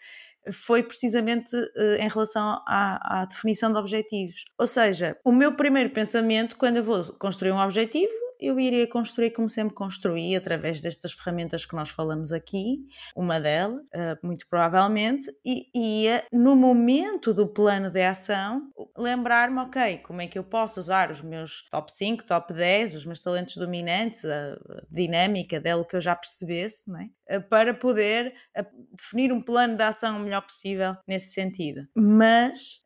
foi 0.51 0.83
precisamente 0.83 1.55
uh, 1.55 1.95
em 1.99 2.07
relação 2.07 2.61
à, 2.67 3.21
à, 3.21 3.25
definição 3.25 3.71
de 3.71 3.79
objetivos. 3.79 4.45
Ou 4.57 4.67
seja, 4.67 5.17
o 5.25 5.31
meu 5.31 5.55
primeiro 5.55 5.89
pensamento, 5.89 6.57
quando 6.57 6.77
eu 6.77 6.83
vou 6.83 7.03
construir 7.13 7.51
um 7.51 7.59
objetivo, 7.59 8.11
eu 8.39 8.59
iria 8.59 8.87
construir 8.87 9.31
como 9.31 9.49
sempre 9.49 9.75
construí, 9.75 10.35
através 10.35 10.81
destas 10.81 11.13
ferramentas 11.13 11.65
que 11.65 11.75
nós 11.75 11.89
falamos 11.89 12.31
aqui, 12.31 12.85
uma 13.15 13.39
delas, 13.39 13.81
uh, 13.81 14.17
muito 14.25 14.47
provavelmente, 14.47 15.29
e 15.45 16.03
ia, 16.03 16.23
no 16.31 16.55
momento 16.55 17.33
do 17.33 17.47
plano 17.47 17.89
de 17.89 18.01
ação, 18.01 18.69
lembrar-me, 18.97 19.59
ok, 19.59 19.97
como 19.99 20.21
é 20.21 20.27
que 20.27 20.39
eu 20.39 20.43
posso 20.43 20.79
usar 20.79 21.11
os 21.11 21.21
meus 21.21 21.67
top 21.69 21.91
5, 21.91 22.25
top 22.25 22.53
10, 22.53 22.95
os 22.95 23.05
meus 23.05 23.21
talentos 23.21 23.57
dominantes, 23.57 24.23
a 24.25 24.57
dinâmica 24.89 25.59
dela 25.59 25.85
que 25.85 25.95
eu 25.95 26.01
já 26.01 26.15
percebesse, 26.15 26.89
né? 26.89 27.09
para 27.49 27.75
poder 27.75 28.33
definir 28.91 29.31
um 29.31 29.39
plano 29.39 29.75
de 29.75 29.83
ação 29.83 30.17
o 30.17 30.19
melhor 30.21 30.41
possível 30.41 30.95
nesse 31.07 31.33
sentido. 31.33 31.87
Mas 31.95 32.81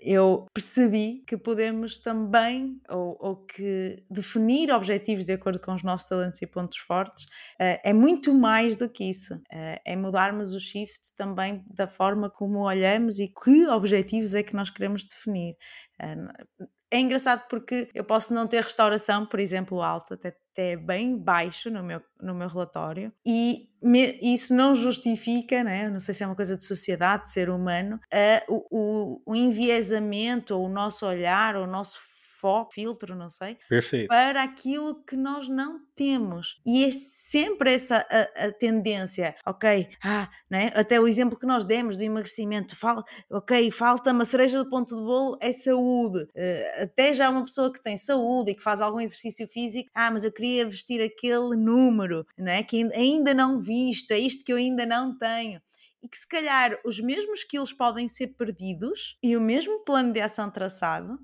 eu 0.00 0.46
percebi 0.54 1.22
que 1.26 1.36
podemos 1.36 1.98
também, 1.98 2.80
ou, 2.88 3.18
ou 3.20 3.36
que 3.44 4.02
definir 4.10 4.70
objetivos 4.70 4.91
objetivos 4.92 5.24
de 5.24 5.32
acordo 5.32 5.58
com 5.58 5.74
os 5.74 5.82
nossos 5.82 6.08
talentos 6.08 6.42
e 6.42 6.46
pontos 6.46 6.78
fortes, 6.78 7.24
uh, 7.24 7.80
é 7.82 7.92
muito 7.92 8.34
mais 8.34 8.76
do 8.76 8.88
que 8.88 9.04
isso. 9.04 9.34
Uh, 9.34 9.80
é 9.84 9.96
mudarmos 9.96 10.52
o 10.52 10.60
shift 10.60 11.14
também 11.16 11.64
da 11.66 11.88
forma 11.88 12.28
como 12.28 12.60
olhamos 12.60 13.18
e 13.18 13.28
que 13.28 13.66
objetivos 13.68 14.34
é 14.34 14.42
que 14.42 14.54
nós 14.54 14.70
queremos 14.70 15.04
definir. 15.04 15.56
Uh, 16.02 16.66
é 16.90 17.00
engraçado 17.00 17.46
porque 17.48 17.88
eu 17.94 18.04
posso 18.04 18.34
não 18.34 18.46
ter 18.46 18.62
restauração, 18.62 19.24
por 19.24 19.40
exemplo, 19.40 19.80
alta, 19.80 20.12
até, 20.12 20.36
até 20.52 20.76
bem 20.76 21.16
baixo 21.16 21.70
no 21.70 21.82
meu, 21.82 22.02
no 22.20 22.34
meu 22.34 22.46
relatório, 22.46 23.10
e 23.26 23.70
me, 23.82 24.18
isso 24.20 24.54
não 24.54 24.74
justifica, 24.74 25.64
né? 25.64 25.88
não 25.88 25.98
sei 25.98 26.12
se 26.12 26.22
é 26.22 26.26
uma 26.26 26.36
coisa 26.36 26.54
de 26.54 26.62
sociedade, 26.62 27.22
de 27.22 27.32
ser 27.32 27.48
humano, 27.48 27.96
uh, 27.96 28.54
o, 28.54 28.66
o, 28.70 29.22
o 29.32 29.34
enviesamento, 29.34 30.54
ou 30.54 30.66
o 30.66 30.68
nosso 30.68 31.06
olhar, 31.06 31.56
ou 31.56 31.64
o 31.64 31.70
nosso 31.70 31.98
foco, 32.42 32.74
filtro, 32.74 33.14
não 33.14 33.30
sei, 33.30 33.56
Perfeito. 33.68 34.08
para 34.08 34.42
aquilo 34.42 35.00
que 35.04 35.14
nós 35.14 35.48
não 35.48 35.80
temos. 35.94 36.60
E 36.66 36.84
é 36.84 36.90
sempre 36.90 37.72
essa 37.72 38.04
a, 38.10 38.46
a 38.46 38.52
tendência, 38.52 39.36
ok? 39.46 39.88
Ah, 40.02 40.28
né? 40.50 40.72
Até 40.74 41.00
o 41.00 41.06
exemplo 41.06 41.38
que 41.38 41.46
nós 41.46 41.64
demos 41.64 41.96
do 41.96 42.02
emagrecimento, 42.02 42.74
fala, 42.74 43.04
ok, 43.30 43.70
falta 43.70 44.10
uma 44.10 44.24
cereja 44.24 44.58
do 44.58 44.68
ponto 44.68 44.96
de 44.96 45.02
bolo, 45.02 45.38
é 45.40 45.52
saúde. 45.52 46.24
Uh, 46.24 46.82
até 46.82 47.14
já 47.14 47.30
uma 47.30 47.44
pessoa 47.44 47.72
que 47.72 47.80
tem 47.80 47.96
saúde 47.96 48.50
e 48.50 48.54
que 48.56 48.62
faz 48.62 48.80
algum 48.80 49.00
exercício 49.00 49.46
físico, 49.46 49.88
ah, 49.94 50.10
mas 50.10 50.24
eu 50.24 50.32
queria 50.32 50.66
vestir 50.66 51.00
aquele 51.00 51.56
número, 51.56 52.26
né? 52.36 52.64
que 52.64 52.82
ainda 52.92 53.32
não 53.32 53.60
visto, 53.60 54.10
é 54.10 54.18
isto 54.18 54.44
que 54.44 54.52
eu 54.52 54.56
ainda 54.56 54.84
não 54.84 55.16
tenho 55.16 55.60
e 56.02 56.08
que 56.08 56.18
se 56.18 56.26
calhar 56.26 56.76
os 56.84 56.98
mesmos 56.98 57.44
quilos 57.44 57.72
podem 57.72 58.08
ser 58.08 58.28
perdidos 58.28 59.16
e 59.22 59.36
o 59.36 59.40
mesmo 59.40 59.84
plano 59.84 60.12
de 60.12 60.20
ação 60.20 60.50
traçado, 60.50 61.18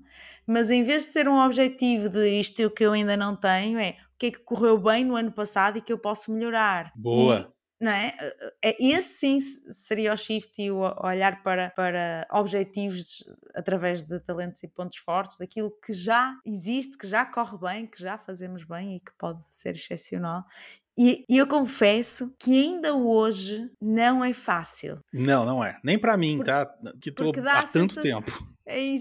mas 0.49 0.71
em 0.71 0.83
vez 0.83 1.05
de 1.05 1.13
ser 1.13 1.27
um 1.27 1.39
objetivo 1.39 2.09
de 2.09 2.27
isto 2.27 2.71
que 2.71 2.83
eu 2.83 2.91
ainda 2.91 3.15
não 3.15 3.35
tenho, 3.35 3.77
é 3.77 3.91
o 3.91 4.17
que 4.17 4.25
é 4.25 4.31
que 4.31 4.39
correu 4.39 4.79
bem 4.79 5.05
no 5.05 5.15
ano 5.15 5.31
passado 5.31 5.77
e 5.77 5.81
que 5.81 5.93
eu 5.93 5.99
posso 5.99 6.33
melhorar. 6.33 6.91
Boa! 6.95 7.53
E, 7.79 7.83
não 7.83 7.91
é? 7.91 8.17
é? 8.61 8.75
Esse 8.83 9.19
sim 9.19 9.39
seria 9.39 10.11
o 10.11 10.17
shift 10.17 10.59
e 10.59 10.71
o 10.71 10.79
olhar 11.03 11.43
para, 11.43 11.69
para 11.69 12.27
objetivos 12.31 13.23
através 13.53 14.05
de 14.05 14.19
talentos 14.19 14.63
e 14.63 14.67
pontos 14.67 14.97
fortes, 14.97 15.37
daquilo 15.37 15.71
que 15.85 15.93
já 15.93 16.35
existe, 16.43 16.97
que 16.97 17.07
já 17.07 17.25
corre 17.25 17.57
bem, 17.59 17.85
que 17.85 18.01
já 18.01 18.17
fazemos 18.17 18.63
bem 18.63 18.95
e 18.95 18.99
que 18.99 19.11
pode 19.17 19.45
ser 19.45 19.75
excepcional 19.75 20.43
e, 21.01 21.23
eu 21.29 21.47
confesso 21.47 22.35
que 22.37 22.51
ainda 22.51 22.93
hoje 22.93 23.71
não 23.81 24.21
é 24.21 24.33
fácil. 24.33 24.99
Não, 25.13 25.45
não 25.45 25.63
é. 25.63 25.79
Nem 25.81 25.97
para 25.97 26.17
mim, 26.17 26.35
Por, 26.35 26.45
tá? 26.45 26.65
Que 26.99 27.09
estou 27.09 27.31
há 27.47 27.63
tanto 27.63 28.01
tempo. 28.01 28.29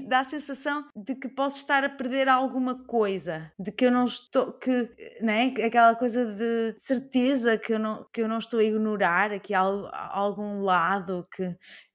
Dá 0.06 0.20
a 0.20 0.24
sensação 0.24 0.84
de 0.96 1.14
que 1.14 1.28
posso 1.28 1.58
estar 1.58 1.84
a 1.84 1.88
perder 1.88 2.28
alguma 2.28 2.84
coisa, 2.84 3.52
de 3.58 3.70
que 3.70 3.86
eu 3.86 3.90
não 3.90 4.04
estou, 4.04 4.52
que, 4.52 4.70
né? 5.20 5.52
Aquela 5.64 5.94
coisa 5.94 6.24
de 6.24 6.74
certeza 6.78 7.58
que 7.58 7.74
eu 7.74 7.78
não, 7.78 8.06
que 8.12 8.22
eu 8.22 8.28
não 8.28 8.38
estou 8.38 8.60
a 8.60 8.64
ignorar 8.64 9.32
aqui 9.32 9.52
algum 9.54 10.62
lado 10.62 11.26
que 11.34 11.42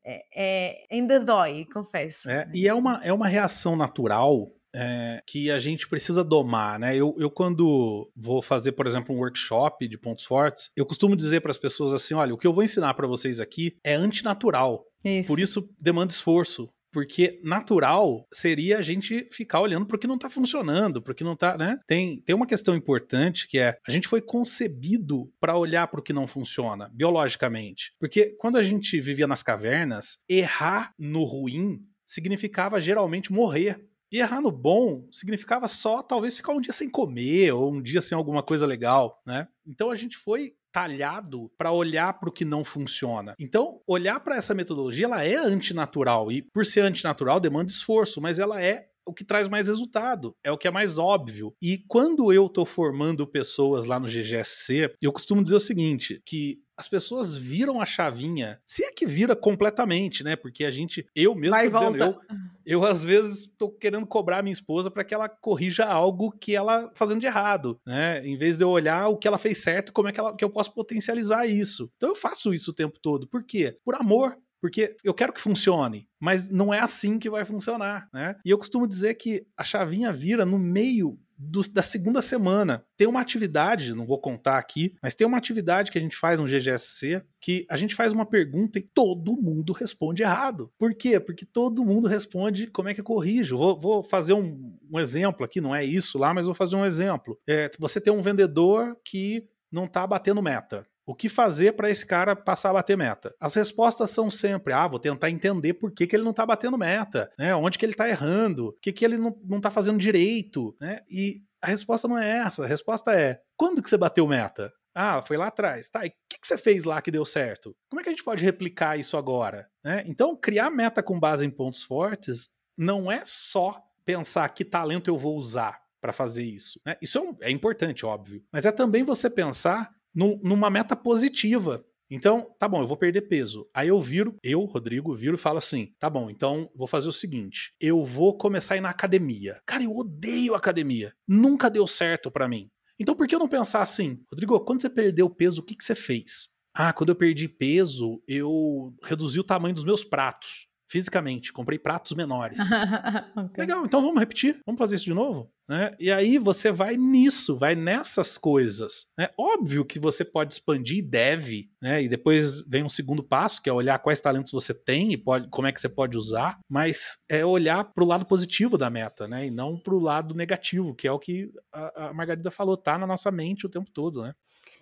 é, 0.06 0.24
é, 0.36 0.86
ainda 0.92 1.20
dói, 1.20 1.66
confesso. 1.72 2.30
É, 2.30 2.50
e 2.54 2.68
é 2.68 2.74
uma, 2.74 3.02
é 3.04 3.12
uma 3.12 3.28
reação 3.28 3.76
natural 3.76 4.52
é, 4.76 5.22
que 5.26 5.52
a 5.52 5.60
gente 5.60 5.88
precisa 5.88 6.24
domar, 6.24 6.80
né? 6.80 6.96
Eu, 6.96 7.16
eu, 7.20 7.30
quando 7.30 8.12
vou 8.16 8.42
fazer, 8.42 8.72
por 8.72 8.88
exemplo, 8.88 9.16
um 9.16 9.20
workshop 9.20 9.88
de 9.88 9.98
pontos 9.98 10.26
fortes, 10.26 10.72
eu 10.76 10.86
costumo 10.86 11.16
dizer 11.16 11.42
para 11.42 11.52
as 11.52 11.58
pessoas 11.58 11.94
assim: 11.94 12.14
olha, 12.16 12.34
o 12.34 12.38
que 12.38 12.48
eu 12.48 12.54
vou 12.54 12.64
ensinar 12.64 12.94
para 12.96 13.08
vocês 13.08 13.40
aqui 13.40 13.78
é 13.84 13.94
antinatural. 13.94 14.86
Isso. 15.06 15.28
Por 15.28 15.40
isso 15.40 15.70
demanda 15.80 16.12
esforço. 16.12 16.70
Porque 16.94 17.42
natural 17.44 18.26
seria 18.32 18.78
a 18.78 18.82
gente 18.82 19.28
ficar 19.32 19.60
olhando 19.60 19.86
para 19.86 19.96
o 19.96 20.00
que 20.00 20.08
não 20.08 20.16
está 20.16 20.30
funcionando, 20.30 21.02
para 21.02 21.12
o 21.12 21.16
que 21.16 21.24
não 21.24 21.34
está, 21.34 21.58
né? 21.58 21.78
Tem, 21.88 22.22
tem 22.22 22.36
uma 22.36 22.46
questão 22.46 22.76
importante 22.76 23.48
que 23.48 23.58
é 23.58 23.76
a 23.86 23.92
gente 23.92 24.08
foi 24.08 24.22
concebido 24.22 25.34
para 25.40 25.58
olhar 25.58 25.88
para 25.88 26.00
o 26.00 26.04
que 26.04 26.14
não 26.14 26.28
funciona 26.28 26.90
biologicamente. 26.94 27.94
Porque 28.00 28.36
quando 28.38 28.58
a 28.58 28.64
gente 28.64 29.02
vivia 29.02 29.26
nas 29.26 29.42
cavernas, 29.42 30.20
errar 30.30 30.94
no 31.00 31.24
ruim 31.24 31.80
significava 32.06 32.80
geralmente 32.80 33.34
morrer. 33.34 33.78
E 34.12 34.20
errar 34.20 34.42
no 34.42 34.52
bom 34.52 35.08
significava 35.12 35.68
só 35.68 36.04
talvez 36.04 36.38
ficar 36.38 36.54
um 36.54 36.62
dia 36.62 36.72
sem 36.72 36.88
comer 36.88 37.52
ou 37.52 37.74
um 37.74 37.82
dia 37.82 38.00
sem 38.00 38.16
alguma 38.16 38.44
coisa 38.44 38.64
legal, 38.68 39.20
né? 39.26 39.48
Então 39.66 39.90
a 39.90 39.96
gente 39.96 40.16
foi 40.18 40.54
talhado 40.74 41.52
para 41.56 41.72
olhar 41.72 42.20
para 42.20 42.30
o 42.30 42.32
que 42.32 42.44
não 42.44 42.66
funciona. 42.66 43.36
Então, 43.40 43.80
olhar 43.88 44.20
para 44.20 44.36
essa 44.36 44.56
metodologia, 44.56 45.06
ela 45.06 45.24
é 45.24 45.36
antinatural 45.36 46.32
e 46.32 46.42
por 46.42 46.66
ser 46.66 46.82
antinatural 46.82 47.40
demanda 47.40 47.70
esforço, 47.72 48.20
mas 48.20 48.40
ela 48.40 48.62
é 48.62 48.88
o 49.06 49.14
que 49.14 49.24
traz 49.24 49.48
mais 49.48 49.68
resultado, 49.68 50.36
é 50.44 50.52
o 50.52 50.58
que 50.58 50.68
é 50.68 50.72
mais 50.72 50.98
óbvio. 50.98 51.54
E 51.62 51.84
quando 51.88 52.32
eu 52.32 52.46
estou 52.48 52.66
formando 52.66 53.28
pessoas 53.28 53.86
lá 53.86 54.00
no 54.00 54.08
GGSC, 54.08 54.96
eu 55.02 55.12
costumo 55.12 55.44
dizer 55.44 55.56
o 55.56 55.60
seguinte, 55.60 56.22
que 56.26 56.60
as 56.76 56.88
pessoas 56.88 57.36
viram 57.36 57.80
a 57.80 57.86
chavinha, 57.86 58.60
se 58.66 58.84
é 58.84 58.92
que 58.92 59.06
vira 59.06 59.36
completamente, 59.36 60.24
né? 60.24 60.36
Porque 60.36 60.66
a 60.66 60.72
gente, 60.72 61.06
eu 61.16 61.36
mesmo 61.36 61.52
Vai 61.52 61.70
dizendo, 61.70 61.98
eu, 61.98 62.18
eu 62.66 62.86
às 62.86 63.04
vezes 63.04 63.54
tô 63.58 63.70
querendo 63.70 64.08
cobrar 64.08 64.42
minha 64.42 64.54
esposa 64.54 64.90
para 64.90 65.04
que 65.04 65.14
ela 65.14 65.30
corrija 65.30 65.86
algo 65.86 66.32
que 66.32 66.56
ela 66.56 66.92
fazendo 66.96 67.20
de 67.20 67.28
errado, 67.28 67.80
né? 67.86 68.26
Em 68.26 68.36
vez 68.38 68.58
de 68.58 68.64
eu 68.64 68.70
olhar 68.70 69.08
o 69.08 69.18
que 69.18 69.28
ela 69.28 69.38
fez 69.38 69.60
certo, 69.60 69.94
como 69.94 70.08
é 70.08 70.12
que, 70.12 70.20
ela, 70.20 70.36
que 70.36 70.44
eu 70.44 70.50
posso 70.50 70.74
potencializar 70.74 71.46
isso. 71.46 71.92
Então 71.96 72.10
eu 72.10 72.16
faço 72.16 72.54
isso 72.54 72.72
o 72.72 72.76
tempo 72.76 73.00
todo. 73.02 73.28
Por 73.28 73.46
quê? 73.46 73.78
Por 73.86 73.96
amor, 73.96 74.36
porque 74.64 74.96
eu 75.04 75.14
quero 75.14 75.34
que 75.34 75.42
funcione, 75.42 76.08
mas 76.18 76.50
não 76.50 76.74
é 76.74 76.80
assim 76.80 77.20
que 77.20 77.30
vai 77.30 77.44
funcionar, 77.44 78.08
né? 78.14 78.38
E 78.46 78.50
eu 78.50 78.58
costumo 78.58 78.88
dizer 78.88 79.16
que 79.16 79.46
a 79.58 79.64
chavinha 79.66 80.14
vira 80.14 80.46
no 80.46 80.58
meio 80.58 81.20
do, 81.38 81.62
da 81.70 81.84
segunda 81.84 82.22
semana. 82.22 82.82
Tem 82.96 83.06
uma 83.06 83.20
atividade, 83.20 83.94
não 83.94 84.06
vou 84.06 84.18
contar 84.22 84.58
aqui, 84.58 84.96
mas 85.04 85.14
tem 85.16 85.28
uma 85.28 85.38
atividade 85.38 85.92
que 85.92 85.98
a 85.98 86.02
gente 86.02 86.16
faz 86.16 86.40
no 86.40 86.46
GGSC 86.46 87.22
que 87.42 87.66
a 87.70 87.76
gente 87.76 87.94
faz 87.94 88.14
uma 88.14 88.26
pergunta 88.26 88.80
e 88.80 88.82
todo 88.82 89.36
mundo 89.36 89.74
responde 89.74 90.24
errado. 90.24 90.72
Por 90.78 90.96
quê? 90.96 91.20
Porque 91.20 91.46
todo 91.46 91.84
mundo 91.84 92.08
responde 92.08 92.68
como 92.68 92.88
é 92.88 92.94
que 92.94 93.02
eu 93.02 93.06
corrijo. 93.06 93.58
Vou, 93.58 93.78
vou 93.78 94.02
fazer 94.02 94.32
um, 94.32 94.78
um, 94.90 94.98
exemplo 94.98 95.44
aqui, 95.44 95.60
não 95.60 95.76
é 95.76 95.84
isso 95.84 96.18
lá, 96.18 96.34
mas 96.34 96.46
vou 96.46 96.56
fazer 96.56 96.78
um 96.78 96.86
exemplo. 96.86 97.38
É, 97.46 97.70
você 97.78 98.00
tem 98.00 98.14
um 98.14 98.22
vendedor 98.22 98.98
que 99.04 99.46
não 99.70 99.84
está 99.84 100.08
batendo 100.08 100.42
meta. 100.42 100.88
O 101.06 101.14
que 101.14 101.28
fazer 101.28 101.74
para 101.74 101.90
esse 101.90 102.06
cara 102.06 102.36
passar 102.36 102.70
a 102.70 102.74
bater 102.74 102.98
meta? 102.98 103.34
As 103.40 103.56
respostas 103.56 104.12
são 104.12 104.32
sempre: 104.32 104.74
ah, 104.74 104.88
vou 104.88 105.00
tentar 105.00 105.30
entender 105.30 105.74
por 105.74 105.92
que, 105.92 106.08
que 106.08 106.16
ele 106.16 106.24
não 106.24 106.32
está 106.32 106.46
batendo 106.46 106.78
meta, 106.78 107.30
né? 107.38 107.54
Onde 107.56 107.78
que 107.78 107.86
ele 107.86 107.94
está 107.94 108.08
errando, 108.08 108.68
o 108.68 108.74
que, 108.82 108.92
que 108.92 109.04
ele 109.04 109.18
não, 109.18 109.36
não 109.44 109.60
tá 109.60 109.70
fazendo 109.70 109.98
direito, 109.98 110.76
né? 110.80 111.00
E 111.10 111.42
a 111.62 111.68
resposta 111.68 112.08
não 112.08 112.18
é 112.18 112.40
essa. 112.40 112.64
A 112.64 112.68
resposta 112.68 113.14
é: 113.14 113.40
quando 113.58 113.82
que 113.82 113.90
você 113.90 113.98
bateu 113.98 114.28
meta? 114.28 114.72
Ah, 114.96 115.24
foi 115.26 115.38
lá 115.38 115.48
atrás. 115.48 115.90
Tá, 115.90 116.06
e 116.06 116.10
o 116.10 116.12
que, 116.30 116.40
que 116.40 116.48
você 116.48 116.58
fez 116.58 116.84
lá 116.84 117.02
que 117.02 117.10
deu 117.10 117.26
certo? 117.26 117.76
Como 117.90 118.00
é 118.00 118.04
que 118.04 118.10
a 118.10 118.12
gente 118.12 118.24
pode 118.24 118.44
replicar 118.44 118.98
isso 118.98 119.18
agora? 119.18 119.68
Né? 119.84 120.04
Então, 120.06 120.36
criar 120.36 120.70
meta 120.70 121.02
com 121.02 121.20
base 121.20 121.46
em 121.46 121.50
pontos 121.50 121.84
fortes 121.84 122.50
não 122.78 123.12
é 123.12 123.24
só 123.26 123.82
pensar 124.06 124.48
que 124.50 124.64
talento 124.64 125.10
eu 125.10 125.18
vou 125.18 125.36
usar 125.36 125.82
para 126.00 126.14
fazer 126.14 126.44
isso. 126.44 126.80
Né? 126.86 126.96
Isso 127.02 127.18
é, 127.18 127.22
um, 127.22 127.36
é 127.42 127.50
importante, 127.50 128.06
óbvio. 128.06 128.44
Mas 128.52 128.66
é 128.66 128.72
também 128.72 129.04
você 129.04 129.30
pensar 129.30 129.90
numa 130.14 130.70
meta 130.70 130.96
positiva. 130.96 131.86
Então, 132.10 132.54
tá 132.60 132.68
bom, 132.68 132.82
eu 132.82 132.88
vou 132.88 132.98
perder 132.98 133.22
peso. 133.24 133.68
Aí 133.74 133.88
eu 133.88 134.00
viro, 134.00 134.36
eu, 134.44 134.64
Rodrigo, 134.66 135.16
viro 135.16 135.36
e 135.36 135.40
falo 135.40 135.58
assim: 135.58 135.94
tá 136.00 136.10
bom, 136.10 136.30
então 136.30 136.70
vou 136.76 136.88
fazer 136.88 137.10
o 137.10 137.14
seguinte: 137.14 137.74
eu 137.80 138.04
vou 138.04 138.38
começar 138.38 138.76
a 138.76 138.78
ir 138.78 138.82
na 138.82 138.90
academia. 138.90 139.60
Cara, 139.66 139.84
eu 139.84 139.96
odeio 139.96 140.54
academia. 140.54 141.14
Nunca 141.28 141.70
deu 141.70 141.88
certo 141.88 142.30
para 142.30 142.48
mim. 142.48 142.70
Então 143.00 143.16
por 143.16 143.28
que 143.28 143.34
eu 143.34 143.40
não 143.40 143.48
pensar 143.48 143.82
assim, 143.82 144.20
Rodrigo, 144.32 144.60
quando 144.60 144.82
você 144.82 144.90
perdeu 144.90 145.30
peso, 145.30 145.62
o 145.62 145.66
que, 145.66 145.76
que 145.76 145.84
você 145.84 145.96
fez? 145.96 146.50
Ah, 146.76 146.94
quando 146.94 147.10
eu 147.10 147.16
perdi 147.16 147.48
peso, 147.48 148.22
eu 148.28 148.96
reduzi 149.04 149.40
o 149.40 149.44
tamanho 149.44 149.76
dos 149.76 149.86
meus 149.86 150.04
pratos 150.04 150.68
fisicamente, 150.94 151.52
comprei 151.52 151.80
pratos 151.80 152.16
menores. 152.16 152.56
okay. 153.36 153.64
Legal, 153.64 153.84
então 153.84 154.00
vamos 154.00 154.20
repetir, 154.20 154.60
vamos 154.64 154.78
fazer 154.78 154.98
isso 154.98 155.06
de 155.06 155.14
novo? 155.16 155.52
Né? 155.68 155.96
E 156.00 156.12
aí 156.12 156.38
você 156.38 156.72
vai 156.72 156.96
nisso, 156.96 157.58
vai 157.58 157.74
nessas 157.74 158.38
coisas. 158.38 159.08
Né? 159.18 159.28
Óbvio 159.36 159.84
que 159.86 159.98
você 159.98 160.24
pode 160.24 160.54
expandir 160.54 161.00
e 161.00 161.02
deve, 161.02 161.72
né? 161.82 162.04
E 162.04 162.08
depois 162.08 162.62
vem 162.68 162.84
um 162.84 162.90
segundo 162.90 163.24
passo, 163.24 163.60
que 163.64 163.72
é 163.72 163.74
olhar 163.74 163.98
quais 163.98 164.22
talentos 164.22 164.52
você 164.52 164.72
tem 164.72 165.12
e 165.12 165.18
pode, 165.18 165.50
como 165.50 165.68
é 165.68 165.72
que 165.72 165.82
você 165.82 165.90
pode 165.90 166.16
usar, 166.16 166.60
mas 166.70 167.18
é 167.28 167.44
olhar 167.44 167.86
para 167.86 168.04
o 168.04 168.08
lado 168.08 168.24
positivo 168.24 168.78
da 168.78 168.92
meta, 168.92 169.28
né? 169.28 169.48
E 169.48 169.50
não 169.50 169.80
para 169.80 169.96
o 169.96 170.00
lado 170.00 170.36
negativo, 170.36 170.94
que 170.94 171.08
é 171.08 171.12
o 171.12 171.18
que 171.18 171.50
a, 171.74 172.10
a 172.10 172.14
Margarida 172.14 172.52
falou, 172.52 172.78
tá 172.78 173.00
na 173.00 173.08
nossa 173.08 173.32
mente 173.32 173.66
o 173.66 173.70
tempo 173.70 173.90
todo, 173.90 174.22
né? 174.22 174.36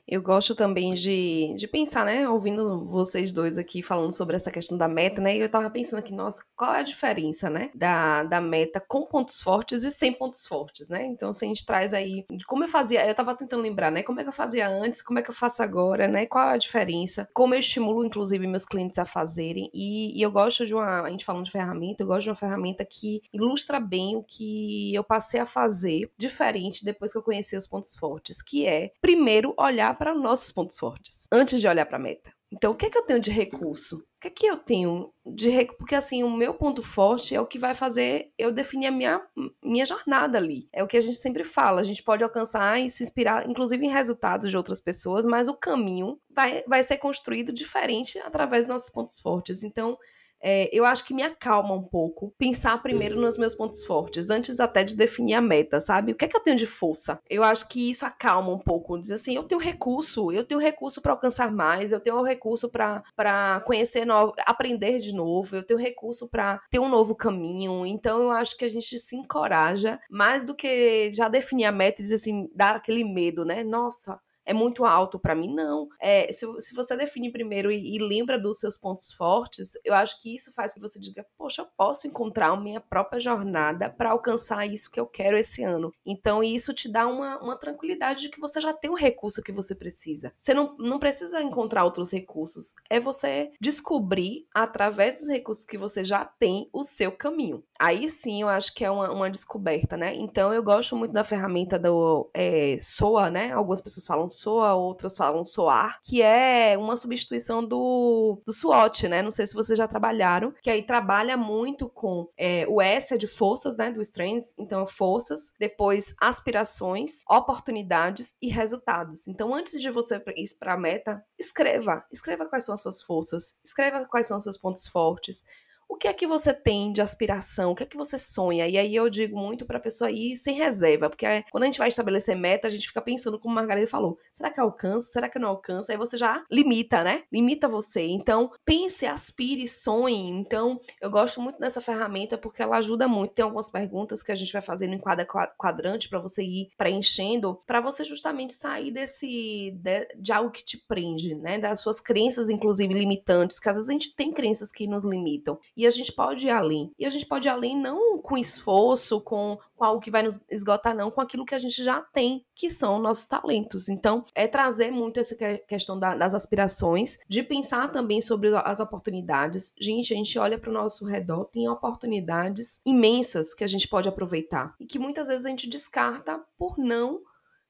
Eu 0.07 0.21
gosto 0.21 0.55
também 0.55 0.93
de, 0.93 1.53
de 1.57 1.67
pensar, 1.67 2.05
né? 2.05 2.27
Ouvindo 2.27 2.85
vocês 2.85 3.31
dois 3.31 3.57
aqui 3.57 3.81
falando 3.81 4.11
sobre 4.11 4.35
essa 4.35 4.51
questão 4.51 4.77
da 4.77 4.87
meta, 4.87 5.21
né? 5.21 5.37
E 5.37 5.39
eu 5.39 5.49
tava 5.49 5.69
pensando 5.69 5.99
aqui, 5.99 6.13
nossa, 6.13 6.43
qual 6.55 6.73
é 6.75 6.79
a 6.79 6.83
diferença, 6.83 7.49
né? 7.49 7.69
Da, 7.73 8.23
da 8.23 8.41
meta 8.41 8.79
com 8.79 9.05
pontos 9.05 9.41
fortes 9.41 9.83
e 9.83 9.91
sem 9.91 10.13
pontos 10.13 10.45
fortes, 10.45 10.87
né? 10.89 11.05
Então, 11.05 11.31
se 11.31 11.45
a 11.45 11.47
gente 11.47 11.65
traz 11.65 11.93
aí. 11.93 12.25
Como 12.47 12.63
eu 12.63 12.67
fazia, 12.67 13.05
eu 13.07 13.15
tava 13.15 13.35
tentando 13.35 13.61
lembrar, 13.63 13.91
né? 13.91 14.03
Como 14.03 14.19
é 14.19 14.23
que 14.23 14.29
eu 14.29 14.33
fazia 14.33 14.67
antes, 14.67 15.01
como 15.01 15.19
é 15.19 15.21
que 15.21 15.29
eu 15.29 15.35
faço 15.35 15.63
agora, 15.63 16.07
né? 16.07 16.25
Qual 16.25 16.49
é 16.49 16.53
a 16.53 16.57
diferença? 16.57 17.27
Como 17.33 17.53
eu 17.53 17.59
estimulo, 17.59 18.05
inclusive, 18.05 18.45
meus 18.47 18.65
clientes 18.65 18.99
a 18.99 19.05
fazerem. 19.05 19.69
E, 19.73 20.17
e 20.17 20.21
eu 20.21 20.31
gosto 20.31 20.65
de 20.65 20.73
uma. 20.73 21.01
A 21.01 21.09
gente 21.09 21.25
falando 21.25 21.45
de 21.45 21.51
ferramenta, 21.51 22.03
eu 22.03 22.07
gosto 22.07 22.23
de 22.23 22.29
uma 22.29 22.35
ferramenta 22.35 22.83
que 22.85 23.21
ilustra 23.33 23.79
bem 23.79 24.15
o 24.15 24.23
que 24.23 24.93
eu 24.93 25.03
passei 25.03 25.39
a 25.39 25.45
fazer 25.45 26.11
diferente 26.17 26.83
depois 26.83 27.11
que 27.11 27.17
eu 27.17 27.23
conheci 27.23 27.55
os 27.55 27.67
pontos 27.67 27.95
fortes, 27.95 28.41
que 28.41 28.65
é, 28.65 28.91
primeiro, 29.01 29.53
olhar 29.57 29.90
olhar 29.91 29.95
para 29.95 30.13
nossos 30.13 30.51
pontos 30.51 30.77
fortes 30.79 31.27
antes 31.31 31.59
de 31.59 31.67
olhar 31.67 31.85
para 31.85 31.97
a 31.97 32.01
meta. 32.01 32.31
Então, 32.53 32.73
o 32.73 32.75
que 32.75 32.87
é 32.87 32.89
que 32.89 32.97
eu 32.97 33.05
tenho 33.05 33.19
de 33.19 33.31
recurso? 33.31 33.95
O 33.95 34.19
que 34.21 34.27
é 34.27 34.31
que 34.31 34.45
eu 34.45 34.57
tenho 34.57 35.13
de 35.25 35.49
recurso? 35.49 35.77
Porque, 35.77 35.95
assim, 35.95 36.21
o 36.21 36.29
meu 36.29 36.53
ponto 36.53 36.83
forte 36.83 37.33
é 37.33 37.39
o 37.39 37.47
que 37.47 37.57
vai 37.57 37.73
fazer 37.73 38.33
eu 38.37 38.51
definir 38.51 38.87
a 38.87 38.91
minha, 38.91 39.21
minha 39.63 39.85
jornada 39.85 40.37
ali. 40.37 40.67
É 40.73 40.83
o 40.83 40.87
que 40.87 40.97
a 40.97 40.99
gente 40.99 41.15
sempre 41.15 41.45
fala. 41.45 41.79
A 41.79 41.83
gente 41.83 42.03
pode 42.03 42.25
alcançar 42.25 42.77
e 42.77 42.89
se 42.89 43.03
inspirar, 43.03 43.49
inclusive, 43.49 43.85
em 43.85 43.89
resultados 43.89 44.51
de 44.51 44.57
outras 44.57 44.81
pessoas, 44.81 45.25
mas 45.25 45.47
o 45.47 45.53
caminho 45.53 46.19
vai, 46.29 46.61
vai 46.67 46.83
ser 46.83 46.97
construído 46.97 47.53
diferente 47.53 48.19
através 48.19 48.65
dos 48.65 48.73
nossos 48.73 48.89
pontos 48.89 49.17
fortes. 49.17 49.63
Então, 49.63 49.97
é, 50.41 50.69
eu 50.71 50.85
acho 50.85 51.05
que 51.05 51.13
me 51.13 51.23
acalma 51.23 51.73
um 51.73 51.83
pouco 51.83 52.33
pensar 52.37 52.81
primeiro 52.81 53.19
nos 53.19 53.37
meus 53.37 53.55
pontos 53.55 53.83
fortes, 53.85 54.29
antes 54.29 54.59
até 54.59 54.83
de 54.83 54.95
definir 54.95 55.35
a 55.35 55.41
meta, 55.41 55.79
sabe? 55.79 56.11
O 56.11 56.15
que 56.15 56.25
é 56.25 56.27
que 56.27 56.35
eu 56.35 56.41
tenho 56.41 56.57
de 56.57 56.67
força? 56.67 57.19
Eu 57.29 57.43
acho 57.43 57.67
que 57.67 57.89
isso 57.89 58.05
acalma 58.05 58.51
um 58.51 58.59
pouco, 58.59 58.99
diz 58.99 59.11
assim, 59.11 59.35
eu 59.35 59.43
tenho 59.43 59.61
recurso, 59.61 60.31
eu 60.31 60.43
tenho 60.43 60.59
recurso 60.59 61.01
para 61.01 61.11
alcançar 61.11 61.51
mais, 61.51 61.91
eu 61.91 61.99
tenho 61.99 62.21
recurso 62.23 62.69
para 62.71 63.61
conhecer 63.65 64.05
novo, 64.05 64.33
aprender 64.45 64.99
de 64.99 65.13
novo, 65.13 65.55
eu 65.55 65.63
tenho 65.63 65.79
recurso 65.79 66.29
para 66.29 66.61
ter 66.69 66.79
um 66.79 66.89
novo 66.89 67.15
caminho. 67.15 67.85
Então 67.85 68.21
eu 68.23 68.31
acho 68.31 68.57
que 68.57 68.65
a 68.65 68.69
gente 68.69 68.97
se 68.97 69.15
encoraja 69.15 69.99
mais 70.09 70.43
do 70.43 70.55
que 70.55 71.11
já 71.13 71.27
definir 71.27 71.65
a 71.65 71.71
meta 71.71 72.01
e 72.01 72.03
dizer 72.03 72.15
assim, 72.15 72.49
dar 72.55 72.75
aquele 72.75 73.03
medo, 73.03 73.45
né? 73.45 73.63
Nossa, 73.63 74.19
é 74.45 74.53
muito 74.53 74.85
alto 74.85 75.19
para 75.19 75.35
mim, 75.35 75.53
não. 75.53 75.87
É, 75.99 76.31
se, 76.31 76.45
se 76.59 76.75
você 76.75 76.95
define 76.95 77.31
primeiro 77.31 77.71
e, 77.71 77.95
e, 77.95 77.99
lembra 77.99 78.39
dos 78.39 78.59
seus 78.59 78.77
pontos 78.77 79.11
fortes, 79.11 79.71
eu 79.83 79.93
acho 79.93 80.19
que 80.21 80.33
isso 80.33 80.53
faz 80.53 80.73
que 80.73 80.79
você 80.79 80.99
diga, 80.99 81.25
poxa, 81.37 81.61
eu 81.61 81.67
posso 81.77 82.07
encontrar 82.07 82.47
a 82.47 82.57
minha 82.57 82.81
própria 82.81 83.19
jornada 83.19 83.89
para 83.89 84.11
alcançar 84.11 84.65
isso 84.65 84.91
que 84.91 84.99
eu 84.99 85.05
quero 85.05 85.37
esse 85.37 85.63
ano. 85.63 85.93
Então, 86.05 86.43
isso 86.43 86.73
te 86.73 86.89
dá 86.89 87.07
uma, 87.07 87.39
uma 87.41 87.57
tranquilidade 87.57 88.21
de 88.21 88.29
que 88.29 88.39
você 88.39 88.59
já 88.59 88.73
tem 88.73 88.89
o 88.89 88.95
recurso 88.95 89.43
que 89.43 89.51
você 89.51 89.75
precisa. 89.75 90.33
Você 90.37 90.53
não, 90.53 90.75
não 90.77 90.99
precisa 90.99 91.41
encontrar 91.41 91.83
outros 91.83 92.11
recursos, 92.11 92.73
é 92.89 92.99
você 92.99 93.51
descobrir, 93.59 94.47
através 94.53 95.19
dos 95.19 95.29
recursos 95.29 95.65
que 95.65 95.77
você 95.77 96.03
já 96.03 96.25
tem, 96.25 96.69
o 96.73 96.83
seu 96.83 97.11
caminho. 97.11 97.63
Aí 97.79 98.09
sim, 98.09 98.41
eu 98.41 98.49
acho 98.49 98.73
que 98.73 98.85
é 98.85 98.91
uma, 98.91 99.11
uma 99.11 99.29
descoberta, 99.29 99.97
né? 99.97 100.15
Então, 100.15 100.53
eu 100.53 100.63
gosto 100.63 100.95
muito 100.95 101.11
da 101.11 101.23
ferramenta 101.23 101.77
do 101.77 102.29
é, 102.33 102.77
SOA, 102.79 103.29
né? 103.29 103.51
Algumas 103.51 103.81
pessoas 103.81 104.05
falam 104.05 104.29
SOA, 104.31 104.73
outras 104.73 105.15
falam 105.15 105.45
SOAR, 105.45 105.99
que 106.03 106.21
é 106.21 106.77
uma 106.77 106.97
substituição 106.97 107.65
do, 107.65 108.41
do 108.45 108.53
SWOT, 108.53 109.07
né? 109.07 109.21
Não 109.21 109.31
sei 109.31 109.45
se 109.45 109.53
vocês 109.53 109.77
já 109.77 109.87
trabalharam, 109.87 110.53
que 110.61 110.69
aí 110.69 110.83
trabalha 110.83 111.37
muito 111.37 111.89
com 111.89 112.29
é, 112.37 112.65
o 112.67 112.81
S 112.81 113.13
é 113.13 113.17
de 113.17 113.27
forças, 113.27 113.77
né? 113.77 113.91
Do 113.91 114.01
Strengths, 114.01 114.55
então 114.57 114.85
forças, 114.87 115.53
depois 115.59 116.13
aspirações, 116.19 117.21
oportunidades 117.29 118.35
e 118.41 118.47
resultados. 118.47 119.27
Então, 119.27 119.53
antes 119.53 119.79
de 119.79 119.89
você 119.89 120.21
ir 120.35 120.57
para 120.59 120.73
a 120.73 120.77
meta, 120.77 121.23
escreva. 121.37 122.03
Escreva 122.11 122.45
quais 122.45 122.65
são 122.65 122.75
as 122.75 122.81
suas 122.81 123.01
forças, 123.01 123.55
escreva 123.63 124.05
quais 124.05 124.27
são 124.27 124.37
os 124.37 124.43
seus 124.43 124.57
pontos 124.57 124.87
fortes, 124.87 125.43
o 125.91 125.97
que 125.97 126.07
é 126.07 126.13
que 126.13 126.25
você 126.25 126.53
tem 126.53 126.93
de 126.93 127.01
aspiração? 127.01 127.73
O 127.73 127.75
que 127.75 127.83
é 127.83 127.85
que 127.85 127.97
você 127.97 128.17
sonha? 128.17 128.65
E 128.65 128.77
aí 128.77 128.95
eu 128.95 129.09
digo 129.09 129.37
muito 129.37 129.65
para 129.65 129.77
a 129.77 129.81
pessoa 129.81 130.09
ir 130.09 130.37
sem 130.37 130.55
reserva, 130.55 131.09
porque 131.09 131.25
é, 131.25 131.43
quando 131.51 131.63
a 131.63 131.65
gente 131.65 131.77
vai 131.77 131.89
estabelecer 131.89 132.33
meta, 132.33 132.65
a 132.65 132.71
gente 132.71 132.87
fica 132.87 133.01
pensando, 133.01 133.37
como 133.37 133.51
a 133.51 133.61
Margarida 133.61 133.87
falou, 133.87 134.17
será 134.31 134.49
que 134.49 134.57
eu 134.61 134.63
alcanço? 134.63 135.11
Será 135.11 135.27
que 135.27 135.37
eu 135.37 135.41
não 135.41 135.49
alcanço? 135.49 135.91
Aí 135.91 135.97
você 135.97 136.17
já 136.17 136.45
limita, 136.49 137.03
né? 137.03 137.23
Limita 137.29 137.67
você. 137.67 138.03
Então, 138.03 138.51
pense, 138.63 139.05
aspire, 139.05 139.67
sonhe. 139.67 140.29
Então, 140.29 140.79
eu 141.01 141.11
gosto 141.11 141.41
muito 141.41 141.59
dessa 141.59 141.81
ferramenta 141.81 142.37
porque 142.37 142.63
ela 142.63 142.77
ajuda 142.77 143.05
muito. 143.05 143.33
Tem 143.33 143.43
algumas 143.43 143.69
perguntas 143.69 144.23
que 144.23 144.31
a 144.31 144.35
gente 144.35 144.53
vai 144.53 144.61
fazendo 144.61 144.93
em 144.93 144.99
cada 144.99 145.25
quadrante 145.25 146.07
para 146.07 146.19
você 146.19 146.41
ir 146.41 146.69
preenchendo, 146.77 147.61
para 147.67 147.81
você 147.81 148.05
justamente 148.05 148.53
sair 148.53 148.91
desse 148.91 149.71
de, 149.75 150.07
de 150.15 150.31
algo 150.31 150.51
que 150.51 150.63
te 150.63 150.77
prende, 150.87 151.35
né? 151.35 151.59
Das 151.59 151.81
suas 151.81 151.99
crenças, 151.99 152.49
inclusive 152.49 152.93
limitantes, 152.93 153.59
que 153.59 153.67
às 153.67 153.75
vezes 153.75 153.89
a 153.89 153.93
gente 153.93 154.15
tem 154.15 154.31
crenças 154.31 154.71
que 154.71 154.87
nos 154.87 155.03
limitam. 155.03 155.59
E 155.81 155.87
a 155.87 155.89
gente 155.89 156.13
pode 156.13 156.45
ir 156.45 156.51
além. 156.51 156.91
E 156.99 157.07
a 157.07 157.09
gente 157.09 157.25
pode 157.25 157.47
ir 157.47 157.49
além 157.49 157.75
não 157.75 158.19
com 158.19 158.37
esforço, 158.37 159.19
com, 159.19 159.57
com 159.75 159.83
algo 159.83 159.99
que 159.99 160.11
vai 160.11 160.21
nos 160.21 160.39
esgotar, 160.47 160.95
não, 160.95 161.09
com 161.09 161.19
aquilo 161.19 161.43
que 161.43 161.55
a 161.55 161.59
gente 161.59 161.83
já 161.83 162.01
tem, 162.13 162.45
que 162.53 162.69
são 162.69 162.99
nossos 162.99 163.25
talentos. 163.25 163.89
Então, 163.89 164.23
é 164.35 164.47
trazer 164.47 164.91
muito 164.91 165.19
essa 165.19 165.35
questão 165.67 165.99
da, 165.99 166.15
das 166.15 166.35
aspirações, 166.35 167.17
de 167.27 167.41
pensar 167.41 167.91
também 167.91 168.21
sobre 168.21 168.55
as 168.55 168.79
oportunidades. 168.79 169.73
Gente, 169.81 170.13
a 170.13 170.17
gente 170.17 170.37
olha 170.37 170.59
para 170.59 170.69
o 170.69 170.73
nosso 170.73 171.03
redor, 171.03 171.45
tem 171.45 171.67
oportunidades 171.67 172.79
imensas 172.85 173.51
que 173.51 173.63
a 173.63 173.67
gente 173.67 173.87
pode 173.87 174.07
aproveitar 174.07 174.75
e 174.79 174.85
que 174.85 174.99
muitas 174.99 175.29
vezes 175.29 175.47
a 175.47 175.49
gente 175.49 175.67
descarta 175.67 176.39
por 176.59 176.77
não 176.77 177.21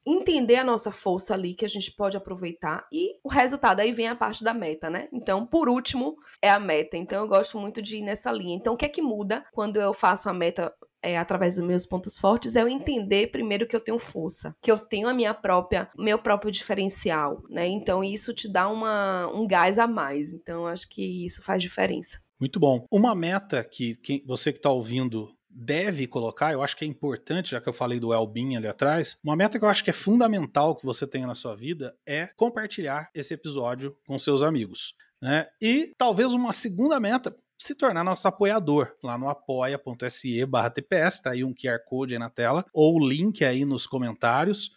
entender 0.05 0.55
a 0.55 0.63
nossa 0.63 0.91
força 0.91 1.33
ali 1.33 1.53
que 1.53 1.65
a 1.65 1.69
gente 1.69 1.91
pode 1.91 2.17
aproveitar 2.17 2.87
e 2.91 3.15
o 3.23 3.29
resultado 3.29 3.79
aí 3.79 3.91
vem 3.91 4.07
a 4.07 4.15
parte 4.15 4.43
da 4.43 4.53
meta, 4.53 4.89
né? 4.89 5.07
Então, 5.11 5.45
por 5.45 5.69
último, 5.69 6.17
é 6.41 6.49
a 6.49 6.59
meta. 6.59 6.97
Então, 6.97 7.21
eu 7.21 7.27
gosto 7.27 7.59
muito 7.59 7.81
de 7.81 7.97
ir 7.97 8.01
nessa 8.01 8.31
linha. 8.31 8.55
Então, 8.55 8.73
o 8.73 8.77
que 8.77 8.85
é 8.85 8.89
que 8.89 9.01
muda 9.01 9.45
quando 9.51 9.77
eu 9.77 9.93
faço 9.93 10.29
a 10.29 10.33
meta 10.33 10.73
é, 11.03 11.17
através 11.17 11.55
dos 11.55 11.65
meus 11.65 11.85
pontos 11.85 12.19
fortes 12.19 12.55
é 12.55 12.61
eu 12.61 12.67
entender 12.67 13.31
primeiro 13.31 13.67
que 13.67 13.75
eu 13.75 13.79
tenho 13.79 13.97
força, 13.97 14.55
que 14.61 14.71
eu 14.71 14.77
tenho 14.77 15.07
a 15.07 15.13
minha 15.13 15.33
própria, 15.33 15.89
meu 15.97 16.19
próprio 16.19 16.51
diferencial, 16.51 17.41
né? 17.49 17.67
Então 17.67 18.03
isso 18.03 18.33
te 18.33 18.47
dá 18.47 18.69
uma, 18.69 19.27
um 19.33 19.47
gás 19.47 19.79
a 19.79 19.87
mais. 19.87 20.31
Então 20.31 20.67
acho 20.67 20.87
que 20.87 21.25
isso 21.25 21.41
faz 21.41 21.61
diferença. 21.61 22.19
Muito 22.39 22.59
bom. 22.59 22.85
Uma 22.91 23.15
meta 23.15 23.63
que, 23.63 23.95
que 23.95 24.23
você 24.25 24.51
que 24.51 24.59
está 24.59 24.69
ouvindo 24.69 25.29
deve 25.53 26.07
colocar, 26.07 26.53
eu 26.53 26.63
acho 26.63 26.75
que 26.77 26.85
é 26.85 26.87
importante, 26.87 27.51
já 27.51 27.61
que 27.61 27.67
eu 27.67 27.73
falei 27.73 27.99
do 27.99 28.13
Elbin 28.13 28.55
ali 28.55 28.67
atrás, 28.67 29.19
uma 29.23 29.35
meta 29.35 29.59
que 29.59 29.65
eu 29.65 29.69
acho 29.69 29.83
que 29.83 29.89
é 29.89 29.93
fundamental 29.93 30.75
que 30.75 30.85
você 30.85 31.05
tenha 31.05 31.27
na 31.27 31.35
sua 31.35 31.55
vida 31.55 31.95
é 32.05 32.27
compartilhar 32.27 33.09
esse 33.13 33.33
episódio 33.33 33.95
com 34.05 34.17
seus 34.17 34.41
amigos. 34.41 34.93
Né? 35.21 35.47
E 35.61 35.93
talvez 35.97 36.31
uma 36.33 36.53
segunda 36.53 36.99
meta, 36.99 37.35
se 37.57 37.75
tornar 37.75 38.03
nosso 38.03 38.27
apoiador 38.27 38.95
lá 39.03 39.17
no 39.17 39.29
apoia.se 39.29 40.45
barra 40.45 40.69
TPS, 40.69 41.21
tá 41.21 41.31
aí 41.31 41.43
um 41.43 41.53
QR 41.53 41.79
Code 41.85 42.13
aí 42.13 42.19
na 42.19 42.29
tela, 42.29 42.65
ou 42.73 42.95
o 42.95 43.07
link 43.07 43.45
aí 43.45 43.65
nos 43.65 43.85
comentários. 43.85 44.71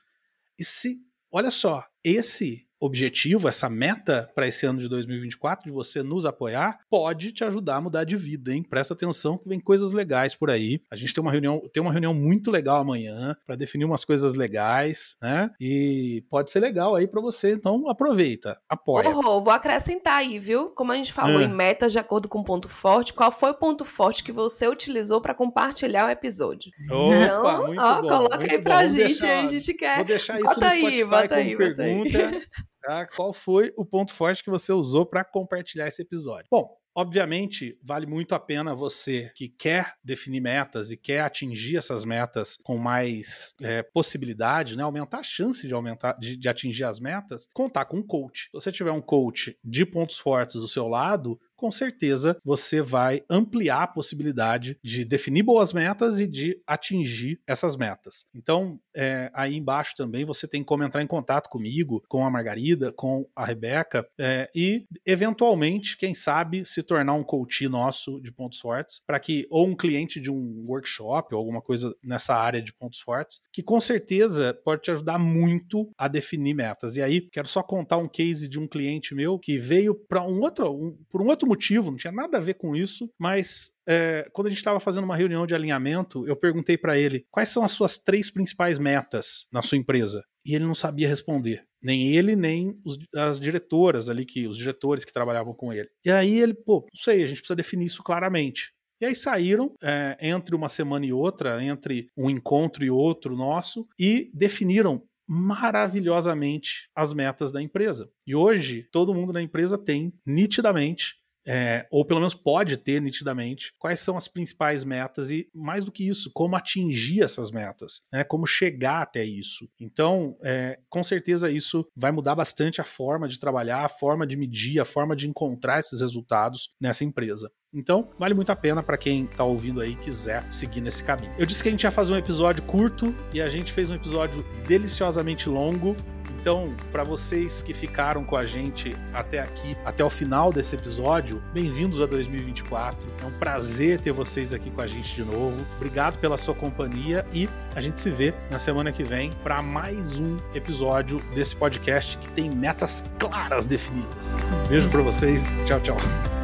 E 0.58 0.64
se, 0.64 0.98
olha 1.30 1.50
só, 1.50 1.84
esse 2.02 2.68
objetivo, 2.84 3.48
essa 3.48 3.68
meta 3.68 4.30
para 4.34 4.46
esse 4.46 4.66
ano 4.66 4.78
de 4.78 4.88
2024, 4.88 5.64
de 5.64 5.70
você 5.70 6.02
nos 6.02 6.26
apoiar, 6.26 6.78
pode 6.90 7.32
te 7.32 7.44
ajudar 7.44 7.76
a 7.76 7.80
mudar 7.80 8.04
de 8.04 8.16
vida, 8.16 8.52
hein? 8.52 8.62
Presta 8.62 8.94
atenção 8.94 9.38
que 9.38 9.48
vem 9.48 9.60
coisas 9.60 9.92
legais 9.92 10.34
por 10.34 10.50
aí. 10.50 10.80
A 10.90 10.96
gente 10.96 11.14
tem 11.14 11.22
uma 11.22 11.30
reunião, 11.30 11.62
tem 11.72 11.82
uma 11.82 11.92
reunião 11.92 12.14
muito 12.14 12.50
legal 12.50 12.80
amanhã 12.80 13.36
para 13.46 13.56
definir 13.56 13.84
umas 13.84 14.04
coisas 14.04 14.34
legais, 14.34 15.16
né? 15.22 15.50
E 15.60 16.24
pode 16.30 16.50
ser 16.50 16.60
legal 16.60 16.94
aí 16.94 17.06
para 17.06 17.20
você, 17.20 17.52
então 17.52 17.88
aproveita, 17.88 18.58
apoia. 18.68 19.08
Oh, 19.10 19.40
vou 19.40 19.52
acrescentar 19.52 20.18
aí, 20.18 20.38
viu? 20.38 20.70
Como 20.70 20.92
a 20.92 20.96
gente 20.96 21.12
falou 21.12 21.40
é. 21.40 21.44
em 21.44 21.48
metas 21.48 21.92
de 21.92 21.98
acordo 21.98 22.28
com 22.28 22.40
o 22.40 22.44
ponto 22.44 22.68
forte, 22.68 23.14
qual 23.14 23.30
foi 23.30 23.50
o 23.50 23.54
ponto 23.54 23.84
forte 23.84 24.22
que 24.22 24.32
você 24.32 24.68
utilizou 24.68 25.20
para 25.20 25.34
compartilhar 25.34 26.06
o 26.06 26.10
episódio? 26.10 26.70
Opa, 26.90 27.14
então, 27.14 27.66
muito 27.66 27.80
ó, 27.80 28.02
bom, 28.02 28.08
coloca 28.08 28.36
muito 28.38 28.52
aí 28.52 28.62
pra 28.62 28.82
bom. 28.82 28.88
gente, 28.88 28.96
deixar, 28.96 29.44
a 29.44 29.48
gente 29.48 29.74
quer. 29.74 29.96
Vou 29.96 30.04
deixar 30.04 30.38
isso 30.38 30.46
bota 30.46 30.60
no 30.60 30.70
Spotify 30.70 30.94
aí, 30.94 31.04
bota 31.04 31.34
aí, 31.34 31.56
pergunta. 31.56 32.28
Aí. 32.28 32.42
Tá? 32.84 33.06
Qual 33.06 33.32
foi 33.32 33.72
o 33.76 33.84
ponto 33.84 34.12
forte 34.12 34.44
que 34.44 34.50
você 34.50 34.72
usou 34.72 35.06
para 35.06 35.24
compartilhar 35.24 35.88
esse 35.88 36.02
episódio? 36.02 36.46
Bom, 36.50 36.76
Obviamente, 36.96 37.76
vale 37.82 38.06
muito 38.06 38.36
a 38.36 38.38
pena 38.38 38.72
você 38.72 39.28
que 39.34 39.48
quer 39.48 39.94
definir 40.04 40.40
metas 40.40 40.92
e 40.92 40.96
quer 40.96 41.22
atingir 41.22 41.76
essas 41.76 42.04
metas 42.04 42.56
com 42.62 42.78
mais 42.78 43.52
é, 43.60 43.82
possibilidade, 43.82 44.76
né? 44.76 44.84
aumentar 44.84 45.18
a 45.18 45.24
chance 45.24 45.66
de 45.66 45.74
aumentar 45.74 46.12
de, 46.12 46.36
de, 46.36 46.48
atingir 46.48 46.84
as 46.84 47.00
metas, 47.00 47.48
contar 47.52 47.86
com 47.86 47.96
um 47.96 48.02
coach. 48.06 48.44
Se 48.44 48.52
você 48.52 48.70
tiver 48.70 48.92
um 48.92 49.02
coach 49.02 49.58
de 49.64 49.84
pontos 49.84 50.18
fortes 50.18 50.60
do 50.60 50.68
seu 50.68 50.86
lado, 50.86 51.36
com 51.64 51.70
certeza 51.70 52.36
você 52.44 52.82
vai 52.82 53.22
ampliar 53.30 53.84
a 53.84 53.86
possibilidade 53.86 54.78
de 54.84 55.02
definir 55.02 55.42
boas 55.42 55.72
metas 55.72 56.20
e 56.20 56.26
de 56.26 56.60
atingir 56.66 57.40
essas 57.46 57.74
metas. 57.74 58.26
Então, 58.34 58.78
é, 58.94 59.30
aí 59.32 59.56
embaixo 59.56 59.94
também 59.96 60.26
você 60.26 60.46
tem 60.46 60.62
como 60.62 60.84
entrar 60.84 61.02
em 61.02 61.06
contato 61.06 61.48
comigo, 61.48 62.04
com 62.06 62.22
a 62.22 62.30
Margarida, 62.30 62.92
com 62.92 63.26
a 63.34 63.46
Rebeca 63.46 64.06
é, 64.20 64.50
e, 64.54 64.84
eventualmente, 65.06 65.96
quem 65.96 66.14
sabe, 66.14 66.66
se 66.66 66.82
tornar 66.82 67.14
um 67.14 67.24
coach 67.24 67.66
nosso 67.66 68.20
de 68.20 68.30
pontos 68.30 68.60
fortes, 68.60 69.00
para 69.06 69.18
que, 69.18 69.46
ou 69.48 69.66
um 69.66 69.74
cliente 69.74 70.20
de 70.20 70.30
um 70.30 70.66
workshop 70.68 71.34
ou 71.34 71.38
alguma 71.38 71.62
coisa 71.62 71.96
nessa 72.04 72.34
área 72.34 72.60
de 72.60 72.74
pontos 72.74 73.00
fortes, 73.00 73.40
que 73.50 73.62
com 73.62 73.80
certeza 73.80 74.52
pode 74.62 74.82
te 74.82 74.90
ajudar 74.90 75.18
muito 75.18 75.90
a 75.96 76.08
definir 76.08 76.52
metas. 76.52 76.98
E 76.98 77.02
aí, 77.02 77.22
quero 77.22 77.48
só 77.48 77.62
contar 77.62 77.96
um 77.96 78.08
case 78.08 78.50
de 78.50 78.60
um 78.60 78.68
cliente 78.68 79.14
meu 79.14 79.38
que 79.38 79.56
veio 79.56 79.94
para 79.94 80.22
um 80.22 80.40
outro, 80.40 80.70
um, 80.70 80.94
por 81.08 81.22
um 81.22 81.28
outro 81.28 81.48
motivo, 81.54 81.90
não 81.90 81.96
tinha 81.96 82.12
nada 82.12 82.38
a 82.38 82.40
ver 82.40 82.54
com 82.54 82.74
isso, 82.74 83.08
mas 83.18 83.70
é, 83.88 84.28
quando 84.32 84.48
a 84.48 84.50
gente 84.50 84.58
estava 84.58 84.80
fazendo 84.80 85.04
uma 85.04 85.16
reunião 85.16 85.46
de 85.46 85.54
alinhamento, 85.54 86.26
eu 86.26 86.36
perguntei 86.36 86.76
para 86.76 86.98
ele 86.98 87.26
quais 87.30 87.48
são 87.48 87.64
as 87.64 87.72
suas 87.72 87.96
três 87.96 88.30
principais 88.30 88.78
metas 88.78 89.46
na 89.52 89.62
sua 89.62 89.78
empresa. 89.78 90.24
E 90.44 90.54
ele 90.54 90.64
não 90.64 90.74
sabia 90.74 91.08
responder. 91.08 91.64
Nem 91.82 92.08
ele, 92.08 92.34
nem 92.34 92.78
os, 92.84 92.98
as 93.14 93.38
diretoras 93.38 94.08
ali, 94.08 94.24
que 94.24 94.46
os 94.46 94.58
diretores 94.58 95.04
que 95.04 95.12
trabalhavam 95.12 95.54
com 95.54 95.72
ele. 95.72 95.88
E 96.04 96.10
aí 96.10 96.38
ele, 96.38 96.54
pô, 96.54 96.80
não 96.80 97.00
sei, 97.00 97.22
a 97.22 97.26
gente 97.26 97.38
precisa 97.38 97.56
definir 97.56 97.86
isso 97.86 98.02
claramente. 98.02 98.72
E 99.00 99.06
aí 99.06 99.14
saíram, 99.14 99.74
é, 99.82 100.16
entre 100.20 100.54
uma 100.54 100.68
semana 100.68 101.04
e 101.04 101.12
outra, 101.12 101.62
entre 101.62 102.08
um 102.16 102.30
encontro 102.30 102.84
e 102.84 102.90
outro 102.90 103.36
nosso, 103.36 103.86
e 103.98 104.30
definiram 104.34 105.02
maravilhosamente 105.26 106.88
as 106.94 107.12
metas 107.12 107.50
da 107.50 107.60
empresa. 107.60 108.10
E 108.26 108.34
hoje, 108.34 108.86
todo 108.92 109.14
mundo 109.14 109.32
na 109.32 109.42
empresa 109.42 109.78
tem 109.78 110.12
nitidamente 110.26 111.16
é, 111.46 111.86
ou 111.90 112.04
pelo 112.04 112.20
menos 112.20 112.34
pode 112.34 112.76
ter 112.76 113.00
nitidamente, 113.00 113.72
quais 113.78 114.00
são 114.00 114.16
as 114.16 114.28
principais 114.28 114.84
metas 114.84 115.30
e, 115.30 115.48
mais 115.54 115.84
do 115.84 115.92
que 115.92 116.06
isso, 116.06 116.30
como 116.32 116.56
atingir 116.56 117.22
essas 117.22 117.50
metas, 117.50 118.02
né? 118.12 118.24
como 118.24 118.46
chegar 118.46 119.02
até 119.02 119.24
isso. 119.24 119.68
Então, 119.78 120.36
é, 120.42 120.78
com 120.88 121.02
certeza, 121.02 121.50
isso 121.50 121.86
vai 121.96 122.12
mudar 122.12 122.34
bastante 122.34 122.80
a 122.80 122.84
forma 122.84 123.28
de 123.28 123.38
trabalhar, 123.38 123.84
a 123.84 123.88
forma 123.88 124.26
de 124.26 124.36
medir, 124.36 124.80
a 124.80 124.84
forma 124.84 125.14
de 125.14 125.28
encontrar 125.28 125.80
esses 125.80 126.00
resultados 126.00 126.70
nessa 126.80 127.04
empresa. 127.04 127.50
Então, 127.74 128.08
vale 128.18 128.34
muito 128.34 128.52
a 128.52 128.56
pena 128.56 128.82
para 128.82 128.96
quem 128.96 129.26
tá 129.26 129.42
ouvindo 129.42 129.80
aí 129.80 129.92
e 129.92 129.96
quiser 129.96 130.46
seguir 130.52 130.80
nesse 130.80 131.02
caminho. 131.02 131.34
Eu 131.36 131.44
disse 131.44 131.60
que 131.60 131.68
a 131.68 131.72
gente 131.72 131.82
ia 131.82 131.90
fazer 131.90 132.12
um 132.12 132.16
episódio 132.16 132.62
curto 132.62 133.12
e 133.32 133.42
a 133.42 133.48
gente 133.48 133.72
fez 133.72 133.90
um 133.90 133.96
episódio 133.96 134.44
deliciosamente 134.66 135.48
longo. 135.48 135.96
Então, 136.44 136.74
para 136.92 137.02
vocês 137.02 137.62
que 137.62 137.72
ficaram 137.72 138.22
com 138.22 138.36
a 138.36 138.44
gente 138.44 138.94
até 139.14 139.40
aqui, 139.40 139.74
até 139.82 140.04
o 140.04 140.10
final 140.10 140.52
desse 140.52 140.74
episódio, 140.74 141.42
bem-vindos 141.54 142.02
a 142.02 142.06
2024. 142.06 143.08
É 143.22 143.24
um 143.24 143.30
prazer 143.30 143.98
ter 143.98 144.12
vocês 144.12 144.52
aqui 144.52 144.70
com 144.70 144.82
a 144.82 144.86
gente 144.86 145.14
de 145.14 145.24
novo. 145.24 145.64
Obrigado 145.76 146.18
pela 146.18 146.36
sua 146.36 146.54
companhia 146.54 147.24
e 147.32 147.48
a 147.74 147.80
gente 147.80 147.98
se 147.98 148.10
vê 148.10 148.34
na 148.50 148.58
semana 148.58 148.92
que 148.92 149.02
vem 149.02 149.30
para 149.42 149.62
mais 149.62 150.20
um 150.20 150.36
episódio 150.54 151.18
desse 151.34 151.56
podcast 151.56 152.18
que 152.18 152.28
tem 152.32 152.50
metas 152.50 153.06
claras 153.18 153.66
definidas. 153.66 154.36
beijo 154.68 154.90
para 154.90 155.00
vocês. 155.00 155.56
Tchau, 155.64 155.80
tchau. 155.80 156.43